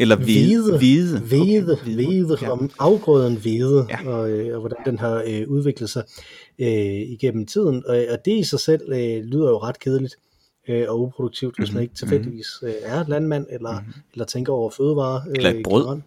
Eller 0.01 0.15
hvide. 0.15 0.77
Hvide, 0.77 1.19
hvide, 1.19 1.71
okay, 1.73 1.93
hvide 1.93 2.37
ja. 2.41 2.49
om 2.49 2.71
afgrøden 2.79 3.35
hvide, 3.35 3.87
ja. 3.89 4.09
og, 4.09 4.29
øh, 4.29 4.53
og 4.53 4.59
hvordan 4.59 4.77
den 4.85 4.99
har 4.99 5.23
øh, 5.27 5.49
udviklet 5.49 5.89
sig 5.89 6.03
øh, 6.59 6.67
igennem 7.11 7.45
tiden. 7.45 7.83
Og, 7.87 8.05
og 8.09 8.25
det 8.25 8.31
i 8.31 8.43
sig 8.43 8.59
selv 8.59 8.81
øh, 8.91 9.23
lyder 9.23 9.49
jo 9.49 9.57
ret 9.57 9.79
kedeligt 9.79 10.15
øh, 10.69 10.85
og 10.89 11.01
uproduktivt, 11.01 11.55
hvis 11.57 11.69
mm-hmm. 11.69 11.75
man 11.75 11.83
ikke 11.83 11.95
tilfældigvis 11.95 12.47
øh, 12.63 12.73
er 12.81 13.05
landmand, 13.07 13.45
eller, 13.49 13.79
mm-hmm. 13.79 13.93
eller 14.13 14.25
tænker 14.25 14.53
over 14.53 14.69
fødevare. 14.69 15.23
Øh, 15.27 15.35
eller 15.35 15.63
brød. 15.63 15.99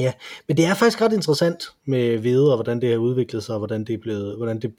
Ja, 0.00 0.12
men 0.48 0.56
det 0.56 0.64
er 0.64 0.74
faktisk 0.74 1.02
ret 1.02 1.12
interessant 1.12 1.64
med 1.84 2.18
hvide, 2.18 2.50
og 2.50 2.56
hvordan 2.56 2.80
det 2.80 2.90
har 2.90 2.96
udviklet 2.96 3.42
sig, 3.44 3.54
og 3.54 3.58
hvordan 3.58 3.84
det, 3.84 3.94
er 3.94 3.98
blevet, 3.98 4.36
hvordan 4.36 4.60
det 4.60 4.72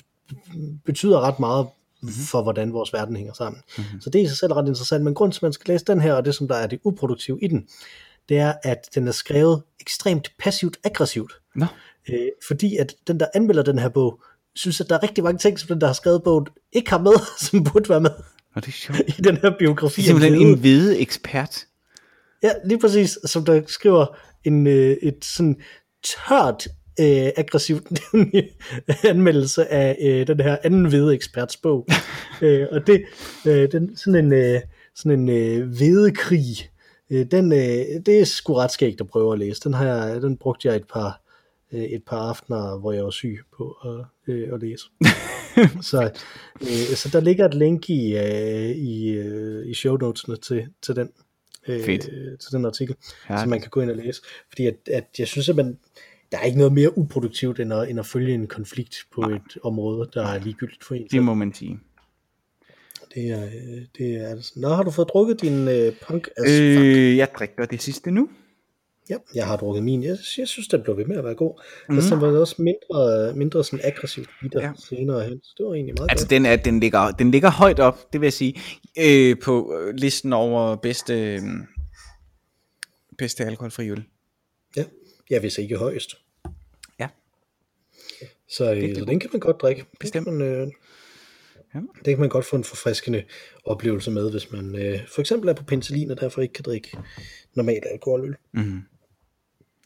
betyder 0.86 1.20
ret 1.22 1.40
meget 1.40 1.68
mm-hmm. 2.02 2.26
for 2.32 2.44
hvordan 2.44 2.74
vores 2.74 2.94
verden 2.94 3.16
hænger 3.16 3.34
sammen. 3.34 3.62
Mm-hmm. 3.78 4.02
Så 4.02 4.10
det 4.10 4.22
er 4.22 4.26
i 4.26 4.28
sig 4.28 4.38
selv 4.38 4.54
ret 4.54 4.68
interessant, 4.68 5.04
men 5.04 5.14
grund 5.14 5.32
til, 5.32 5.40
at 5.40 5.44
man 5.44 5.54
skal 5.54 5.74
læse 5.74 5.86
den 5.86 6.02
her, 6.02 6.14
og 6.14 6.26
det 6.26 6.36
som 6.36 6.48
der 6.48 6.56
er 6.56 6.68
det 6.68 6.80
uproduktive 6.84 7.40
i 7.42 7.48
den, 7.48 7.68
det 8.30 8.38
er, 8.38 8.54
at 8.64 8.90
den 8.96 9.08
er 9.08 9.12
skrevet 9.12 9.64
ekstremt 9.80 10.32
passivt-aggressivt. 10.40 11.42
No. 11.56 11.66
Øh, 12.10 12.28
fordi 12.48 12.78
at 12.78 12.96
den, 13.08 13.20
der 13.20 13.26
anmelder 13.34 13.64
den 13.64 13.80
her 13.80 13.90
bog, 13.90 14.22
synes, 14.56 14.82
at 14.82 14.90
der 14.90 14.96
er 14.96 15.04
rigtig 15.04 15.24
mange 15.24 15.38
ting, 15.38 15.60
som 15.60 15.68
den, 15.68 15.82
der 15.82 15.88
har 15.88 15.94
skrevet 15.94 16.24
bogen, 16.24 16.48
ikke 16.72 16.90
har 16.90 16.98
med, 17.00 17.14
som 17.46 17.64
burde 17.64 17.90
være 17.90 18.02
med. 18.02 18.12
Og 18.56 18.66
det 18.66 18.68
er 18.68 18.72
sjovt. 18.72 19.00
I 19.08 19.22
den 19.22 19.38
her 19.38 19.52
biografi. 19.60 20.02
Det 20.02 20.08
er 20.08 20.12
simpelthen 20.12 20.48
en 20.48 20.60
hvide 20.60 21.00
ekspert. 21.00 21.66
Ja, 22.44 22.52
lige 22.66 22.80
præcis, 22.80 23.18
som 23.26 23.46
der 23.46 23.62
skriver 23.68 24.06
en, 24.44 24.68
øh, 24.68 24.98
et 25.02 25.26
sådan 25.26 25.56
tørt 26.04 26.68
øh, 27.00 27.32
aggressivt 27.36 27.88
anmeldelse 29.12 29.72
af 29.72 29.98
øh, 30.02 30.28
den 30.28 30.40
her 30.40 30.58
anden 30.64 30.88
hvide 30.88 31.14
eksperts 31.14 31.58
bog. 31.58 31.88
øh, 32.42 32.68
og 32.72 32.88
det, 32.88 33.04
øh, 33.48 33.72
den, 33.72 33.98
sådan 33.98 34.26
en, 34.26 34.34
øh, 34.34 34.62
sådan 34.96 35.20
en 35.20 35.30
øh, 35.30 35.68
hvedekrig, 35.68 36.70
øh, 37.10 37.26
den, 37.32 37.52
øh, 37.52 38.06
det 38.06 38.20
er 38.20 38.26
sgu 38.26 38.54
ret 38.54 38.72
skægt 38.72 39.02
at 39.02 39.08
prøve 39.08 39.34
at 39.34 39.40
læse. 39.40 39.62
Den, 39.64 39.74
har 39.74 39.86
jeg, 39.86 40.22
den 40.22 40.38
brugte 40.38 40.68
jeg 40.68 40.76
et 40.76 40.88
par, 40.94 41.22
øh, 41.74 41.84
et 41.84 42.04
par 42.08 42.18
aftener, 42.18 42.80
hvor 42.80 42.92
jeg 42.92 43.04
var 43.04 43.10
syg 43.10 43.40
på 43.58 43.78
at, 43.86 44.34
øh, 44.34 44.54
at 44.54 44.62
læse. 44.62 44.86
så, 45.92 46.10
øh, 46.62 46.96
så 46.96 47.10
der 47.14 47.20
ligger 47.20 47.46
et 47.46 47.54
link 47.54 47.90
i, 47.90 48.18
øh, 48.18 48.70
i, 48.70 49.10
øh, 49.10 49.68
i 49.68 49.74
show 49.74 49.98
notesene 49.98 50.36
til, 50.38 50.68
til 50.82 50.96
den. 50.96 51.10
Øh, 51.68 51.84
Fedt. 51.84 52.02
til 52.40 52.52
den 52.52 52.66
artikel, 52.66 52.96
ja. 53.30 53.40
som 53.40 53.50
man 53.50 53.62
kan 53.62 53.70
gå 53.70 53.82
ind 53.82 53.92
og 53.92 53.98
læse. 53.98 54.22
Fordi 54.50 54.66
at, 54.66 54.76
at 54.92 55.06
jeg 55.20 55.28
synes, 55.28 55.50
at 55.50 55.56
man, 55.56 55.78
der 56.32 56.38
er 56.38 56.44
ikke 56.44 56.58
noget 56.58 56.74
mere 56.74 56.98
uproduktivt, 56.98 57.60
end 57.60 57.74
at, 57.74 57.90
end 57.90 58.00
at 58.00 58.06
følge 58.06 58.34
en 58.34 58.48
konflikt 58.48 58.96
på 59.14 59.22
Nej. 59.22 59.36
et 59.36 59.58
område, 59.64 60.10
der 60.14 60.28
er 60.28 60.40
ligegyldigt 60.40 60.84
for 60.84 60.96
en. 60.96 61.08
Det 61.12 61.24
må 61.24 61.34
man 61.34 61.54
sige. 61.54 61.80
Det 63.16 63.30
er, 63.30 63.50
det 63.98 64.16
er 64.16 64.28
altså. 64.28 64.54
Nå, 64.56 64.70
har 64.70 64.84
du 64.84 64.92
fået 64.92 65.08
drukket 65.14 65.42
din 65.42 65.68
uh, 65.68 65.94
punk 66.08 66.30
as 66.38 66.52
øh, 66.52 67.18
Jeg 67.18 67.28
drikker 67.40 67.66
det 67.66 67.82
sidste 67.82 68.12
nu. 68.12 68.30
Ja, 69.10 69.16
jeg 69.36 69.46
har 69.48 69.58
drukket 69.58 69.84
min. 69.84 70.04
Jeg, 70.04 70.18
jeg 70.38 70.48
synes, 70.48 70.68
den 70.68 70.82
blev 70.84 70.98
ved 70.98 71.06
med 71.06 71.18
at 71.18 71.24
være 71.24 71.36
god. 71.36 71.62
Mm. 71.90 71.96
Altså, 71.96 72.16
den 72.16 72.22
var 72.22 72.40
også 72.40 72.56
mindre, 72.62 73.34
mindre 73.36 73.64
sådan 73.64 73.80
aggressivt 73.84 74.30
bitter 74.42 74.62
ja. 74.62 74.72
senere 74.90 75.24
hen. 75.24 75.40
Så 75.44 75.54
det 75.58 75.66
var 75.66 75.74
egentlig 75.74 75.96
meget 75.98 76.12
Altså, 76.12 76.26
godt. 76.26 76.30
den, 76.30 76.46
er, 76.46 76.56
den, 76.56 76.80
ligger, 76.80 77.12
den 77.12 77.32
ligger 77.32 77.52
højt 77.52 77.80
op, 77.80 78.14
det 78.14 78.22
vil 78.22 78.26
jeg 78.26 78.34
sige, 78.34 78.60
øh, 79.00 79.36
på 79.44 79.74
listen 79.94 80.34
over 80.34 80.76
bedste, 80.76 81.34
øh, 81.34 81.42
bedste 83.18 83.46
alkoholfri 83.46 83.90
øl. 83.90 84.04
Ja, 85.30 85.40
vil 85.40 85.52
ikke 85.60 85.78
højst. 85.78 86.16
Ja. 87.00 87.08
Så, 88.50 88.74
øh, 88.74 88.96
så 88.96 89.06
den 89.06 89.20
kan 89.20 89.30
man 89.34 89.40
godt 89.40 89.62
drikke. 89.62 89.86
Bestemt. 90.00 90.28
Man, 90.28 90.42
øh, 90.42 90.68
Ja. 91.76 91.80
Det 91.80 92.06
kan 92.06 92.20
man 92.20 92.30
godt 92.30 92.46
få 92.46 92.56
en 92.56 92.64
forfriskende 92.64 93.24
oplevelse 93.66 94.12
med, 94.12 94.32
hvis 94.32 94.52
man 94.52 94.76
øh, 94.76 95.00
for 95.08 95.22
eksempel 95.22 95.50
er 95.50 95.54
på 95.54 95.64
penicillin 95.64 96.12
og 96.12 96.20
derfor 96.20 96.42
ikke 96.42 96.54
kan 96.54 96.64
drikke 96.66 96.98
normal 97.56 97.82
alkoholøl. 97.92 98.36
Mm. 98.54 98.82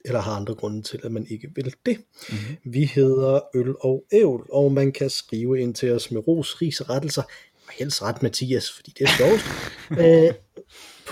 Eller 0.05 0.21
har 0.21 0.35
andre 0.35 0.55
grunde 0.55 0.81
til, 0.81 0.99
at 1.03 1.11
man 1.11 1.27
ikke 1.29 1.49
vil 1.55 1.75
det. 1.85 1.97
Mm. 2.29 2.35
Vi 2.71 2.85
hedder 2.85 3.39
Øl 3.55 3.75
og 3.79 4.05
Ævl, 4.11 4.45
og 4.49 4.71
man 4.71 4.91
kan 4.91 5.09
skrive 5.09 5.59
ind 5.59 5.75
til 5.75 5.91
os 5.91 6.11
med 6.11 6.27
ros, 6.27 6.61
ris 6.61 6.81
og 6.81 6.89
rettelser. 6.89 7.23
Og 7.67 7.73
helst 7.79 8.01
ret 8.01 8.23
Mathias, 8.23 8.71
fordi 8.71 8.93
det 8.97 9.03
er 9.03 9.11
sjovest. 9.17 9.45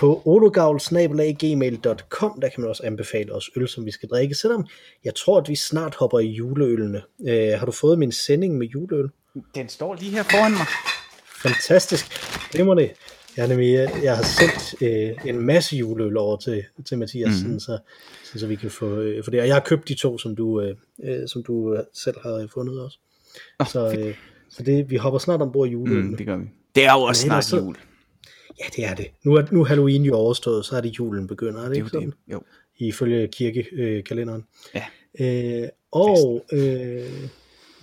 på 0.00 0.22
ologavl.gmail.com, 0.24 2.40
der 2.40 2.48
kan 2.48 2.60
man 2.60 2.68
også 2.68 2.82
anbefale 2.86 3.32
os 3.32 3.50
øl, 3.56 3.68
som 3.68 3.86
vi 3.86 3.90
skal 3.90 4.08
drikke, 4.08 4.34
selvom 4.34 4.66
jeg 5.04 5.14
tror, 5.14 5.40
at 5.40 5.48
vi 5.48 5.56
snart 5.56 5.94
hopper 5.94 6.18
i 6.18 6.26
juleølene. 6.26 7.02
Øh, 7.28 7.58
har 7.58 7.66
du 7.66 7.72
fået 7.72 7.98
min 7.98 8.12
sending 8.12 8.58
med 8.58 8.66
juleøl? 8.66 9.10
Den 9.54 9.68
står 9.68 9.94
lige 9.94 10.10
her 10.10 10.22
foran 10.22 10.52
mig. 10.52 10.66
Fantastisk. 11.42 12.06
Det 12.52 12.66
må 12.66 12.74
det. 12.74 12.92
Jeg, 13.36 13.48
nemlig, 13.48 13.88
jeg 14.02 14.16
har 14.16 14.22
sendt 14.22 14.82
øh, 14.82 15.10
en 15.24 15.46
masse 15.46 15.76
juleøl 15.76 16.16
over 16.16 16.36
til, 16.36 16.64
til 16.86 16.98
Mathias, 16.98 17.28
mm. 17.28 17.34
sådan, 17.34 17.60
så, 17.60 17.78
sådan, 18.24 18.40
så 18.40 18.46
vi 18.46 18.56
kan 18.56 18.70
få 18.70 18.86
øh, 18.86 19.24
for 19.24 19.30
det. 19.30 19.40
Og 19.40 19.46
jeg 19.46 19.54
har 19.54 19.60
købt 19.60 19.88
de 19.88 19.94
to, 19.94 20.18
som 20.18 20.36
du, 20.36 20.60
øh, 20.60 20.76
øh 21.04 21.28
som 21.28 21.42
du 21.42 21.76
selv 21.94 22.16
har 22.22 22.48
fundet 22.54 22.80
også. 22.80 22.98
Oh, 23.58 23.66
så 23.66 23.96
øh, 23.98 24.14
så 24.50 24.62
det, 24.62 24.90
vi 24.90 24.96
hopper 24.96 25.18
snart 25.18 25.42
ombord 25.42 25.68
i 25.68 25.70
juleøl. 25.70 26.04
Mm, 26.04 26.16
det 26.16 26.26
gør 26.26 26.36
vi. 26.36 26.44
Det 26.74 26.84
er 26.84 26.92
jo 26.92 27.02
også 27.02 27.22
snart 27.22 27.44
så, 27.44 27.56
jul. 27.56 27.76
Ja, 28.60 28.64
det 28.76 28.84
er 28.84 28.94
det. 28.94 29.06
Nu 29.22 29.34
er, 29.34 29.46
nu 29.50 29.60
er 29.60 29.64
Halloween 29.64 30.02
jo 30.02 30.14
overstået, 30.14 30.64
så 30.64 30.76
er 30.76 30.80
det 30.80 30.98
julen 30.98 31.26
begynder, 31.26 31.60
er 31.60 31.62
det, 31.62 31.70
det 31.70 31.76
ikke 31.76 31.88
sådan? 31.88 32.10
Det. 32.10 32.32
Jo. 32.32 32.42
Ifølge 32.78 33.28
kirkekalenderen. 33.28 34.46
Øh, 34.74 34.82
ja. 35.20 35.62
Øh, 35.62 35.68
og 35.90 36.44
øh, 36.52 37.28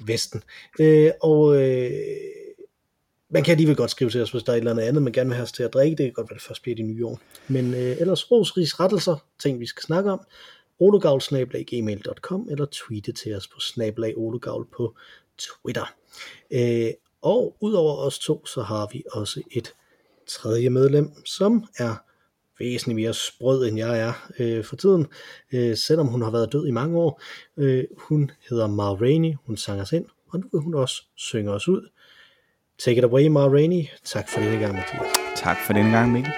Vesten. 0.05 0.43
Øh, 0.79 1.11
og 1.21 1.55
øh, 1.61 1.91
man 3.29 3.43
kan 3.43 3.51
alligevel 3.51 3.75
godt 3.75 3.91
skrive 3.91 4.09
til 4.09 4.21
os, 4.21 4.31
hvis 4.31 4.43
der 4.43 4.51
er 4.51 4.55
et 4.55 4.59
eller 4.59 4.71
andet 4.71 4.83
andet, 4.83 5.03
man 5.03 5.13
gerne 5.13 5.29
vil 5.29 5.35
have 5.35 5.43
os 5.43 5.51
til 5.51 5.63
at 5.63 5.73
drikke. 5.73 5.95
Det 5.95 6.05
kan 6.05 6.13
godt 6.13 6.29
være, 6.29 6.35
det 6.35 6.43
først 6.43 6.61
bliver 6.61 6.75
det 6.75 6.85
nye 6.85 7.05
år. 7.05 7.19
Men 7.47 7.73
øh, 7.73 8.01
ellers 8.01 8.31
rosris 8.31 8.79
rettelser, 8.79 9.25
ting 9.39 9.59
vi 9.59 9.65
skal 9.65 9.83
snakke 9.83 10.11
om, 10.11 10.19
ologavl.gmail.com 10.79 12.47
eller 12.51 12.65
tweete 12.71 13.11
til 13.11 13.35
os 13.35 13.47
på 13.47 13.59
snablag 13.59 14.15
på 14.77 14.95
Twitter. 15.37 15.93
Øh, 16.51 16.89
og 17.21 17.55
udover 17.61 17.97
os 17.97 18.19
to, 18.19 18.45
så 18.45 18.61
har 18.61 18.89
vi 18.93 19.03
også 19.11 19.41
et 19.51 19.73
tredje 20.27 20.69
medlem, 20.69 21.11
som 21.25 21.65
er 21.77 21.95
væsentligt 22.59 22.95
mere 22.95 23.13
sprød, 23.13 23.67
end 23.67 23.77
jeg 23.77 23.99
er 23.99 24.29
øh, 24.39 24.63
for 24.63 24.75
tiden, 24.75 25.07
øh, 25.53 25.77
selvom 25.77 26.07
hun 26.07 26.21
har 26.21 26.31
været 26.31 26.53
død 26.53 26.67
i 26.67 26.71
mange 26.71 26.97
år. 26.97 27.21
Øh, 27.57 27.83
hun 27.97 28.31
hedder 28.49 28.67
Ma 28.67 28.93
Rainey, 28.93 29.33
hun 29.45 29.57
sang 29.57 29.81
os 29.81 29.91
ind, 29.91 30.05
og 30.29 30.39
nu 30.39 30.49
vil 30.51 30.61
hun 30.61 30.75
også 30.75 31.03
synge 31.15 31.51
os 31.51 31.67
ud. 31.67 31.89
Take 32.79 32.97
it 32.97 33.03
away, 33.03 33.27
Ma 33.27 33.47
Rainey. 33.47 33.85
Tak 34.03 34.29
for 34.29 34.39
denne 34.39 34.59
gang, 34.59 34.75
Mathias. 34.75 35.07
Tak 35.35 35.57
for 35.65 35.73
denne 35.73 35.91
gang, 35.91 36.11
Mikkel. 36.11 36.31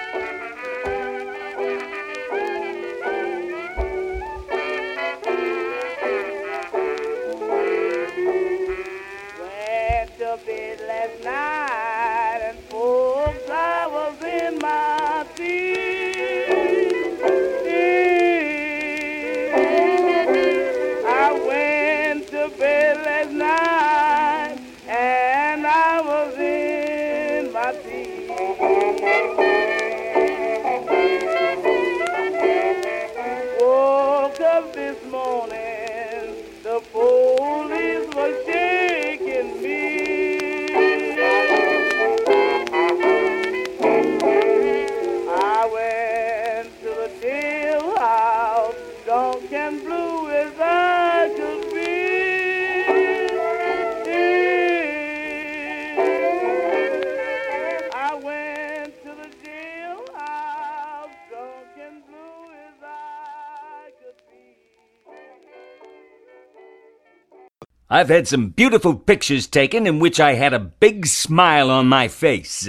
I've 68.00 68.08
had 68.08 68.26
some 68.26 68.48
beautiful 68.48 68.94
pictures 68.94 69.46
taken 69.46 69.86
in 69.86 69.98
which 69.98 70.20
I 70.20 70.32
had 70.32 70.54
a 70.54 70.58
big 70.58 71.04
smile 71.04 71.70
on 71.70 71.86
my 71.86 72.08
face. 72.08 72.66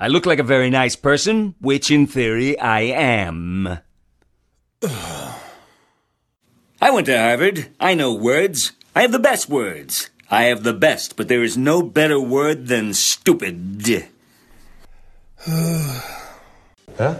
I 0.00 0.08
look 0.08 0.24
like 0.24 0.38
a 0.38 0.42
very 0.42 0.70
nice 0.70 0.96
person, 0.96 1.54
which 1.60 1.90
in 1.90 2.06
theory 2.06 2.58
I 2.58 2.80
am. 2.80 3.80
I 4.82 6.90
went 6.90 7.04
to 7.08 7.18
Harvard. 7.18 7.68
I 7.78 7.92
know 7.92 8.14
words. 8.14 8.72
I 8.94 9.02
have 9.02 9.12
the 9.12 9.18
best 9.18 9.50
words. 9.50 10.08
I 10.30 10.44
have 10.44 10.62
the 10.62 10.72
best, 10.72 11.16
but 11.16 11.28
there 11.28 11.42
is 11.42 11.58
no 11.58 11.82
better 11.82 12.18
word 12.18 12.68
than 12.68 12.94
stupid. 12.94 14.08
huh? 16.96 17.16